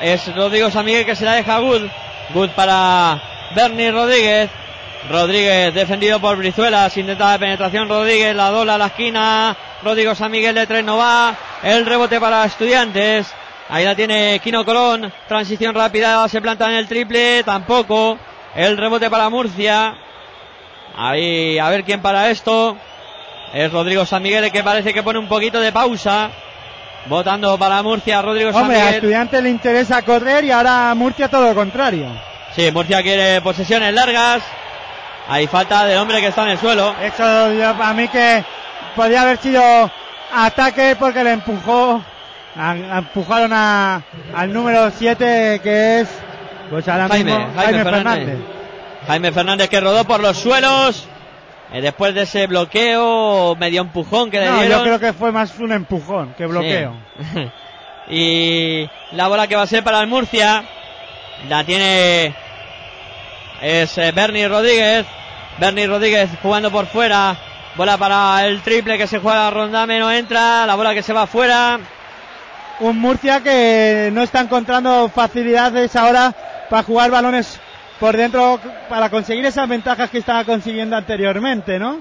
[0.00, 1.82] Es Rodrigo San Miguel que se la deja a Good.
[2.34, 3.20] Good para
[3.54, 4.50] Bernie Rodríguez.
[5.08, 6.90] Rodríguez defendido por Brizuela.
[6.90, 8.34] Sin intentar penetración Rodríguez.
[8.36, 9.56] La dobla a la esquina.
[9.82, 11.34] Rodrigo San Miguel de tres no va.
[11.62, 13.32] El rebote para Estudiantes.
[13.74, 15.12] Ahí la tiene Quino Colón.
[15.26, 16.28] Transición rápida.
[16.28, 17.42] Se planta en el triple.
[17.42, 18.16] Tampoco.
[18.54, 19.94] El rebote para Murcia.
[20.96, 22.76] Ahí, a ver quién para esto.
[23.52, 26.30] Es Rodrigo San Miguel el que parece que pone un poquito de pausa.
[27.06, 28.94] Votando para Murcia, Rodrigo San Hombre, a Miguel.
[28.94, 32.06] estudiantes le interesa correr y ahora a Murcia todo lo contrario.
[32.56, 34.42] Sí, Murcia quiere posesiones largas.
[35.28, 36.94] Hay falta del hombre que está en el suelo.
[37.02, 38.44] Eso yo, para mí que
[38.96, 39.90] podría haber sido
[40.32, 42.13] ataque porque le empujó, a- a-
[42.56, 44.02] empujaron a,
[44.34, 46.08] al número 7 que es,
[46.70, 48.38] pues ahora Jaime, mismo, Jaime Fernández.
[49.06, 51.06] Jaime Fernández que rodó por los suelos.
[51.72, 54.78] eh, después de ese bloqueo, medio empujón que le No, dieron.
[54.78, 56.94] yo creo que fue más un empujón que bloqueo.
[57.34, 57.50] Sí.
[58.08, 60.62] y la bola que va a ser para el Murcia
[61.48, 62.34] la tiene
[63.60, 65.06] es eh, Bernie Rodríguez.
[65.58, 67.36] Bernie Rodríguez jugando por fuera.
[67.76, 70.66] Bola para el triple que se juega Rondame, no entra.
[70.66, 71.78] La bola que se va afuera.
[72.80, 76.34] Un Murcia que no está encontrando facilidades ahora
[76.68, 77.60] para jugar balones
[78.00, 82.00] por dentro para conseguir esas ventajas que estaba consiguiendo anteriormente, ¿no?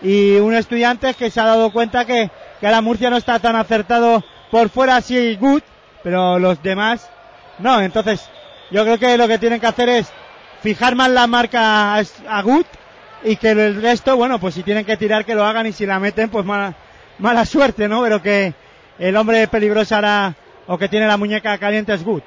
[0.00, 2.30] Y un estudiante que se ha dado cuenta que,
[2.60, 5.62] que ahora Murcia no está tan acertado por fuera, sí, good,
[6.02, 7.10] pero los demás
[7.58, 7.80] no.
[7.80, 8.28] Entonces,
[8.70, 10.12] yo creo que lo que tienen que hacer es
[10.62, 12.66] fijar más la marca a, good
[13.24, 15.84] y que el resto, bueno, pues si tienen que tirar que lo hagan y si
[15.86, 16.74] la meten, pues mala,
[17.18, 18.02] mala suerte, ¿no?
[18.02, 18.54] Pero que
[19.02, 20.34] el hombre peligroso ahora
[20.68, 22.22] o que tiene la muñeca caliente es good.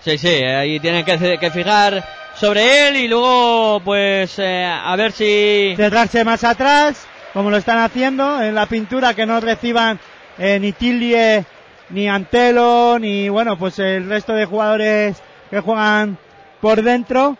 [0.00, 2.02] Sí, sí, ahí tienen que, que fijar
[2.34, 5.74] sobre él y luego pues eh, a ver si...
[5.76, 10.00] Centrarse más atrás, como lo están haciendo en la pintura, que no reciban
[10.38, 11.44] eh, ni Tilie,
[11.90, 16.16] ni Antelo, ni bueno, pues el resto de jugadores que juegan
[16.62, 17.36] por dentro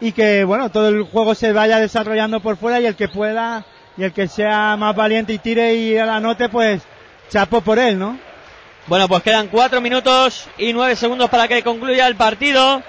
[0.00, 3.64] y que bueno, todo el juego se vaya desarrollando por fuera y el que pueda
[3.96, 6.82] y el que sea más valiente y tire y anote, pues
[7.30, 8.18] chapo por él, ¿no?
[8.86, 12.82] Bueno, pues quedan 4 minutos y 9 segundos para que concluya el partido.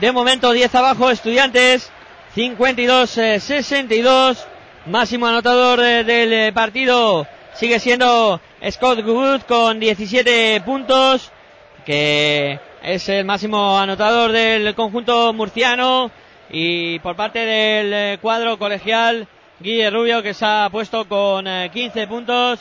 [0.00, 1.90] De momento 10 abajo, estudiantes.
[2.36, 4.38] 52-62.
[4.86, 8.40] Máximo anotador eh, del eh, partido sigue siendo
[8.70, 11.30] Scott Good con 17 puntos.
[11.84, 16.10] Que es el máximo anotador del conjunto murciano.
[16.50, 19.26] Y por parte del eh, cuadro colegial,
[19.60, 22.60] Guille Rubio que se ha puesto con eh, 15 puntos.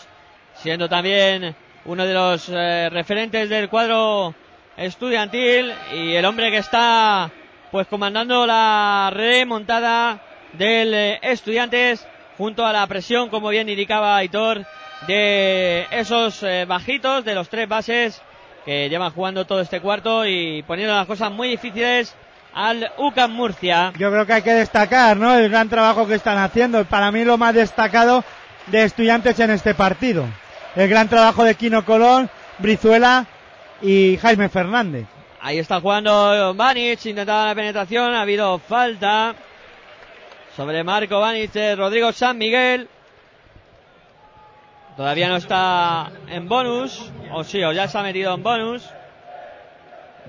[0.61, 1.55] Siendo también
[1.85, 4.35] uno de los eh, referentes del cuadro
[4.75, 7.31] estudiantil y el hombre que está
[7.71, 10.19] pues comandando la remontada
[10.53, 12.05] del eh, estudiantes
[12.37, 14.65] junto a la presión como bien indicaba Aitor
[15.07, 18.21] de esos eh, bajitos de los tres bases
[18.65, 22.13] que llevan jugando todo este cuarto y poniendo las cosas muy difíciles
[22.53, 25.37] al UCAM Murcia Yo creo que hay que destacar, ¿no?
[25.37, 26.83] El gran trabajo que están haciendo.
[26.83, 28.25] Para mí lo más destacado
[28.67, 30.25] de estudiantes en este partido.
[30.75, 32.29] El gran trabajo de Quino Colón,
[32.59, 33.25] Brizuela
[33.81, 35.07] y Jaime Fernández.
[35.41, 39.35] Ahí está jugando Vanic, intentaba la penetración, ha habido falta
[40.55, 42.89] sobre Marco Vanic de Rodrigo San Miguel.
[44.97, 48.83] Todavía no está en bonus, o sí, o ya se ha metido en bonus.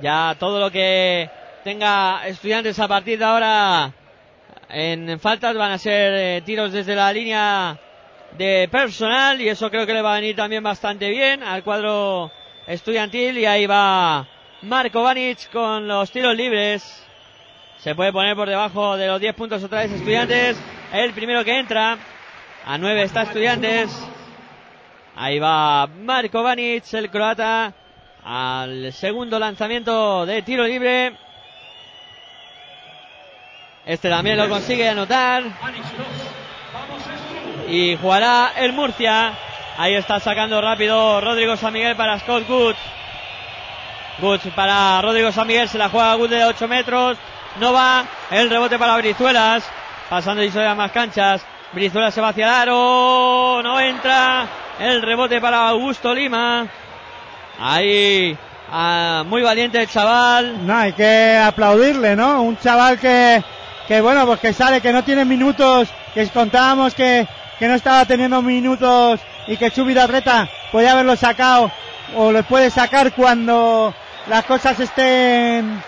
[0.01, 1.29] Ya todo lo que
[1.65, 3.93] tenga estudiantes a partir de ahora
[4.69, 7.77] en faltas van a ser eh, tiros desde la línea
[8.37, 12.31] de personal y eso creo que le va a venir también bastante bien al cuadro
[12.67, 14.27] estudiantil y ahí va
[14.63, 17.07] Marco Vanic con los tiros libres.
[17.79, 20.61] Se puede poner por debajo de los 10 puntos otra vez estudiantes.
[20.93, 21.97] El primero que entra.
[22.67, 23.91] A 9 está estudiantes.
[25.17, 27.73] Ahí va Marco Vanic, el croata,
[28.23, 31.17] al segundo lanzamiento de tiro libre.
[33.87, 35.45] Este también lo consigue anotar.
[37.71, 39.33] Y jugará el Murcia.
[39.79, 42.75] Ahí está sacando rápido Rodrigo San Miguel para Scott Good.
[44.21, 45.69] Good para Rodrigo San Miguel.
[45.69, 47.17] Se la juega Good de 8 metros.
[47.61, 48.05] No va.
[48.33, 49.65] El rebote para Brizuelas.
[50.09, 51.47] Pasando y a más canchas.
[51.73, 53.63] Brizuelas se va hacia el aro.
[53.63, 54.49] No entra.
[54.81, 56.67] El rebote para Augusto Lima.
[57.61, 58.37] Ahí.
[58.73, 60.67] ah, muy valiente el chaval.
[60.67, 62.43] No, hay que aplaudirle, ¿no?
[62.43, 63.45] Un chaval que,
[63.87, 67.29] que bueno, pues que sale, que no tiene minutos, que contábamos que,
[67.61, 71.71] que no estaba teniendo minutos y que Chubi Reta podía haberlo sacado
[72.17, 73.95] o lo puede sacar cuando
[74.29, 75.83] las cosas estén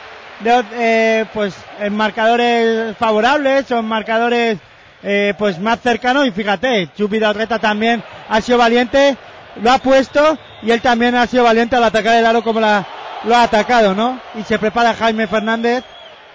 [0.45, 4.59] eh, pues en marcadores favorables o en marcadores
[5.03, 9.17] eh, pues más cercanos y fíjate, Chubi Reta también ha sido valiente,
[9.57, 12.87] lo ha puesto y él también ha sido valiente al atacar el aro como la,
[13.25, 14.21] lo ha atacado, ¿no?
[14.35, 15.85] Y se prepara Jaime Fernández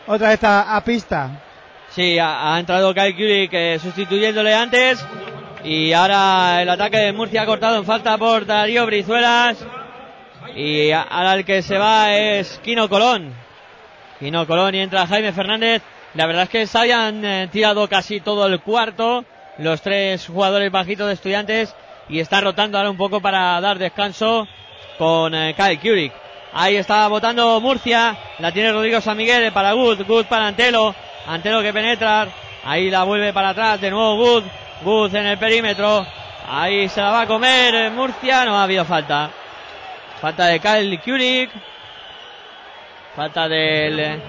[0.07, 1.46] otra vez a pista.
[1.97, 5.03] Sí, ha, entrado Kyle Kulik eh, sustituyéndole antes.
[5.63, 9.57] Y ahora el ataque de Murcia ha cortado en falta por Darío Brizuelas.
[10.55, 13.33] Y ahora el que se va es Quino Colón.
[14.19, 15.81] Quino Colón y entra Jaime Fernández.
[16.13, 19.25] La verdad es que se habían eh, tirado casi todo el cuarto.
[19.57, 21.75] Los tres jugadores bajitos de estudiantes.
[22.09, 24.47] Y está rotando ahora un poco para dar descanso
[24.99, 26.13] con eh, Kyle Kulik.
[26.53, 28.15] Ahí está votando Murcia.
[28.37, 30.05] La tiene Rodrigo San Miguel para Good.
[30.05, 30.93] Good para Antelo.
[31.27, 32.27] Antelo que penetra.
[32.63, 33.79] Ahí la vuelve para atrás.
[33.81, 34.43] De nuevo Good.
[34.83, 36.05] Good en el perímetro.
[36.49, 38.45] Ahí se la va a comer Murcia.
[38.45, 39.29] No ha habido falta.
[40.21, 41.49] Falta de Kyle Kulik.
[43.15, 44.19] Falta del eh,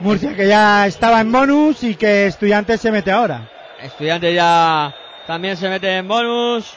[0.00, 3.48] Murcia que ya estaba en bonus y que Estudiantes se mete ahora.
[3.82, 4.94] Estudiante ya
[5.26, 6.74] también se mete en bonus.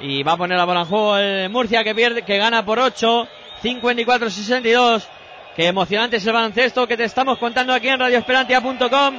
[0.00, 2.78] Y va a poner la bola en juego el Murcia que pierde, que gana por
[2.78, 3.26] 8.
[3.62, 5.06] 54-62.
[5.60, 9.14] Qué emocionante es el baloncesto que te estamos contando aquí en radioesperantia.com.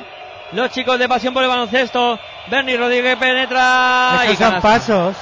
[0.54, 2.18] Los chicos de pasión por el baloncesto.
[2.50, 4.24] Bernie Rodríguez penetra.
[4.28, 5.16] Y son pasos.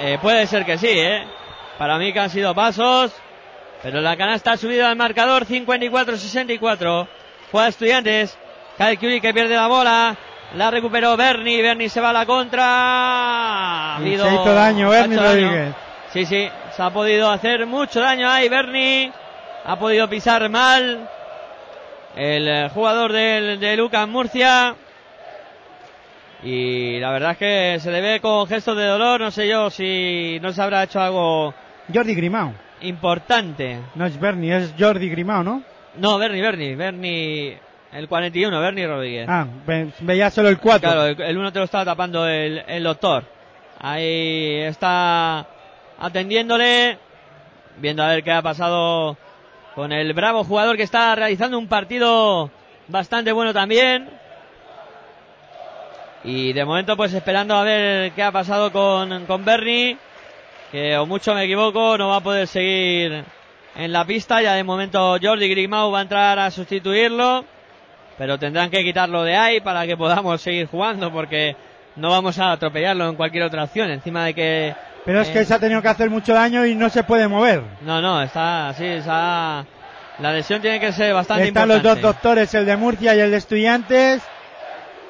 [0.00, 1.24] Eh, puede ser que sí, ¿eh?
[1.78, 3.12] Para mí que han sido pasos.
[3.84, 7.06] Pero la canasta ha subido al marcador 54-64.
[7.52, 8.36] Juega Estudiantes.
[8.76, 10.16] Kyle Curry que pierde la bola.
[10.56, 11.62] La recuperó Bernie.
[11.62, 12.64] Bernie se va a la contra.
[12.64, 15.28] Ha habido- daño Bernie daño.
[15.28, 15.74] Rodríguez.
[16.12, 16.50] Sí, sí.
[16.76, 19.12] Se ha podido hacer mucho daño ahí Bernie.
[19.64, 21.08] Ha podido pisar mal.
[22.16, 24.74] El eh, jugador del, de Lucas Murcia.
[26.42, 29.20] Y la verdad es que se le ve con gestos de dolor.
[29.20, 31.54] No sé yo si no se habrá hecho algo
[31.92, 32.54] Jordi Grimao.
[32.82, 33.78] importante.
[33.94, 35.62] No es Bernie, es Jordi Grimao, ¿no?
[35.96, 37.58] No, Bernie, Bernie, Bernie,
[37.92, 39.26] el 41, Bernie Rodríguez.
[39.28, 40.80] Ah, ve- veía solo el 4.
[40.88, 43.24] Claro, el, el uno te lo estaba tapando el, el doctor.
[43.80, 45.44] Ahí está
[45.98, 46.98] atendiéndole,
[47.78, 49.16] viendo a ver qué ha pasado
[49.78, 52.50] con el bravo jugador que está realizando un partido
[52.88, 54.10] bastante bueno también.
[56.24, 59.96] Y de momento pues esperando a ver qué ha pasado con, con Bernie,
[60.72, 63.22] que o mucho me equivoco, no va a poder seguir
[63.76, 64.42] en la pista.
[64.42, 67.44] Ya de momento Jordi Grimau va a entrar a sustituirlo,
[68.18, 71.54] pero tendrán que quitarlo de ahí para que podamos seguir jugando porque
[71.94, 73.92] no vamos a atropellarlo en cualquier otra opción.
[73.92, 74.87] Encima de que...
[75.08, 77.26] Pero es eh, que se ha tenido que hacer mucho daño y no se puede
[77.28, 77.62] mover.
[77.80, 79.64] No, no, está así, está...
[80.18, 82.02] La lesión tiene que ser bastante Están los importante.
[82.02, 84.20] dos doctores, el de Murcia y el de Estudiantes.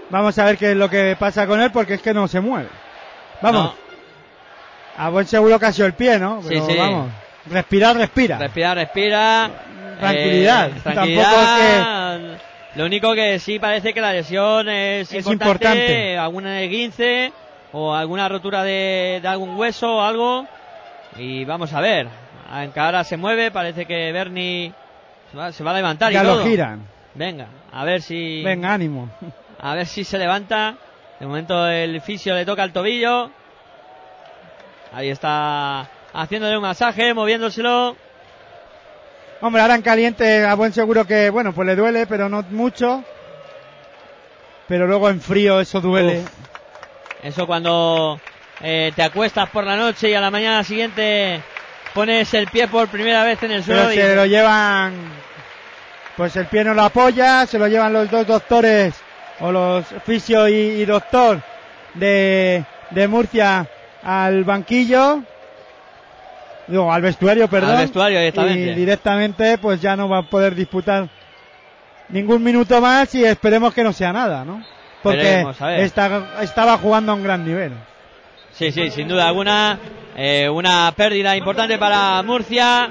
[0.08, 2.40] Vamos a ver qué es lo que pasa con él porque es que no se
[2.40, 2.68] mueve.
[3.42, 3.74] Vamos.
[4.96, 6.42] A buen seguro sido el pie, ¿no?
[6.42, 6.76] Sí, Pero sí.
[6.76, 7.10] vamos.
[7.50, 8.38] Respirar, respira.
[8.38, 9.50] Respira, respira.
[9.98, 10.68] Tranquilidad.
[10.68, 12.20] Eh, Tampoco tranquilidad.
[12.76, 16.18] Lo único que sí parece que la lesión es, Es importante, importante.
[16.18, 17.32] Alguna esguince
[17.72, 20.46] o alguna rotura de, de algún hueso o algo.
[21.16, 22.08] Y vamos a ver.
[22.50, 24.72] Aunque ahora se mueve, parece que Bernie
[25.30, 26.44] se va, se va a levantar Ya y lo todo.
[26.44, 26.82] giran.
[27.14, 28.42] Venga, a ver si.
[28.42, 29.08] Venga, ánimo.
[29.60, 30.76] A ver si se levanta.
[31.18, 33.28] De momento el fisio le toca el tobillo.
[34.92, 37.96] Ahí está haciéndole un masaje, moviéndoselo.
[39.40, 43.02] Hombre, ahora en caliente a buen seguro que, bueno, pues le duele, pero no mucho.
[44.68, 46.20] Pero luego en frío eso duele.
[46.20, 46.47] Uf.
[47.22, 48.20] Eso cuando
[48.62, 51.40] eh, te acuestas por la noche y a la mañana siguiente
[51.94, 53.82] pones el pie por primera vez en el suelo.
[53.88, 54.94] Pero y- se lo llevan,
[56.16, 58.94] pues el pie no lo apoya, se lo llevan los dos doctores,
[59.40, 61.40] o los fisio y, y doctor
[61.94, 63.66] de, de Murcia
[64.02, 65.22] al banquillo,
[66.66, 67.70] digo, al vestuario, perdón.
[67.70, 68.70] Al vestuario, directamente.
[68.70, 71.08] Y directamente, pues ya no va a poder disputar
[72.08, 74.62] ningún minuto más y esperemos que no sea nada, ¿no?
[75.02, 75.42] Porque
[75.84, 77.72] está- estaba jugando a un gran nivel.
[78.52, 79.78] Sí, sí, sin duda alguna.
[80.20, 82.90] eh, una pérdida importante para Murcia.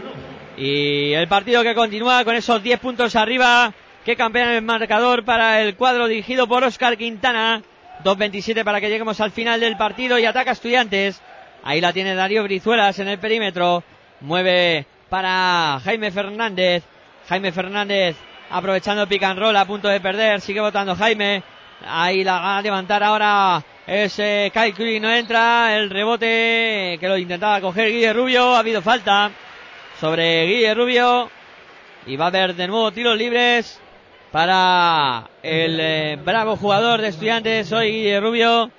[0.55, 3.73] Y el partido que continúa con esos 10 puntos arriba.
[4.05, 7.61] Que campean el marcador para el cuadro dirigido por Oscar Quintana.
[8.03, 11.21] 2.27 para que lleguemos al final del partido y ataca a Estudiantes.
[11.63, 13.83] Ahí la tiene Darío Brizuelas en el perímetro.
[14.21, 16.83] Mueve para Jaime Fernández.
[17.27, 18.15] Jaime Fernández
[18.49, 20.39] aprovechando pick and roll a punto de perder.
[20.39, 21.43] Sigue votando Jaime.
[21.85, 25.77] Ahí la va a levantar ahora es eh, Kyle Curry, no entra.
[25.77, 28.55] El rebote que lo intentaba coger Guille Rubio.
[28.55, 29.31] Ha habido falta
[29.99, 31.29] sobre Guille Rubio.
[32.05, 33.79] Y va a haber de nuevo tiros libres
[34.31, 38.71] para el eh, bravo jugador de estudiantes, hoy Guille Rubio,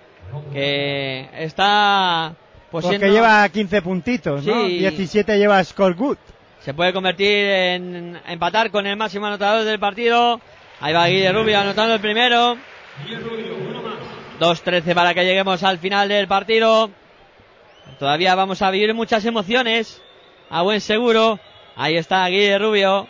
[0.53, 2.35] que está
[2.71, 4.67] pues Porque siendo- lleva 15 puntitos, ¿no?
[4.67, 4.79] Sí.
[4.79, 6.19] 17 lleva Score Good.
[6.61, 10.41] se puede convertir en empatar con el máximo anotador del partido.
[10.81, 12.57] Ahí va Guille Rubio anotando el primero.
[14.41, 16.91] 2-13 para que lleguemos al final del partido.
[17.99, 20.01] Todavía vamos a vivir muchas emociones.
[20.51, 21.39] A buen seguro.
[21.77, 23.07] Ahí está Guille Rubio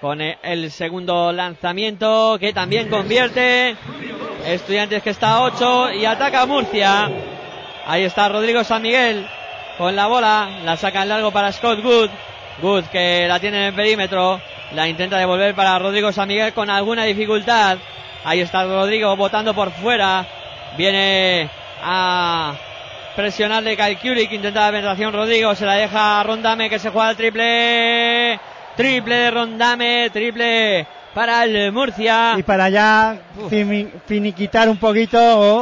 [0.00, 3.76] con el segundo lanzamiento que también convierte.
[4.46, 7.10] Estudiantes que está a 8 y ataca a Murcia.
[7.86, 9.26] Ahí está Rodrigo San Miguel
[9.78, 10.60] con la bola.
[10.64, 12.10] La saca en largo para Scott Good.
[12.60, 14.40] Good que la tiene en el perímetro.
[14.74, 17.78] La intenta devolver para Rodrigo San Miguel con alguna dificultad.
[18.24, 20.26] Ahí está Rodrigo botando por fuera.
[20.76, 21.48] Viene
[21.82, 22.54] a
[23.14, 25.54] presionarle Curry que intenta la penetración Rodrigo.
[25.54, 28.40] Se la deja a Rondame que se juega el triple.
[28.76, 30.10] Triple de Rondame.
[30.10, 32.34] Triple para el Murcia.
[32.38, 33.16] Y para ya
[33.50, 35.18] fini- finiquitar un poquito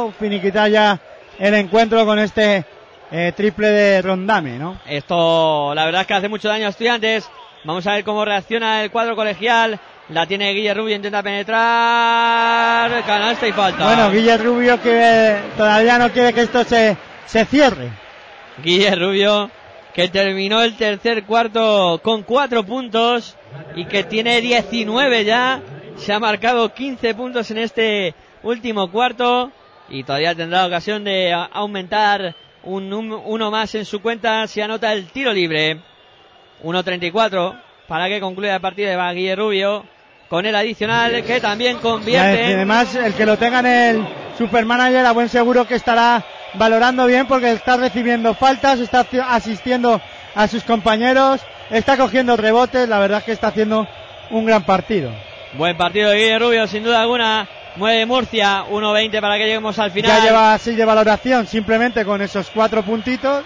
[0.07, 0.99] o finiquitar ya
[1.37, 2.65] el encuentro con este
[3.11, 4.79] eh, triple de Rondame, ¿no?
[4.87, 7.29] Esto, la verdad es que hace mucho daño a estudiantes.
[7.65, 9.79] Vamos a ver cómo reacciona el cuadro colegial.
[10.09, 13.05] La tiene Guille Rubio, intenta penetrar.
[13.05, 13.85] Canasta y falta.
[13.85, 17.89] Bueno, Guille Rubio que todavía no quiere que esto se, se cierre.
[18.61, 19.49] Guille Rubio,
[19.93, 23.37] que terminó el tercer cuarto con cuatro puntos
[23.75, 25.61] y que tiene 19 ya.
[25.95, 29.51] Se ha marcado 15 puntos en este último cuarto
[29.87, 35.07] y todavía tendrá ocasión de aumentar un, uno más en su cuenta si anota el
[35.11, 35.79] tiro libre.
[36.61, 37.57] 1.34
[37.87, 39.92] para que concluya el partido de Guille Rubio
[40.33, 42.55] con el adicional que también Y convierte.
[42.55, 47.27] además, el que lo tenga en el Supermanager, a buen seguro que estará valorando bien
[47.27, 50.01] porque está recibiendo faltas, está asistiendo
[50.33, 51.39] a sus compañeros,
[51.69, 53.87] está cogiendo rebotes, la verdad es que está haciendo
[54.31, 55.11] un gran partido.
[55.53, 57.47] Buen partido de Guille Rubio, sin duda alguna.
[57.75, 60.17] Mueve Murcia, 1.20 para que lleguemos al final.
[60.17, 63.45] Ya lleva 6 de valoración simplemente con esos cuatro puntitos.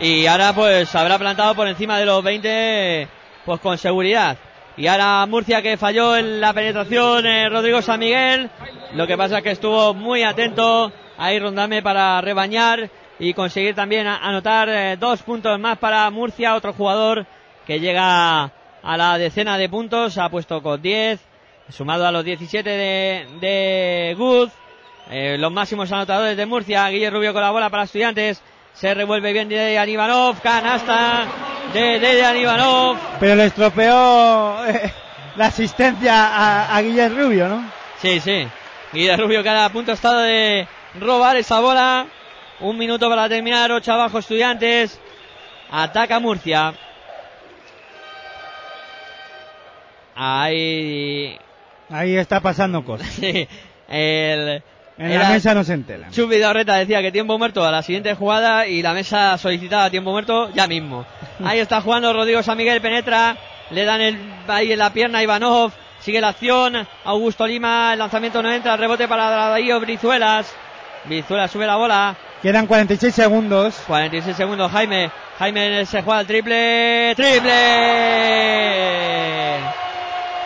[0.00, 3.06] Y ahora pues habrá plantado por encima de los 20
[3.44, 4.36] pues con seguridad.
[4.76, 8.50] Y ahora Murcia que falló en la penetración eh, Rodrigo San Miguel.
[8.94, 14.06] Lo que pasa es que estuvo muy atento ahí Rondame para rebañar y conseguir también
[14.06, 17.26] anotar eh, dos puntos más para Murcia, otro jugador
[17.66, 18.44] que llega
[18.82, 21.20] a la decena de puntos, ha puesto con 10,
[21.68, 24.48] sumado a los 17 de, de Good.
[25.10, 28.42] Eh, los máximos anotadores de Murcia, Guille Rubio con la bola para estudiantes.
[28.74, 31.26] Se revuelve bien de Ivanov, canasta
[31.74, 32.96] de Dejan Ivanov.
[33.18, 34.92] Pero le estropeó eh,
[35.36, 37.70] la asistencia a, a Guillermo Rubio, ¿no?
[37.98, 38.46] Sí, sí.
[38.92, 40.66] Guille Rubio que a punto ha estado de
[40.98, 42.06] robar esa bola.
[42.60, 44.98] Un minuto para terminar, ocho abajo estudiantes.
[45.70, 46.74] Ataca Murcia.
[50.14, 51.38] Ahí.
[51.88, 53.08] Ahí está pasando cosas.
[53.20, 53.48] Sí.
[53.88, 54.62] El,
[55.00, 56.08] En era- la mesa no se entera.
[56.10, 60.10] Chupi Vidorreta decía que tiempo muerto a la siguiente jugada y la mesa solicitaba tiempo
[60.12, 61.06] muerto ya mismo.
[61.44, 63.34] Ahí está jugando Rodrigo San Miguel, penetra,
[63.70, 67.98] le dan el, ahí en la pierna a Ivanov, sigue la acción, Augusto Lima, el
[67.98, 70.52] lanzamiento no entra, rebote para Darío Brizuelas.
[71.06, 73.82] Brizuelas sube la bola, Quedan 46 segundos.
[73.86, 77.50] 46 segundos, Jaime, Jaime se juega el triple, triple,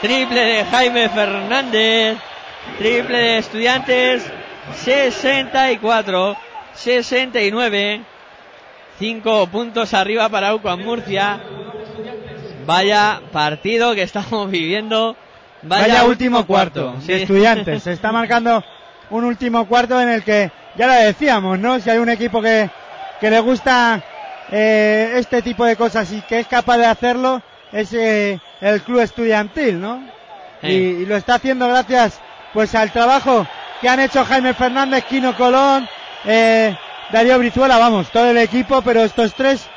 [0.01, 2.17] triple de Jaime Fernández,
[2.79, 4.25] triple de estudiantes,
[4.73, 6.37] 64,
[6.75, 8.05] 69,
[8.99, 11.41] Cinco puntos arriba para UCAM Murcia.
[12.65, 15.17] Vaya partido que estamos viviendo.
[15.63, 16.95] Vaya, último cuarto.
[17.05, 17.83] De estudiantes.
[17.83, 18.63] Se está marcando
[19.11, 21.81] un último cuarto en el que, ya lo decíamos, ¿no?
[21.81, 22.71] Si hay un equipo que,
[23.21, 24.03] que le gusta
[24.51, 27.43] eh, este tipo de cosas y que es capaz de hacerlo,
[27.73, 30.05] es eh, el club estudiantil, ¿no?
[30.61, 30.69] Sí.
[30.69, 30.73] Y,
[31.03, 32.21] y lo está haciendo gracias
[32.53, 33.47] pues al trabajo
[33.85, 35.87] que han hecho Jaime Fernández, Quino Colón,
[36.25, 36.75] eh,
[37.13, 39.69] Darío Brizuela, vamos, todo el equipo, pero estos tres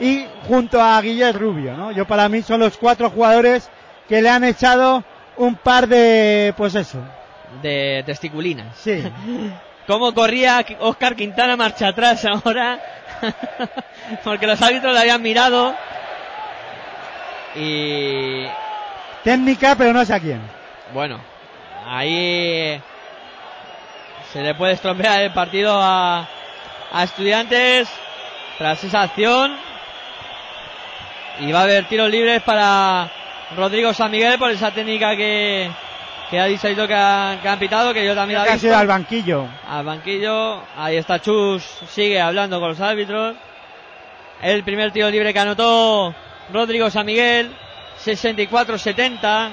[0.00, 1.92] y junto a Guillermo Rubio, ¿no?
[1.92, 3.68] Yo para mí son los cuatro jugadores
[4.08, 5.04] que le han echado
[5.36, 7.00] un par de, pues eso,
[7.60, 8.78] De testiculinas.
[8.78, 9.02] sí.
[9.86, 12.80] ¿Cómo corría Oscar Quintana marcha atrás ahora?
[14.24, 15.74] Porque los árbitros le habían mirado.
[17.54, 18.46] Y
[19.22, 20.40] Técnica, pero no sé a quién.
[20.94, 21.20] bueno,
[21.86, 22.80] ahí
[24.34, 26.26] se le puede estropear el partido a,
[26.92, 27.88] a estudiantes
[28.58, 29.56] tras esa acción.
[31.40, 33.10] Y va a haber tiros libres para
[33.56, 35.70] Rodrigo San Miguel por esa técnica que,
[36.30, 38.66] que ha dicho que, ha- que han pitado, que yo también la he Ha visto
[38.68, 39.46] sido al banquillo.
[39.68, 40.62] al banquillo.
[40.76, 43.36] Ahí está Chus, sigue hablando con los árbitros.
[44.42, 46.14] El primer tiro libre que anotó
[46.52, 47.50] Rodrigo San Miguel,
[48.04, 49.50] 64-70.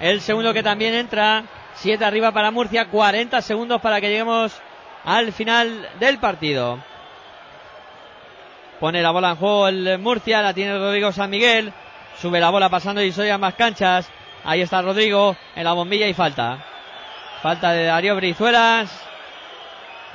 [0.00, 1.44] El segundo que también entra,
[1.76, 4.52] 7 arriba para Murcia, 40 segundos para que lleguemos
[5.04, 6.78] al final del partido.
[8.80, 11.72] Pone la bola en juego el Murcia, la tiene Rodrigo San Miguel.
[12.20, 14.10] Sube la bola pasando y soy a más canchas.
[14.44, 16.64] Ahí está Rodrigo en la bombilla y falta.
[17.42, 18.90] Falta de Darío Brizuelas.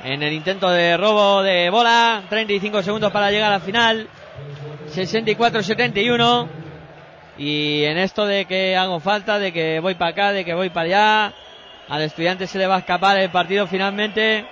[0.04, 2.22] En el intento de robo de bola.
[2.28, 4.08] 35 segundos para llegar al final.
[4.92, 6.48] 64-71.
[7.38, 10.70] Y en esto de que hago falta, de que voy para acá, de que voy
[10.70, 11.34] para allá.
[11.88, 14.46] Al estudiante se le va a escapar el partido finalmente.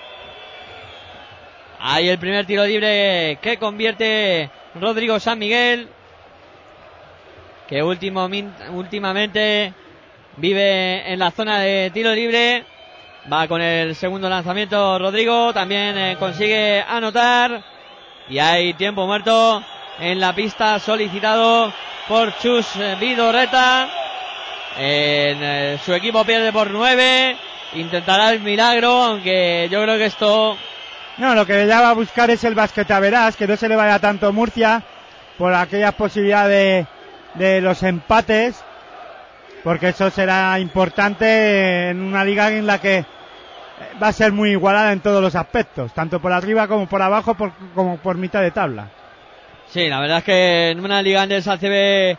[1.79, 5.89] Ahí el primer tiro libre que convierte Rodrigo San Miguel.
[7.69, 8.29] Que último,
[8.73, 9.73] últimamente
[10.37, 12.65] vive en la zona de tiro libre.
[13.33, 15.53] Va con el segundo lanzamiento Rodrigo.
[15.55, 17.63] También eh, consigue anotar.
[18.29, 19.63] Y hay tiempo muerto
[19.99, 21.73] en la pista solicitado
[22.09, 22.67] por Chus
[22.99, 23.89] Vidorreta.
[23.89, 24.10] En,
[24.79, 27.37] eh, su equipo pierde por nueve.
[27.75, 30.57] Intentará el milagro, aunque yo creo que esto
[31.19, 33.99] No, lo que ya va a buscar es el basquetaveras, que no se le vaya
[33.99, 34.83] tanto Murcia
[35.39, 36.87] por aquellas posibilidades
[37.35, 38.63] de, de los empates,
[39.63, 43.05] porque eso será importante en una liga en la que
[44.03, 47.35] va a ser muy igualada en todos los aspectos, tanto por arriba como por abajo,
[47.35, 48.89] por- como por mitad de tabla.
[49.69, 52.19] Sí, la verdad es que en una liga Andesa CB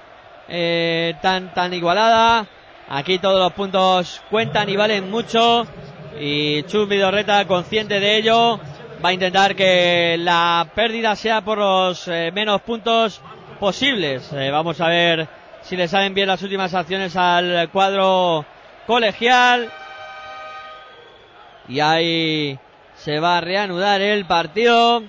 [0.54, 2.46] eh, tan, tan igualada,
[2.90, 5.66] aquí todos los puntos cuentan y valen mucho.
[6.20, 8.60] Y Chus Vidorreta, consciente de ello,
[9.04, 13.22] va a intentar que la pérdida sea por los eh, menos puntos
[13.62, 14.34] posibles.
[14.34, 15.26] Eh, vamos a ver
[15.62, 18.46] si le salen bien las últimas acciones al cuadro
[18.86, 19.72] colegial.
[21.70, 22.60] Y ahí
[22.96, 25.02] se va a reanudar el partido.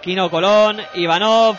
[0.00, 1.56] Quino Colón, Ivanov,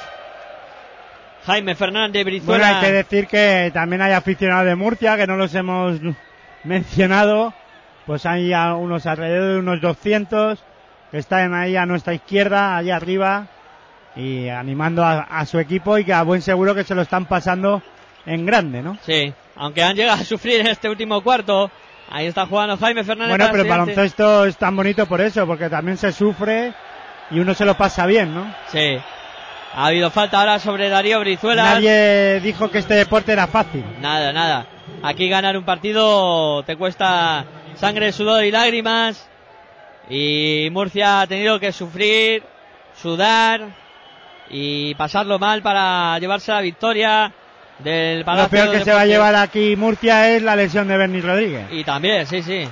[1.46, 2.80] Jaime Fernández, Bueno, Brizuela.
[2.80, 6.00] hay que decir que también hay aficionados de Murcia, que no los hemos
[6.64, 7.54] mencionado,
[8.06, 10.60] pues hay a unos alrededor de unos 200
[11.12, 13.48] que están ahí a nuestra izquierda, allá arriba,
[14.16, 17.26] y animando a, a su equipo y que a buen seguro que se lo están
[17.26, 17.82] pasando
[18.26, 18.98] en grande, ¿no?
[19.02, 21.72] Sí, aunque han llegado a sufrir en este último cuarto.
[22.12, 23.38] Ahí está jugando Jaime Fernández.
[23.38, 26.74] Bueno, pero el baloncesto es tan bonito por eso, porque también se sufre
[27.32, 28.54] y uno se lo pasa bien, ¿no?
[28.68, 29.00] Sí.
[29.74, 31.64] Ha habido falta ahora sobre Darío Brizuela.
[31.64, 33.84] Nadie dijo que este deporte era fácil.
[34.02, 34.66] Nada, nada.
[35.04, 37.46] Aquí ganar un partido te cuesta
[37.76, 39.30] sangre, sudor y lágrimas.
[40.10, 42.44] Y Murcia ha tenido que sufrir,
[43.00, 43.62] sudar
[44.50, 47.32] y pasarlo mal para llevarse la victoria
[47.78, 50.88] del Palacio Lo peor de que se va a llevar aquí Murcia es la lesión
[50.88, 51.68] de Bernie Rodríguez.
[51.72, 52.68] Y también, sí, sí.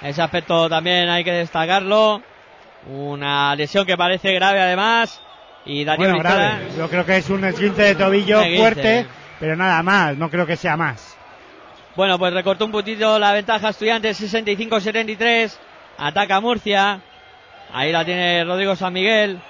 [0.00, 2.22] Ese aspecto también hay que destacarlo.
[2.86, 5.20] Una lesión que parece grave además.
[5.64, 6.68] Y Darío Bueno, grave.
[6.76, 8.60] Yo creo que es un esguince de tobillo esguince.
[8.60, 9.06] fuerte,
[9.38, 10.16] pero nada más.
[10.16, 11.16] No creo que sea más.
[11.96, 15.52] Bueno, pues recortó un poquito la ventaja estudiantes 65-73.
[15.98, 17.00] Ataca Murcia.
[17.72, 19.40] Ahí la tiene Rodrigo San Miguel.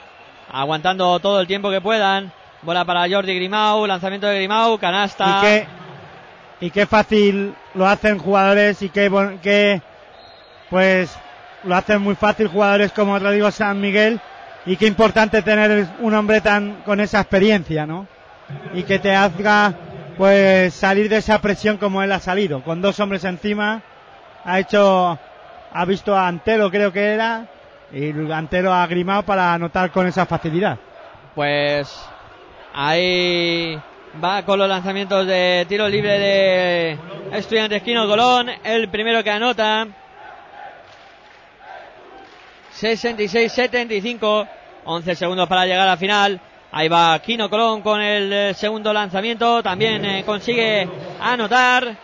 [0.51, 2.33] Aguantando todo el tiempo que puedan.
[2.63, 3.87] Bola para Jordi Grimau.
[3.87, 4.79] Lanzamiento de Grimau.
[4.79, 5.39] Canasta.
[5.39, 5.67] Y qué,
[6.61, 9.11] y qué fácil lo hacen jugadores y qué,
[9.43, 9.83] qué,
[10.71, 11.17] pues,
[11.65, 14.21] lo hacen muy fácil jugadores como Rodrigo San Miguel
[14.67, 18.07] y qué importante tener un hombre tan con esa experiencia, ¿no?
[18.75, 19.75] Y que te haga,
[20.17, 23.83] pues, salir de esa presión como él ha salido, con dos hombres encima,
[24.45, 25.19] ha hecho,
[25.73, 27.47] ha visto a Antelo creo que era,
[27.93, 30.79] y Antelo ha grimado para anotar con esa facilidad.
[31.35, 32.05] Pues
[32.75, 33.79] ahí
[34.23, 36.99] va con los lanzamientos de tiro libre de
[37.33, 38.51] Estudiantes Quino Colón.
[38.65, 39.87] El primero que anota.
[42.81, 44.49] 66-75.
[44.85, 46.41] 11 segundos para llegar a la final.
[46.73, 49.63] Ahí va Quino Colón con el eh, segundo lanzamiento.
[49.63, 50.89] También eh, consigue
[51.21, 51.95] anotar.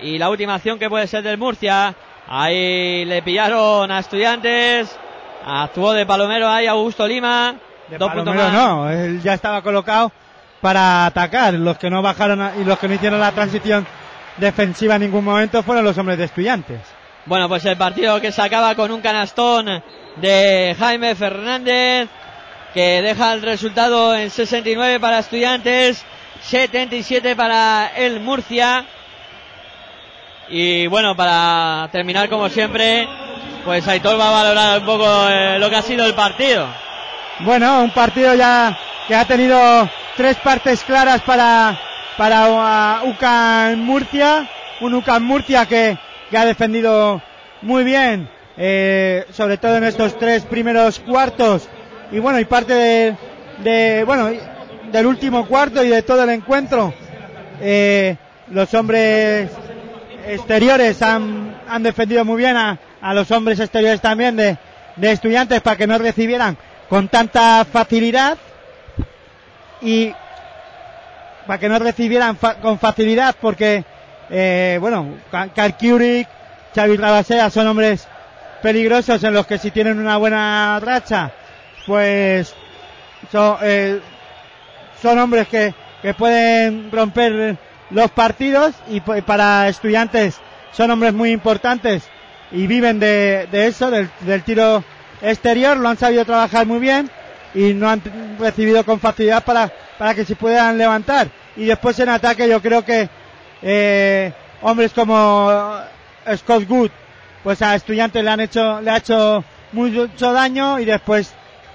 [0.00, 1.94] Y la última acción que puede ser del Murcia.
[2.28, 4.96] Ahí le pillaron a Estudiantes.
[5.44, 7.54] Actuó de Palomero ahí Augusto Lima.
[7.88, 8.68] De Dos puntos Palomero más.
[8.68, 10.10] no, él ya estaba colocado
[10.60, 11.54] para atacar.
[11.54, 13.86] Los que no bajaron a- y los que no hicieron la transición
[14.38, 16.80] defensiva en ningún momento fueron los hombres de estudiantes.
[17.26, 19.82] Bueno, pues el partido que se acaba con un canastón
[20.16, 22.08] de Jaime Fernández
[22.72, 26.04] que deja el resultado en 69 para Estudiantes,
[26.42, 28.84] 77 para el Murcia.
[30.48, 33.08] Y bueno, para terminar como siempre,
[33.64, 36.68] pues Aitor va a valorar un poco eh, lo que ha sido el partido.
[37.40, 38.78] Bueno, un partido ya
[39.08, 41.76] que ha tenido tres partes claras para,
[42.16, 44.48] para uh, UCAM Murcia.
[44.80, 45.98] Un UCAM Murcia que,
[46.30, 47.22] que ha defendido
[47.62, 51.68] muy bien, eh, sobre todo en estos tres primeros cuartos.
[52.12, 53.16] Y bueno, y parte de,
[53.58, 54.30] de, bueno,
[54.92, 56.92] del último cuarto y de todo el encuentro.
[57.60, 58.16] Eh,
[58.50, 59.50] los hombres
[60.26, 64.56] exteriores han, han defendido muy bien a, a los hombres exteriores también de,
[64.96, 66.56] de estudiantes para que no recibieran
[66.88, 68.38] con tanta facilidad
[69.80, 70.12] y
[71.46, 73.84] para que no recibieran con facilidad porque
[74.30, 76.28] eh, bueno Ka- Karl Kurik,
[76.74, 78.06] Xavi Rabasea son hombres
[78.62, 81.30] peligrosos en los que si tienen una buena racha
[81.86, 82.52] pues
[83.30, 84.00] son, eh,
[85.00, 85.72] son hombres que,
[86.02, 87.56] que pueden romper
[87.90, 90.38] los partidos y pues, para estudiantes
[90.72, 92.02] son hombres muy importantes
[92.52, 94.82] y viven de, de eso, del, del tiro
[95.22, 97.10] exterior, lo han sabido trabajar muy bien
[97.54, 98.02] y no han
[98.38, 101.28] recibido con facilidad para, para que se puedan levantar.
[101.56, 103.08] Y después en ataque yo creo que
[103.68, 104.32] eh,
[104.62, 105.50] hombres como
[106.36, 106.90] Scott Good,
[107.42, 111.34] pues a estudiantes le han hecho, le ha hecho mucho daño y después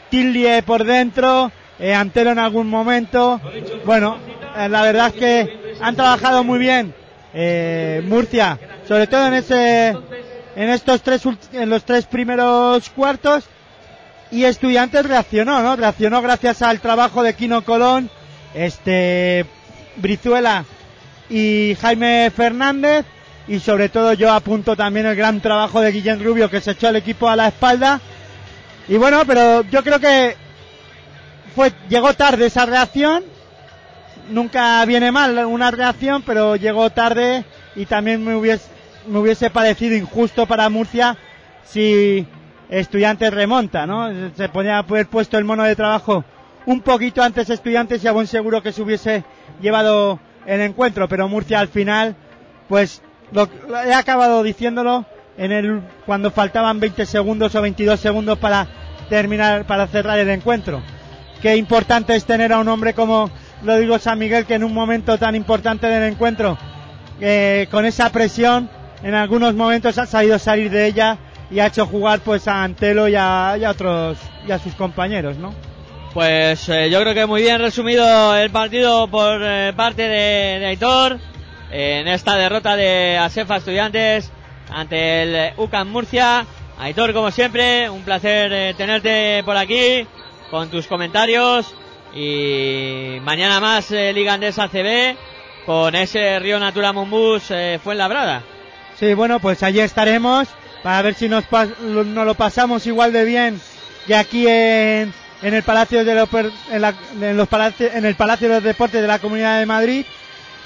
[0.09, 3.41] Tillie por dentro, eh, Antelo en algún momento.
[3.85, 4.17] Bueno,
[4.55, 6.93] eh, la verdad es que han trabajado muy bien
[7.33, 8.57] eh, Murcia,
[8.87, 9.89] sobre todo en ese,
[10.55, 13.43] en estos tres, en los tres primeros cuartos.
[14.31, 15.75] Y Estudiantes reaccionó, ¿no?
[15.75, 18.09] Reaccionó gracias al trabajo de Quino Colón,
[18.53, 19.45] este,
[19.97, 20.63] Brizuela
[21.31, 23.05] y Jaime Fernández.
[23.47, 26.89] Y sobre todo yo apunto también el gran trabajo de Guillén Rubio que se echó
[26.89, 27.99] el equipo a la espalda.
[28.87, 30.35] Y bueno, pero yo creo que
[31.55, 33.23] fue, llegó tarde esa reacción.
[34.29, 37.43] Nunca viene mal una reacción, pero llegó tarde
[37.75, 38.69] y también me hubiese,
[39.07, 41.17] me hubiese parecido injusto para Murcia
[41.65, 42.25] si
[42.69, 44.09] Estudiantes remonta, ¿no?
[44.35, 46.23] Se ponía a haber puesto el mono de trabajo
[46.65, 49.25] un poquito antes Estudiantes y a buen seguro que se hubiese
[49.61, 52.15] llevado el encuentro, pero Murcia al final,
[52.67, 53.01] pues
[53.31, 53.47] lo,
[53.85, 55.05] he acabado diciéndolo
[55.37, 58.67] en el cuando faltaban 20 segundos o 22 segundos para
[59.09, 60.81] terminar, para cerrar el encuentro.
[61.41, 63.31] Qué importante es tener a un hombre como
[63.63, 66.57] lo digo San Miguel que en un momento tan importante del encuentro,
[67.19, 68.69] eh, con esa presión,
[69.03, 71.17] en algunos momentos ha sabido salir de ella
[71.49, 75.53] y ha hecho jugar pues a Antelo y a otros y a sus compañeros, ¿no?
[76.13, 81.19] Pues eh, yo creo que muy bien resumido el partido por eh, parte de, Aitor
[81.71, 84.29] en esta derrota de Asefa Estudiantes
[84.69, 86.45] ante el eh, UCAM Murcia.
[86.77, 90.05] Aitor, como siempre, un placer tenerte por aquí
[90.49, 91.73] con tus comentarios
[92.13, 95.15] y mañana más Liga Andesa CB
[95.65, 98.43] con ese Río Natura Monbus eh, Fuenlabrada.
[98.99, 100.47] Sí, bueno, pues allí estaremos
[100.83, 101.45] para ver si nos
[101.81, 103.61] lo pasamos igual de bien
[104.07, 106.29] que aquí en, en el Palacio de los,
[106.71, 110.05] en, en los Palaci- en el Palacio de los Deportes de la Comunidad de Madrid.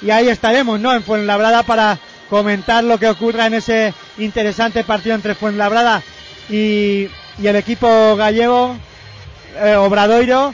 [0.02, 0.92] Y ahí estaremos, ¿no?
[0.94, 1.98] En Fuenlabrada para
[2.28, 6.02] comentar lo que ocurra en ese interesante partido entre Fuenlabrada
[6.50, 7.08] y,
[7.38, 8.76] y el equipo gallego
[9.62, 10.52] eh, Obradoiro,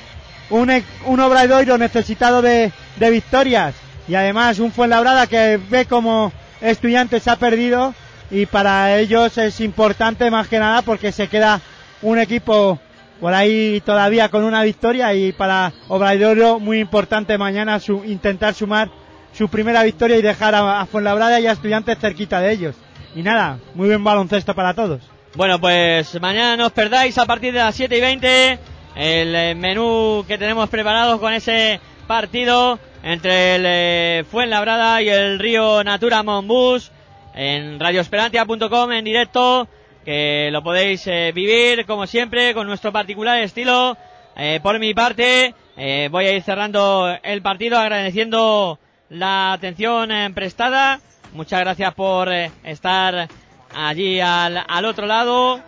[0.51, 3.75] un, e- un Obradoiro necesitado de, de victorias.
[4.07, 7.95] Y además un Fuenlabrada que ve como estudiantes ha perdido
[8.31, 11.61] y para ellos es importante más que nada porque se queda
[12.03, 12.79] un equipo
[13.23, 18.91] por ahí todavía con una victoria y para Obradoiro muy importante mañana su, intentar sumar
[19.33, 22.75] su primera victoria y dejar a, a Fuenlabrada y a estudiantes cerquita de ellos.
[23.15, 25.09] Y nada, muy buen baloncesto para todos.
[25.37, 28.59] Bueno, pues mañana no os perdáis a partir de las 7 y 20
[28.97, 31.79] el eh, menú que tenemos preparado con ese
[32.09, 36.91] partido entre el eh, Fuenlabrada y el Río Natura Monbus
[37.37, 39.69] en radioesperantia.com en directo
[40.05, 43.97] que lo podéis eh, vivir como siempre con nuestro particular estilo.
[44.37, 48.79] Eh, por mi parte, eh, voy a ir cerrando el partido agradeciendo
[49.11, 51.01] la atención prestada.
[51.33, 52.31] Muchas gracias por
[52.65, 53.29] estar
[53.75, 55.61] allí al, al otro lado.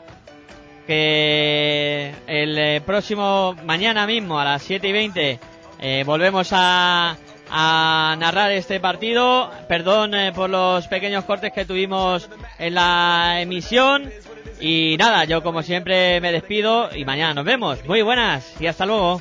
[0.87, 5.41] Que el próximo mañana mismo a las 7 y 20
[5.87, 7.17] eh, volvemos a,
[7.51, 9.51] a narrar este partido.
[9.69, 14.11] Perdón eh, por los pequeños cortes que tuvimos en la emisión.
[14.61, 17.85] Y nada, yo como siempre me despido y mañana nos vemos.
[17.85, 19.21] Muy buenas y hasta luego.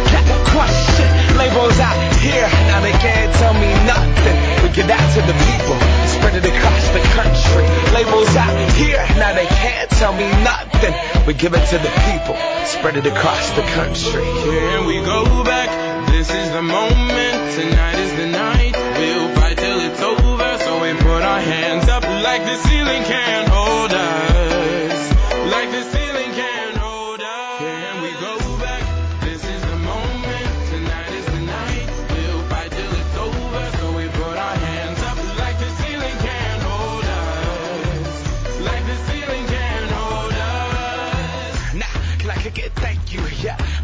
[1.51, 4.35] Labels out here, now they can't tell me nothing.
[4.63, 5.75] We give that to the people,
[6.07, 7.67] spread it across the country.
[7.91, 10.95] Labels out here, now they can't tell me nothing.
[11.27, 14.23] We give it to the people, spread it across the country.
[14.47, 15.67] Here we go back.
[16.07, 17.35] This is the moment.
[17.59, 18.71] Tonight is the night.
[18.71, 20.57] We'll fight till it's over.
[20.63, 23.50] So we put our hands up like the ceiling can't